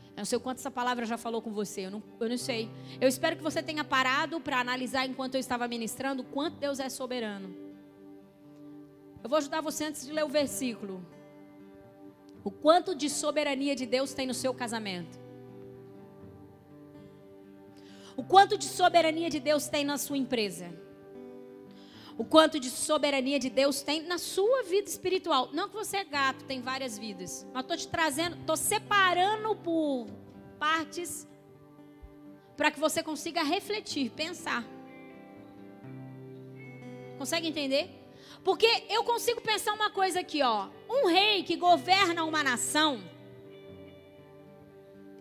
Eu 0.09 0.17
não 0.17 0.25
sei 0.25 0.37
o 0.37 0.41
quanto 0.41 0.57
essa 0.57 0.69
palavra 0.69 1.05
já 1.05 1.17
falou 1.17 1.41
com 1.41 1.53
você, 1.53 1.85
eu 1.85 1.91
não, 1.91 2.03
eu 2.19 2.27
não 2.27 2.37
sei. 2.37 2.69
Eu 2.99 3.07
espero 3.07 3.37
que 3.37 3.43
você 3.43 3.63
tenha 3.63 3.85
parado 3.85 4.41
para 4.41 4.59
analisar 4.59 5.05
enquanto 5.05 5.35
eu 5.35 5.39
estava 5.39 5.69
ministrando 5.69 6.21
o 6.21 6.25
quanto 6.25 6.57
Deus 6.57 6.81
é 6.81 6.89
soberano. 6.89 7.70
Eu 9.23 9.29
vou 9.29 9.37
ajudar 9.37 9.61
você 9.61 9.85
antes 9.85 10.05
de 10.05 10.11
ler 10.11 10.23
o 10.23 10.29
versículo. 10.29 11.05
O 12.43 12.49
quanto 12.49 12.95
de 12.95 13.09
soberania 13.09 13.75
de 13.75 13.85
Deus 13.85 14.13
tem 14.13 14.25
no 14.25 14.33
seu 14.33 14.53
casamento. 14.53 15.19
O 18.17 18.23
quanto 18.23 18.57
de 18.57 18.65
soberania 18.65 19.29
de 19.29 19.39
Deus 19.39 19.67
tem 19.67 19.85
na 19.85 19.97
sua 19.97 20.17
empresa. 20.17 20.71
O 22.17 22.25
quanto 22.25 22.59
de 22.59 22.69
soberania 22.69 23.39
de 23.39 23.49
Deus 23.49 23.81
tem 23.81 24.03
na 24.03 24.17
sua 24.17 24.63
vida 24.63 24.89
espiritual. 24.89 25.49
Não 25.53 25.69
que 25.69 25.75
você 25.75 25.97
é 25.97 26.03
gato, 26.03 26.43
tem 26.45 26.61
várias 26.61 26.97
vidas. 26.97 27.47
Mas 27.53 27.63
estou 27.63 27.77
te 27.77 27.87
trazendo, 27.87 28.37
estou 28.37 28.57
separando 28.57 29.55
por 29.55 30.07
partes 30.59 31.27
para 32.57 32.69
que 32.69 32.79
você 32.79 33.01
consiga 33.01 33.43
refletir, 33.43 34.11
pensar. 34.11 34.63
Consegue 37.17 37.47
entender? 37.47 38.00
Porque 38.43 38.67
eu 38.89 39.03
consigo 39.03 39.41
pensar 39.41 39.73
uma 39.73 39.89
coisa 39.89 40.19
aqui, 40.19 40.41
ó. 40.41 40.69
Um 40.89 41.07
rei 41.07 41.43
que 41.43 41.55
governa 41.55 42.23
uma 42.23 42.43
nação, 42.43 43.03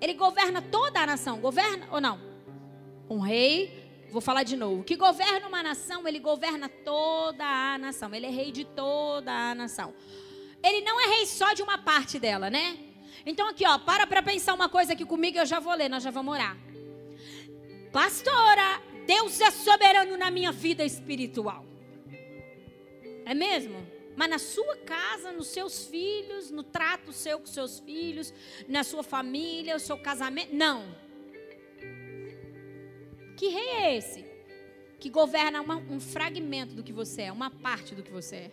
ele 0.00 0.14
governa 0.14 0.62
toda 0.62 1.00
a 1.00 1.06
nação, 1.06 1.40
governa 1.40 1.88
ou 1.90 2.00
não? 2.00 2.18
Um 3.08 3.18
rei 3.18 3.80
Vou 4.10 4.20
falar 4.20 4.42
de 4.42 4.56
novo. 4.56 4.82
Que 4.82 4.96
governa 4.96 5.46
uma 5.46 5.62
nação, 5.62 6.06
ele 6.06 6.18
governa 6.18 6.68
toda 6.68 7.44
a 7.44 7.78
nação. 7.78 8.12
Ele 8.12 8.26
é 8.26 8.30
rei 8.30 8.50
de 8.50 8.64
toda 8.64 9.32
a 9.32 9.54
nação. 9.54 9.94
Ele 10.62 10.80
não 10.82 11.00
é 11.00 11.06
rei 11.16 11.26
só 11.26 11.52
de 11.52 11.62
uma 11.62 11.78
parte 11.78 12.18
dela, 12.18 12.50
né? 12.50 12.76
Então 13.24 13.48
aqui, 13.48 13.66
ó, 13.66 13.78
para 13.78 14.06
para 14.06 14.22
pensar 14.22 14.52
uma 14.54 14.68
coisa 14.68 14.94
aqui 14.94 15.04
comigo, 15.04 15.38
eu 15.38 15.46
já 15.46 15.60
vou 15.60 15.74
ler, 15.74 15.88
nós 15.88 16.02
já 16.02 16.10
vamos 16.10 16.34
orar. 16.34 16.56
Pastora, 17.92 18.82
Deus 19.06 19.40
é 19.40 19.50
soberano 19.50 20.16
na 20.16 20.30
minha 20.30 20.50
vida 20.50 20.84
espiritual. 20.84 21.64
É 23.30 23.34
mesmo? 23.34 23.86
Mas 24.16 24.28
na 24.28 24.40
sua 24.40 24.76
casa, 24.78 25.30
nos 25.30 25.46
seus 25.46 25.86
filhos, 25.86 26.50
no 26.50 26.64
trato 26.64 27.12
seu 27.12 27.38
com 27.38 27.46
seus 27.46 27.78
filhos, 27.78 28.34
na 28.66 28.82
sua 28.82 29.04
família, 29.04 29.76
o 29.76 29.78
seu 29.78 29.96
casamento, 29.96 30.52
não. 30.52 30.92
Que 33.36 33.46
rei 33.46 33.68
é 33.68 33.96
esse? 33.96 34.24
Que 34.98 35.08
governa 35.08 35.60
uma, 35.60 35.76
um 35.76 36.00
fragmento 36.00 36.74
do 36.74 36.82
que 36.82 36.92
você 36.92 37.22
é, 37.22 37.32
uma 37.32 37.52
parte 37.52 37.94
do 37.94 38.02
que 38.02 38.10
você 38.10 38.34
é. 38.34 38.50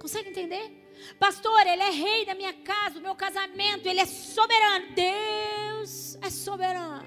Consegue 0.00 0.30
entender? 0.30 0.68
Pastor, 1.16 1.64
ele 1.68 1.82
é 1.82 1.90
rei 1.90 2.26
da 2.26 2.34
minha 2.34 2.52
casa, 2.52 2.96
do 2.96 3.00
meu 3.00 3.14
casamento, 3.14 3.86
ele 3.86 4.00
é 4.00 4.06
soberano. 4.06 4.86
Deus 4.92 6.18
é 6.20 6.30
soberano. 6.30 7.06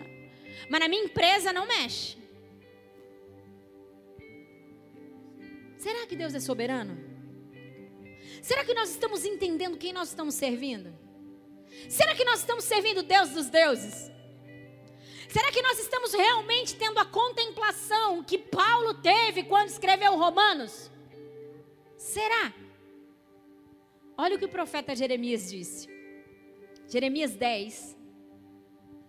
Mas 0.69 0.79
na 0.79 0.87
minha 0.87 1.03
empresa 1.03 1.51
não 1.51 1.67
mexe. 1.67 2.17
Será 5.79 6.05
que 6.05 6.15
Deus 6.15 6.35
é 6.35 6.41
soberano? 6.41 6.97
Será 8.41 8.65
que 8.65 8.73
nós 8.73 8.89
estamos 8.89 9.23
entendendo 9.23 9.77
quem 9.77 9.93
nós 9.93 10.09
estamos 10.09 10.35
servindo? 10.35 10.93
Será 11.87 12.13
que 12.13 12.25
nós 12.25 12.41
estamos 12.41 12.65
servindo 12.65 13.01
Deus 13.01 13.29
dos 13.29 13.49
deuses? 13.49 14.11
Será 15.29 15.49
que 15.51 15.61
nós 15.61 15.79
estamos 15.79 16.13
realmente 16.13 16.75
tendo 16.75 16.99
a 16.99 17.05
contemplação 17.05 18.21
que 18.23 18.37
Paulo 18.37 18.95
teve 18.95 19.43
quando 19.43 19.69
escreveu 19.69 20.17
Romanos? 20.17 20.91
Será? 21.97 22.53
Olha 24.17 24.35
o 24.35 24.39
que 24.39 24.45
o 24.45 24.49
profeta 24.49 24.93
Jeremias 24.93 25.49
disse. 25.49 25.87
Jeremias 26.89 27.35
10, 27.35 27.95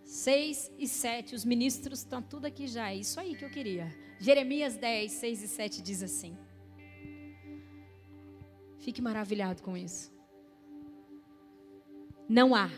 6 0.05 0.73
e 0.79 0.87
7. 0.87 1.35
Os 1.35 1.45
ministros 1.45 2.01
estão 2.01 2.23
tudo 2.23 2.47
aqui 2.47 2.69
já. 2.69 2.91
É 2.91 2.97
isso 2.97 3.19
aí 3.19 3.35
que 3.35 3.45
eu 3.45 3.51
queria. 3.51 3.93
Jeremias 4.21 4.77
10, 4.77 5.11
6 5.11 5.43
e 5.43 5.49
7 5.49 5.83
diz 5.83 6.01
assim. 6.03 6.39
Fique 8.81 9.01
maravilhado 9.01 9.63
com 9.63 9.77
isso. 9.77 10.13
Não 12.29 12.55
há 12.55 12.71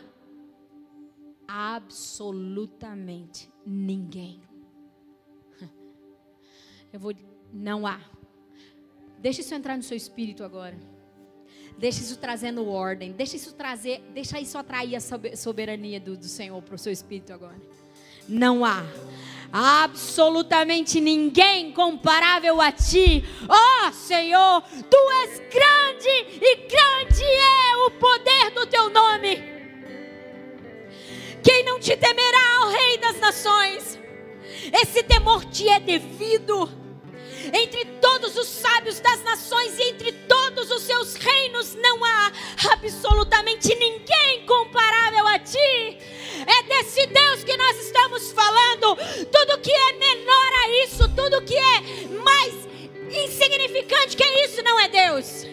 absolutamente 1.47 3.49
ninguém. 3.65 4.41
Eu 6.91 6.99
vou. 6.99 7.13
Não 7.51 7.87
há. 7.87 7.99
Deixa 9.19 9.41
isso 9.41 9.55
entrar 9.55 9.77
no 9.77 9.83
seu 9.83 9.95
espírito 9.95 10.43
agora. 10.43 10.77
Deixa 11.77 12.01
isso 12.01 12.19
trazendo 12.19 12.67
ordem. 12.67 13.13
Deixa 13.13 13.35
isso 13.35 13.53
trazer. 13.53 14.01
Deixa 14.13 14.39
isso 14.39 14.57
atrair 14.57 14.95
a 14.95 15.35
soberania 15.35 15.99
do, 15.99 16.17
do 16.17 16.27
Senhor 16.27 16.61
para 16.61 16.75
o 16.75 16.77
seu 16.77 16.91
espírito 16.91 17.31
agora. 17.31 17.59
Não 18.27 18.65
há 18.65 18.83
absolutamente 19.53 20.99
ninguém 20.99 21.71
comparável 21.71 22.59
a 22.59 22.71
ti. 22.71 23.23
Ó 23.47 23.87
oh, 23.87 23.93
Senhor, 23.93 24.63
tu 24.89 25.11
és 25.21 25.39
grande 25.51 26.09
e 26.41 26.55
grande 26.67 27.23
é 27.23 27.75
o 27.85 27.91
poder 27.91 28.49
do 28.55 28.65
teu 28.65 28.89
nome. 28.89 29.53
Quem 31.43 31.63
não 31.65 31.79
te 31.79 31.95
temerá 31.95 32.55
ao 32.61 32.69
Rei 32.69 32.97
das 32.97 33.19
Nações? 33.19 33.99
Esse 34.73 35.03
temor 35.03 35.45
te 35.45 35.69
é 35.69 35.79
devido. 35.79 36.83
Entre 37.51 37.85
todos 37.99 38.37
os 38.37 38.47
sábios 38.47 38.99
das 39.01 39.21
nações 39.23 39.77
e 39.77 39.89
entre 39.89 40.13
todos 40.13 40.71
os 40.71 40.83
seus 40.83 41.15
reinos 41.15 41.75
não 41.75 42.03
há 42.03 42.31
absolutamente 42.71 43.75
ninguém 43.75 44.45
comparável 44.45 45.27
a 45.27 45.39
ti. 45.39 45.57
É 45.57 46.63
desse 46.63 47.05
Deus 47.07 47.43
que 47.43 47.57
nós 47.57 47.77
estamos 47.79 48.31
falando. 48.31 48.97
Tudo 51.23 51.41
que 51.41 51.55
é 51.55 52.07
mais 52.21 52.53
insignificante 53.09 54.17
que 54.17 54.23
isso 54.43 54.61
não 54.61 54.77
é 54.77 54.89
Deus. 54.89 55.45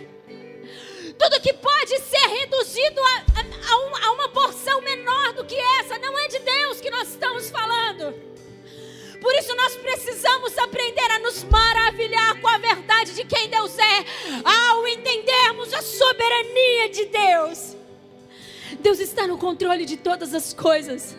Tudo 1.17 1.41
que 1.41 1.53
pode 1.53 1.99
ser 2.01 2.27
reduzido 2.41 3.01
a, 3.01 3.17
a, 3.39 3.73
a, 3.73 3.77
um, 3.77 3.97
a 4.05 4.13
uma 4.13 4.29
porção 4.31 4.81
menor 4.81 5.35
do 5.35 5.45
que 5.45 5.55
essa 5.55 5.97
não 5.99 6.19
é 6.19 6.27
de 6.27 6.39
Deus 6.41 6.81
que 6.81 6.91
nós 6.91 7.11
estamos 7.11 7.51
falando. 7.51 8.13
Por 9.21 9.33
isso 9.35 9.55
nós 9.55 9.77
precisamos 9.77 10.59
aprender 10.59 11.09
a 11.13 11.19
nos 11.21 11.45
maravilhar 11.45 12.41
com 12.41 12.49
a 12.49 12.59
verdade 12.59 13.15
de 13.15 13.25
quem 13.25 13.49
Deus 13.49 13.79
é, 13.79 14.05
ao 14.43 14.89
entendermos 14.89 15.73
a 15.73 15.83
soberania 15.83 16.89
de 16.89 17.05
Deus. 17.05 17.77
Deus 18.81 18.99
está 18.99 19.25
no 19.27 19.39
controle 19.39 19.85
de 19.85 19.97
todas 19.97 20.35
as 20.35 20.53
coisas. 20.53 21.15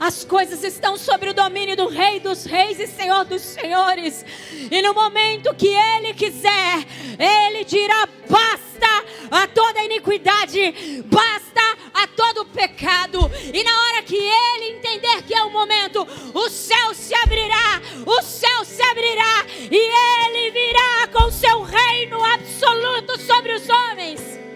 As 0.00 0.22
coisas 0.22 0.62
estão 0.62 0.96
sobre 0.96 1.30
o 1.30 1.34
domínio 1.34 1.76
do 1.76 1.88
Rei 1.88 2.20
dos 2.20 2.44
Reis 2.44 2.78
e 2.78 2.86
Senhor 2.86 3.24
dos 3.24 3.42
Senhores. 3.42 4.24
E 4.70 4.80
no 4.80 4.94
momento 4.94 5.54
que 5.54 5.68
Ele 5.68 6.14
quiser, 6.14 6.86
Ele 7.18 7.64
dirá: 7.64 8.08
basta 8.28 9.04
a 9.30 9.46
toda 9.48 9.82
iniquidade, 9.82 11.02
basta 11.06 11.60
a 11.94 12.06
todo 12.06 12.46
pecado. 12.46 13.18
E 13.52 13.64
na 13.64 13.80
hora 13.82 14.02
que 14.02 14.16
Ele 14.16 14.76
entender 14.76 15.22
que 15.22 15.34
é 15.34 15.42
o 15.42 15.50
momento, 15.50 16.06
o 16.32 16.48
céu 16.48 16.94
se 16.94 17.12
abrirá, 17.14 17.82
o 18.06 18.22
céu 18.22 18.64
se 18.64 18.80
abrirá 18.82 19.46
e 19.70 20.26
Ele 20.26 20.50
virá 20.52 21.08
com 21.12 21.30
seu 21.30 21.62
reino 21.62 22.22
absoluto 22.22 23.20
sobre 23.20 23.52
os 23.52 23.68
homens. 23.68 24.47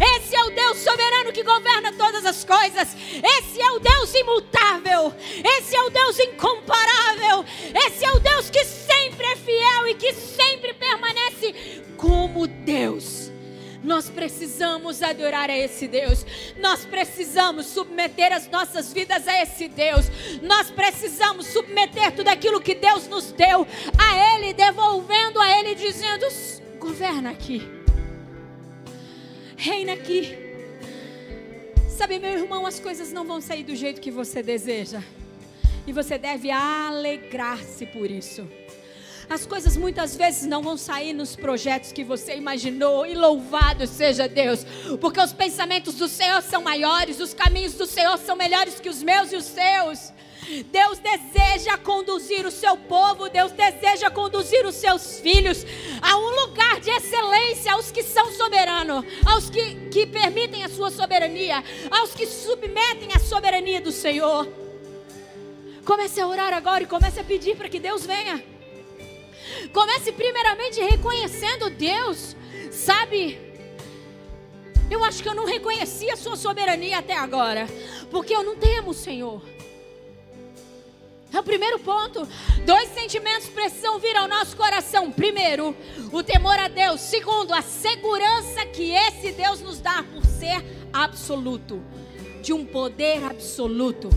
Esse 0.00 0.34
é 0.34 0.44
o 0.44 0.50
Deus 0.50 0.78
soberano 0.78 1.32
que 1.32 1.42
governa 1.42 1.92
todas 1.92 2.24
as 2.24 2.44
coisas. 2.44 2.96
Esse 3.38 3.60
é 3.60 3.70
o 3.72 3.78
Deus 3.78 4.14
imutável. 4.14 5.12
Esse 5.58 5.76
é 5.76 5.82
o 5.82 5.90
Deus 5.90 6.18
incomparável. 6.18 7.44
Esse 7.86 8.04
é 8.04 8.12
o 8.12 8.20
Deus 8.20 8.50
que 8.50 8.64
sempre 8.64 9.26
é 9.26 9.36
fiel 9.36 9.88
e 9.88 9.94
que 9.94 10.12
sempre 10.12 10.74
permanece 10.74 11.82
como 11.96 12.46
Deus. 12.46 13.32
Nós 13.82 14.10
precisamos 14.10 15.02
adorar 15.02 15.50
a 15.50 15.56
esse 15.56 15.86
Deus. 15.86 16.26
Nós 16.58 16.84
precisamos 16.84 17.66
submeter 17.66 18.32
as 18.32 18.48
nossas 18.48 18.92
vidas 18.92 19.26
a 19.26 19.42
esse 19.42 19.68
Deus. 19.68 20.06
Nós 20.42 20.70
precisamos 20.70 21.46
submeter 21.46 22.12
tudo 22.12 22.28
aquilo 22.28 22.60
que 22.60 22.74
Deus 22.74 23.06
nos 23.06 23.32
deu 23.32 23.66
a 23.96 24.34
Ele, 24.34 24.52
devolvendo 24.52 25.40
a 25.40 25.58
Ele, 25.58 25.74
dizendo: 25.74 26.26
governa 26.78 27.30
aqui 27.30 27.77
reina 29.58 29.92
aqui. 29.92 30.38
Sabe, 31.88 32.20
meu 32.20 32.30
irmão, 32.30 32.64
as 32.64 32.78
coisas 32.78 33.12
não 33.12 33.24
vão 33.24 33.40
sair 33.40 33.64
do 33.64 33.74
jeito 33.74 34.00
que 34.00 34.10
você 34.10 34.40
deseja. 34.40 35.02
E 35.84 35.92
você 35.92 36.16
deve 36.16 36.48
alegrar-se 36.48 37.84
por 37.86 38.08
isso. 38.08 38.48
As 39.28 39.44
coisas 39.44 39.76
muitas 39.76 40.16
vezes 40.16 40.46
não 40.46 40.62
vão 40.62 40.76
sair 40.76 41.12
nos 41.12 41.34
projetos 41.34 41.90
que 41.90 42.04
você 42.04 42.36
imaginou, 42.36 43.04
e 43.04 43.14
louvado 43.14 43.86
seja 43.86 44.28
Deus, 44.28 44.64
porque 45.00 45.20
os 45.20 45.32
pensamentos 45.32 45.96
do 45.96 46.08
Senhor 46.08 46.40
são 46.40 46.62
maiores, 46.62 47.20
os 47.20 47.34
caminhos 47.34 47.74
do 47.74 47.84
Senhor 47.84 48.16
são 48.16 48.36
melhores 48.36 48.80
que 48.80 48.88
os 48.88 49.02
meus 49.02 49.32
e 49.32 49.36
os 49.36 49.44
seus. 49.44 50.12
Deus 50.70 50.98
deseja 50.98 51.76
conduzir 51.76 52.46
o 52.46 52.50
seu 52.50 52.76
povo, 52.76 53.28
Deus 53.28 53.52
deseja 53.52 54.10
conduzir 54.10 54.64
os 54.64 54.74
seus 54.74 55.20
filhos 55.20 55.64
a 56.00 56.16
um 56.16 56.46
lugar 56.46 56.80
de 56.80 56.90
excelência, 56.90 57.72
aos 57.72 57.90
que 57.90 58.02
são 58.02 58.32
soberanos, 58.32 59.04
aos 59.26 59.50
que, 59.50 59.74
que 59.90 60.06
permitem 60.06 60.64
a 60.64 60.68
sua 60.68 60.90
soberania, 60.90 61.62
aos 61.90 62.14
que 62.14 62.26
submetem 62.26 63.10
a 63.14 63.18
soberania 63.18 63.80
do 63.80 63.92
Senhor. 63.92 64.48
Comece 65.84 66.20
a 66.20 66.26
orar 66.26 66.52
agora 66.52 66.82
e 66.82 66.86
comece 66.86 67.20
a 67.20 67.24
pedir 67.24 67.56
para 67.56 67.68
que 67.68 67.78
Deus 67.78 68.06
venha. 68.06 68.42
Comece 69.72 70.12
primeiramente 70.12 70.80
reconhecendo 70.80 71.70
Deus, 71.70 72.36
sabe? 72.70 73.38
Eu 74.90 75.04
acho 75.04 75.22
que 75.22 75.28
eu 75.28 75.34
não 75.34 75.44
reconheci 75.44 76.10
a 76.10 76.16
sua 76.16 76.36
soberania 76.36 76.98
até 76.98 77.14
agora, 77.14 77.66
porque 78.10 78.34
eu 78.34 78.42
não 78.42 78.56
temo 78.56 78.90
o 78.90 78.94
Senhor. 78.94 79.42
É 81.32 81.38
o 81.38 81.42
primeiro 81.42 81.78
ponto. 81.78 82.26
Dois 82.64 82.88
sentimentos 82.90 83.48
precisam 83.48 83.98
vir 83.98 84.16
ao 84.16 84.26
nosso 84.26 84.56
coração. 84.56 85.12
Primeiro, 85.12 85.76
o 86.10 86.22
temor 86.22 86.58
a 86.58 86.68
Deus. 86.68 87.00
Segundo, 87.00 87.52
a 87.52 87.62
segurança 87.62 88.64
que 88.66 88.92
esse 88.92 89.32
Deus 89.32 89.60
nos 89.60 89.78
dá 89.78 90.02
por 90.02 90.24
ser 90.24 90.64
absoluto, 90.92 91.82
de 92.42 92.52
um 92.52 92.64
poder 92.64 93.22
absoluto. 93.24 94.08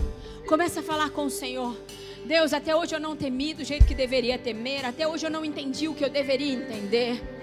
Comece 0.46 0.78
a 0.78 0.82
falar 0.82 1.10
com 1.10 1.26
o 1.26 1.30
Senhor. 1.30 1.76
Deus, 2.24 2.52
até 2.52 2.74
hoje 2.74 2.94
eu 2.94 3.00
não 3.00 3.16
temi 3.16 3.52
do 3.52 3.64
jeito 3.64 3.84
que 3.84 3.94
deveria 3.94 4.38
temer. 4.38 4.86
Até 4.86 5.06
hoje 5.06 5.26
eu 5.26 5.30
não 5.30 5.44
entendi 5.44 5.88
o 5.88 5.94
que 5.94 6.04
eu 6.04 6.10
deveria 6.10 6.52
entender. 6.52 7.41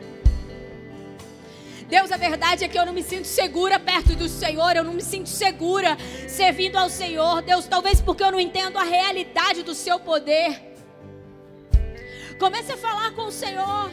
Deus, 1.90 2.12
a 2.12 2.18
verdade 2.18 2.64
é 2.64 2.68
que 2.68 2.78
eu 2.78 2.86
não 2.86 2.94
me 2.94 3.02
sinto 3.02 3.26
segura 3.26 3.80
perto 3.80 4.16
do 4.16 4.30
Senhor, 4.30 4.76
eu 4.76 4.84
não 4.84 4.94
me 4.94 5.02
sinto 5.02 5.28
segura 5.28 5.98
servindo 6.28 6.76
ao 6.76 6.88
Senhor. 6.88 7.42
Deus, 7.42 7.66
talvez 7.66 8.00
porque 8.00 8.24
eu 8.24 8.32
não 8.32 8.40
entendo 8.40 8.78
a 8.78 8.84
realidade 8.84 9.64
do 9.64 9.74
seu 9.74 10.00
poder. 10.00 10.62
Comece 12.38 12.72
a 12.72 12.78
falar 12.78 13.12
com 13.16 13.24
o 13.24 13.32
Senhor. 13.32 13.90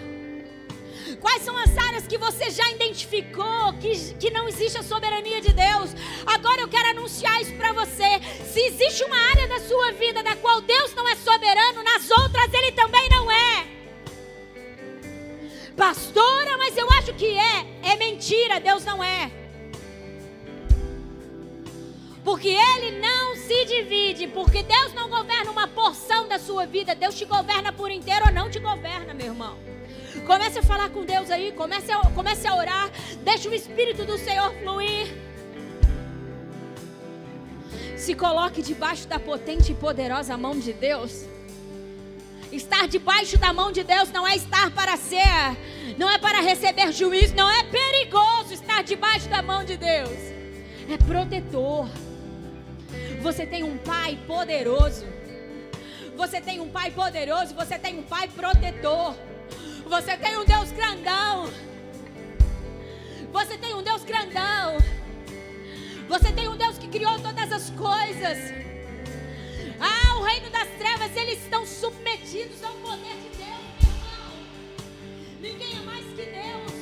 Quais 1.23 1.43
são 1.43 1.57
as 1.57 1.75
áreas 1.79 2.07
que 2.07 2.19
você 2.19 2.51
já 2.51 2.71
identificou 2.73 3.73
que, 3.81 4.15
que 4.17 4.31
não 4.31 4.47
existe 4.47 4.77
a 4.77 4.83
soberania 4.83 5.41
de 5.41 5.55
Deus? 5.55 5.95
Agora 6.27 6.61
eu 6.61 6.69
quero 6.69 6.91
anunciar 6.91 7.41
isso 7.41 7.55
para 7.55 7.73
você. 7.73 8.21
Se 8.53 8.61
existe 8.61 9.05
uma 9.05 9.17
área 9.31 9.49
da 9.49 9.61
sua 9.61 9.93
vida 9.93 10.23
da 10.23 10.37
qual 10.37 10.61
Deus 10.61 10.95
não 10.95 11.09
é 11.09 11.17
soberano, 11.17 11.83
nas 11.83 12.11
outras 12.11 12.53
Ele 12.53 12.73
também 12.73 13.09
não 13.09 13.31
é. 13.31 13.76
Pastora, 15.77 16.57
mas 16.57 16.75
eu 16.77 16.89
acho 16.93 17.13
que 17.13 17.39
é. 17.39 17.67
É 17.83 17.97
mentira, 17.97 18.59
Deus 18.59 18.83
não 18.85 19.05
é. 19.05 19.31
Porque 22.25 22.49
Ele 22.49 22.99
não 22.99 23.37
se 23.37 23.65
divide. 23.67 24.27
Porque 24.27 24.63
Deus 24.63 24.95
não 24.95 25.11
governa 25.11 25.51
uma 25.51 25.69
porção 25.69 26.27
da 26.27 26.39
sua 26.39 26.65
vida. 26.67 26.95
Deus 26.95 27.15
te 27.15 27.27
governa 27.27 27.73
por 27.73 27.91
inteiro 27.91 28.25
ou 28.27 28.33
não 28.33 28.51
te 28.51 28.59
governa, 28.59 29.13
meu 29.13 29.27
irmão. 29.27 29.59
Comece 30.27 30.59
a 30.59 30.63
falar 30.63 30.89
com 30.89 31.05
Deus 31.05 31.31
aí. 31.31 31.53
Comece 31.53 31.93
a, 31.93 32.01
comece 32.11 32.49
a 32.49 32.55
orar. 32.57 32.91
Deixe 33.23 33.47
o 33.47 33.55
Espírito 33.55 34.05
do 34.07 34.17
Senhor 34.17 34.51
fluir. 34.55 35.07
Se 37.99 38.15
coloque 38.15 38.63
debaixo 38.63 39.07
da 39.07 39.19
potente 39.19 39.73
e 39.73 39.75
poderosa 39.75 40.37
mão 40.39 40.59
de 40.59 40.73
Deus. 40.73 41.36
Estar 42.57 42.89
debaixo 42.89 43.37
da 43.37 43.53
mão 43.53 43.71
de 43.71 43.85
Deus 43.85 44.11
não 44.11 44.27
é 44.27 44.35
estar 44.35 44.71
para 44.71 44.97
ser, 44.97 45.21
não 45.99 46.11
é 46.11 46.17
para 46.17 46.41
receber 46.41 46.91
juízo, 46.91 47.35
não 47.35 47.51
é 47.51 47.63
perigoso 47.65 48.55
estar 48.55 48.83
debaixo 48.83 49.29
da 49.29 49.43
mão 49.43 49.63
de 49.63 49.77
Deus. 49.77 50.19
É 50.91 50.97
protetor. 50.97 51.87
Você 53.21 53.45
tem 53.45 53.63
um 53.63 53.77
pai 53.77 54.19
poderoso. 54.27 55.05
Você 56.17 56.41
tem 56.41 56.59
um 56.59 56.69
pai 56.71 56.91
poderoso, 56.91 57.55
você 57.55 57.79
tem 57.79 57.99
um 57.99 58.03
pai 58.03 58.27
protetor. 58.29 59.15
Você 59.87 60.17
tem 60.17 60.39
um 60.39 60.45
Deus 60.47 60.73
grandão. 60.73 61.53
Você 63.33 63.59
tem 63.59 63.75
um 63.75 63.83
Deus 63.83 64.03
grandão. 64.03 64.79
Você 66.09 66.33
tem 66.33 66.49
um 66.49 66.57
Deus 66.57 66.79
que 66.79 66.89
criou 66.89 67.19
todas 67.21 67.53
as 67.53 67.69
coisas. 67.71 68.66
Ah, 69.81 70.17
o 70.19 70.23
reino 70.23 70.51
das 70.51 70.69
trevas, 70.79 71.15
eles 71.17 71.43
estão 71.43 71.67
submetidos 71.67 72.63
ao 72.63 72.73
poder 72.75 73.15
de 73.17 73.29
Deus, 73.37 73.65
meu 73.81 73.91
irmão. 73.93 74.33
Ninguém 75.41 75.77
é 75.77 75.81
mais 75.85 76.05
que 76.07 76.25
Deus. 76.25 76.73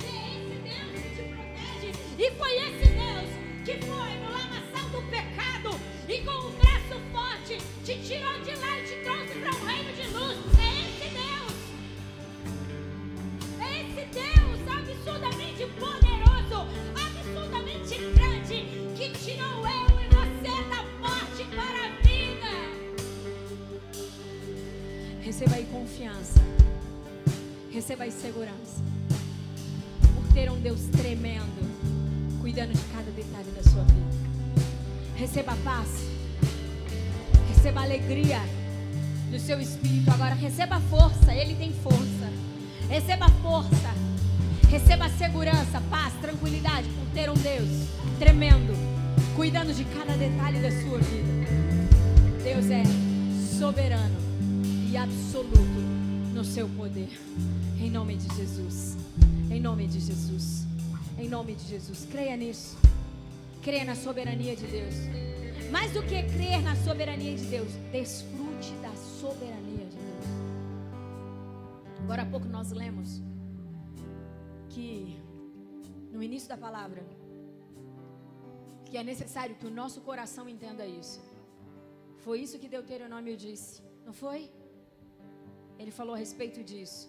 E 0.00 0.06
é 0.06 0.18
esse 0.38 0.56
Deus 0.62 0.92
que 1.02 1.10
te 1.16 1.22
protege. 1.34 1.90
E 2.18 2.30
foi 2.32 2.52
esse 2.56 2.88
Deus 2.92 3.28
que 3.64 3.74
foi 3.84 4.12
no 4.20 4.30
lamaçal 4.30 4.88
do 4.90 5.02
pecado 5.10 5.80
e 6.08 6.18
com 6.22 6.46
um 6.46 6.52
braço 6.52 7.00
forte 7.12 7.58
te 7.84 7.94
tirou 8.06 8.40
de 8.40 8.54
lá 8.60 8.78
e 8.78 8.82
te 8.84 8.96
trouxe 9.02 9.34
para 9.40 9.54
um 9.54 9.64
reino 9.66 9.92
de 9.92 10.06
luz. 10.08 10.38
É 10.58 10.70
esse 10.84 11.08
Deus. 11.14 11.54
É 13.60 13.80
esse 13.82 14.04
Deus 14.14 14.37
Receba 25.38 25.54
aí 25.54 25.66
confiança. 25.66 26.40
Receba 27.70 28.02
aí 28.02 28.10
segurança. 28.10 28.82
Por 30.00 30.34
ter 30.34 30.50
um 30.50 30.60
Deus 30.60 30.80
tremendo, 30.90 32.40
cuidando 32.40 32.72
de 32.72 32.82
cada 32.92 33.08
detalhe 33.12 33.48
da 33.52 33.62
sua 33.62 33.84
vida. 33.84 34.64
Receba 35.14 35.56
paz. 35.62 35.90
Receba 37.54 37.82
alegria 37.82 38.40
no 39.30 39.38
seu 39.38 39.60
espírito. 39.60 40.10
Agora 40.10 40.34
receba 40.34 40.80
força. 40.80 41.32
Ele 41.32 41.54
tem 41.54 41.72
força. 41.72 42.32
Receba 42.88 43.28
força. 43.40 43.94
Receba 44.68 45.08
segurança, 45.08 45.80
paz, 45.88 46.14
tranquilidade 46.20 46.88
por 46.88 47.06
ter 47.14 47.30
um 47.30 47.34
Deus 47.34 47.86
tremendo, 48.18 48.74
cuidando 49.36 49.72
de 49.72 49.84
cada 49.84 50.14
detalhe 50.14 50.58
da 50.58 50.70
sua 50.82 50.98
vida. 50.98 51.46
Deus 52.42 52.68
é 52.70 52.82
soberano 53.56 54.27
absoluto 54.98 55.80
no 56.34 56.44
seu 56.44 56.68
poder. 56.70 57.10
Em 57.80 57.90
nome 57.90 58.16
de 58.16 58.28
Jesus. 58.34 58.96
Em 59.50 59.60
nome 59.60 59.86
de 59.86 60.00
Jesus. 60.00 60.66
Em 61.16 61.28
nome 61.28 61.54
de 61.54 61.64
Jesus. 61.64 62.06
Creia 62.10 62.36
nisso. 62.36 62.76
Creia 63.62 63.84
na 63.84 63.94
soberania 63.94 64.56
de 64.56 64.66
Deus. 64.66 64.94
Mais 65.70 65.92
do 65.92 66.02
que 66.02 66.22
crer 66.22 66.62
na 66.62 66.74
soberania 66.76 67.36
de 67.36 67.44
Deus, 67.44 67.70
desfrute 67.92 68.72
da 68.82 68.94
soberania 69.20 69.84
de 69.86 69.96
Deus. 69.96 70.26
Agora 72.02 72.22
há 72.22 72.26
pouco 72.26 72.48
nós 72.48 72.72
lemos 72.72 73.20
que 74.70 75.16
no 76.12 76.22
início 76.22 76.48
da 76.48 76.56
palavra 76.56 77.02
que 78.86 78.96
é 78.96 79.04
necessário 79.04 79.54
que 79.56 79.66
o 79.66 79.70
nosso 79.70 80.00
coração 80.00 80.48
entenda 80.48 80.86
isso. 80.86 81.20
Foi 82.24 82.40
isso 82.40 82.58
que 82.58 82.68
Deuteronômio 82.68 83.36
disse, 83.36 83.82
não 84.06 84.14
foi? 84.14 84.50
Ele 85.78 85.90
falou 85.90 86.14
a 86.14 86.18
respeito 86.18 86.62
disso. 86.62 87.08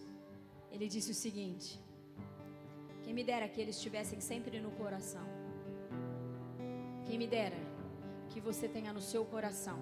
Ele 0.72 0.88
disse 0.88 1.12
o 1.12 1.20
seguinte: 1.26 1.80
Quem 3.04 3.14
me 3.14 3.24
dera 3.24 3.48
que 3.48 3.60
eles 3.60 3.76
estivessem 3.78 4.20
sempre 4.20 4.60
no 4.60 4.72
coração. 4.72 5.28
Quem 7.06 7.18
me 7.18 7.28
dera 7.28 7.58
que 8.30 8.40
você 8.40 8.68
tenha 8.68 8.94
no 8.94 9.02
seu 9.02 9.26
coração, 9.26 9.80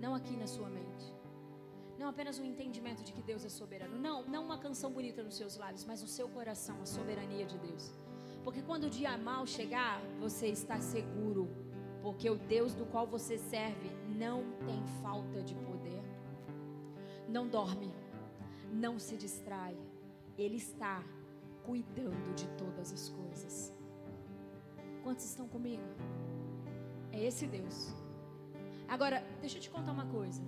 não 0.00 0.14
aqui 0.14 0.36
na 0.36 0.46
sua 0.46 0.68
mente. 0.68 1.06
Não 1.98 2.08
apenas 2.08 2.38
um 2.40 2.44
entendimento 2.44 3.04
de 3.04 3.12
que 3.12 3.22
Deus 3.22 3.44
é 3.44 3.48
soberano. 3.48 3.96
Não, 3.96 4.24
não 4.24 4.44
uma 4.44 4.58
canção 4.58 4.90
bonita 4.90 5.22
nos 5.22 5.36
seus 5.36 5.56
lábios, 5.56 5.84
mas 5.84 6.02
no 6.02 6.08
seu 6.08 6.28
coração, 6.28 6.76
a 6.82 6.86
soberania 6.86 7.46
de 7.46 7.56
Deus. 7.58 7.92
Porque 8.42 8.60
quando 8.60 8.84
o 8.84 8.90
dia 8.90 9.16
mal 9.16 9.46
chegar, 9.46 10.02
você 10.18 10.48
está 10.48 10.80
seguro. 10.80 11.48
Porque 12.02 12.28
o 12.28 12.36
Deus 12.36 12.74
do 12.74 12.84
qual 12.86 13.06
você 13.06 13.38
serve 13.38 13.90
não 14.08 14.42
tem 14.66 14.84
falta 15.00 15.40
de 15.42 15.54
poder. 15.54 16.02
Não 17.28 17.48
dorme, 17.48 17.90
não 18.74 18.98
se 18.98 19.16
distrai. 19.16 19.76
Ele 20.36 20.56
está 20.56 21.02
cuidando 21.62 22.34
de 22.34 22.46
todas 22.58 22.92
as 22.92 23.08
coisas. 23.08 23.72
Quantos 25.02 25.24
estão 25.24 25.46
comigo? 25.48 25.82
É 27.12 27.24
esse 27.24 27.46
Deus. 27.46 27.94
Agora, 28.88 29.24
deixa 29.40 29.58
eu 29.58 29.62
te 29.62 29.70
contar 29.70 29.92
uma 29.92 30.06
coisa. 30.06 30.42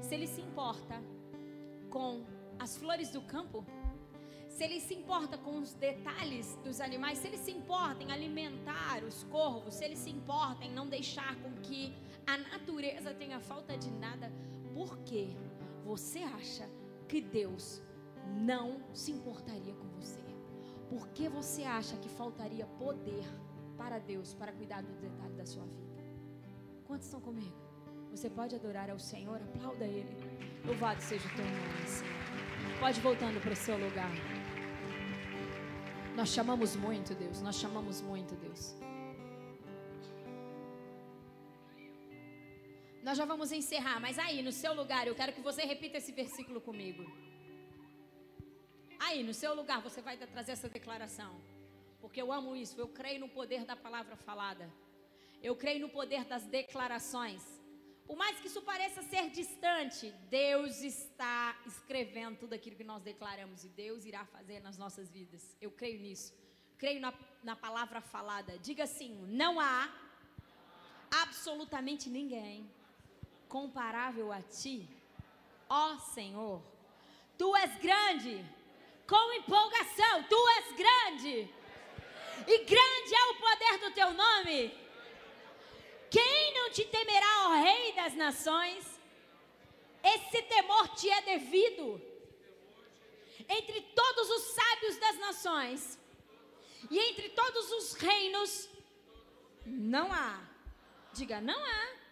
Se 0.00 0.14
ele 0.14 0.26
se 0.26 0.40
importa 0.40 1.02
com 1.90 2.24
as 2.58 2.76
flores 2.76 3.10
do 3.10 3.20
campo, 3.22 3.64
se 4.48 4.62
ele 4.62 4.80
se 4.80 4.94
importa 4.94 5.36
com 5.36 5.58
os 5.58 5.74
detalhes 5.74 6.56
dos 6.64 6.80
animais, 6.80 7.18
se 7.18 7.26
ele 7.26 7.36
se 7.36 7.50
importa 7.50 8.02
em 8.04 8.12
alimentar 8.12 9.02
os 9.02 9.24
corvos, 9.24 9.74
se 9.74 9.84
ele 9.84 9.96
se 9.96 10.10
importa 10.10 10.64
em 10.64 10.72
não 10.72 10.86
deixar 10.86 11.34
com 11.42 11.50
que 11.62 11.92
a 12.26 12.38
natureza 12.38 13.12
tenha 13.12 13.40
falta 13.40 13.76
de 13.76 13.90
nada, 13.90 14.32
por 14.72 14.96
que 14.98 15.36
você 15.84 16.20
acha 16.20 16.68
que 17.04 17.20
Deus 17.20 17.82
não 18.42 18.82
se 18.92 19.12
importaria 19.12 19.74
com 19.74 19.88
você? 20.00 20.20
Por 20.88 21.08
que 21.08 21.28
você 21.28 21.62
acha 21.64 21.96
que 21.96 22.08
faltaria 22.08 22.66
poder 22.78 23.24
para 23.76 23.98
Deus 23.98 24.34
para 24.34 24.52
cuidar 24.52 24.82
do 24.82 24.92
detalhe 25.00 25.34
da 25.34 25.46
sua 25.46 25.64
vida? 25.64 26.04
Quantos 26.86 27.06
estão 27.06 27.20
comigo? 27.20 27.56
Você 28.10 28.30
pode 28.30 28.54
adorar 28.54 28.90
ao 28.90 28.98
Senhor, 28.98 29.40
aplauda 29.42 29.84
Ele. 29.84 30.16
Louvado 30.64 31.00
seja 31.02 31.26
o 31.26 31.36
teu 31.36 31.44
nome, 31.44 31.88
Senhor. 31.88 32.78
Pode 32.78 33.00
voltando 33.00 33.40
para 33.40 33.52
o 33.52 33.56
seu 33.56 33.76
lugar. 33.76 34.12
Nós 36.14 36.28
chamamos 36.28 36.76
muito, 36.76 37.14
Deus. 37.14 37.40
Nós 37.42 37.56
chamamos 37.56 38.00
muito, 38.00 38.36
Deus. 38.36 38.76
Nós 43.14 43.18
já 43.20 43.32
vamos 43.32 43.52
encerrar, 43.52 44.00
mas 44.00 44.18
aí 44.18 44.42
no 44.42 44.50
seu 44.50 44.72
lugar, 44.74 45.06
eu 45.06 45.14
quero 45.14 45.32
que 45.32 45.40
você 45.40 45.62
repita 45.64 45.98
esse 45.98 46.10
versículo 46.10 46.60
comigo. 46.60 47.04
Aí 48.98 49.22
no 49.22 49.32
seu 49.32 49.54
lugar, 49.54 49.80
você 49.80 50.00
vai 50.02 50.16
trazer 50.16 50.50
essa 50.50 50.68
declaração. 50.68 51.40
Porque 52.00 52.20
eu 52.20 52.32
amo 52.32 52.56
isso. 52.56 52.74
Eu 52.76 52.88
creio 52.88 53.20
no 53.20 53.28
poder 53.28 53.64
da 53.64 53.76
palavra 53.76 54.16
falada. 54.16 54.68
Eu 55.40 55.54
creio 55.54 55.78
no 55.82 55.88
poder 55.88 56.24
das 56.24 56.44
declarações. 56.46 57.40
Por 58.04 58.16
mais 58.16 58.40
que 58.40 58.48
isso 58.48 58.60
pareça 58.62 59.00
ser 59.02 59.30
distante, 59.30 60.12
Deus 60.28 60.82
está 60.82 61.56
escrevendo 61.64 62.36
tudo 62.40 62.54
aquilo 62.54 62.74
que 62.74 62.82
nós 62.92 63.00
declaramos 63.00 63.62
e 63.62 63.68
Deus 63.68 64.04
irá 64.04 64.24
fazer 64.24 64.58
nas 64.58 64.76
nossas 64.76 65.08
vidas. 65.08 65.56
Eu 65.60 65.70
creio 65.70 66.00
nisso. 66.00 66.34
Creio 66.76 67.00
na, 67.00 67.14
na 67.44 67.54
palavra 67.54 68.00
falada. 68.00 68.58
Diga 68.58 68.82
assim: 68.82 69.24
não 69.28 69.60
há 69.60 69.88
absolutamente 71.22 72.10
ninguém 72.10 72.68
comparável 73.54 74.32
a 74.32 74.42
ti, 74.42 74.88
ó 75.68 75.96
Senhor. 75.96 76.60
Tu 77.38 77.56
és 77.56 77.76
grande, 77.78 78.44
com 79.06 79.32
empolgação, 79.34 80.24
tu 80.24 80.48
és 80.56 80.72
grande, 80.72 81.48
e 82.48 82.58
grande 82.64 83.14
é 83.14 83.24
o 83.26 83.34
poder 83.36 83.78
do 83.78 83.94
teu 83.94 84.12
nome. 84.12 84.76
Quem 86.10 86.54
não 86.54 86.68
te 86.70 86.84
temerá, 86.84 87.32
ó 87.46 87.50
Rei 87.62 87.92
das 87.92 88.14
nações? 88.14 89.00
Esse 90.02 90.42
temor 90.42 90.88
te 90.96 91.08
é 91.08 91.22
devido. 91.22 92.02
Entre 93.48 93.80
todos 93.82 94.30
os 94.30 94.42
sábios 94.58 94.96
das 94.96 95.16
nações 95.18 95.98
e 96.90 96.98
entre 96.98 97.28
todos 97.28 97.70
os 97.70 97.94
reinos, 97.94 98.68
não 99.64 100.12
há. 100.12 100.42
Diga, 101.12 101.40
não 101.40 101.64
há. 101.64 102.03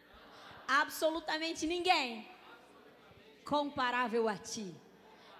Absolutamente 0.66 1.66
ninguém 1.66 2.28
comparável 3.44 4.28
a 4.28 4.36
ti. 4.36 4.74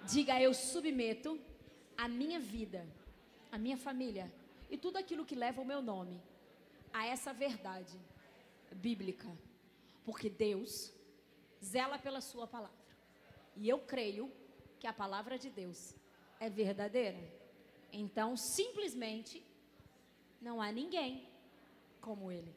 Diga, 0.05 0.39
eu 0.41 0.53
submeto 0.53 1.39
a 1.97 2.07
minha 2.07 2.39
vida, 2.39 2.85
a 3.51 3.57
minha 3.57 3.77
família 3.77 4.31
e 4.69 4.77
tudo 4.77 4.97
aquilo 4.97 5.25
que 5.25 5.35
leva 5.35 5.61
o 5.61 5.65
meu 5.65 5.81
nome 5.81 6.21
a 6.91 7.05
essa 7.05 7.33
verdade 7.33 7.97
bíblica, 8.71 9.29
porque 10.03 10.29
Deus 10.29 10.93
zela 11.63 11.97
pela 11.97 12.21
sua 12.21 12.45
palavra. 12.45 12.75
E 13.55 13.69
eu 13.69 13.79
creio 13.79 14.31
que 14.79 14.87
a 14.87 14.93
palavra 14.93 15.37
de 15.37 15.49
Deus 15.49 15.95
é 16.39 16.49
verdadeira. 16.49 17.19
Então, 17.91 18.35
simplesmente 18.35 19.45
não 20.41 20.61
há 20.61 20.71
ninguém 20.71 21.27
como 22.01 22.31
ele. 22.31 22.53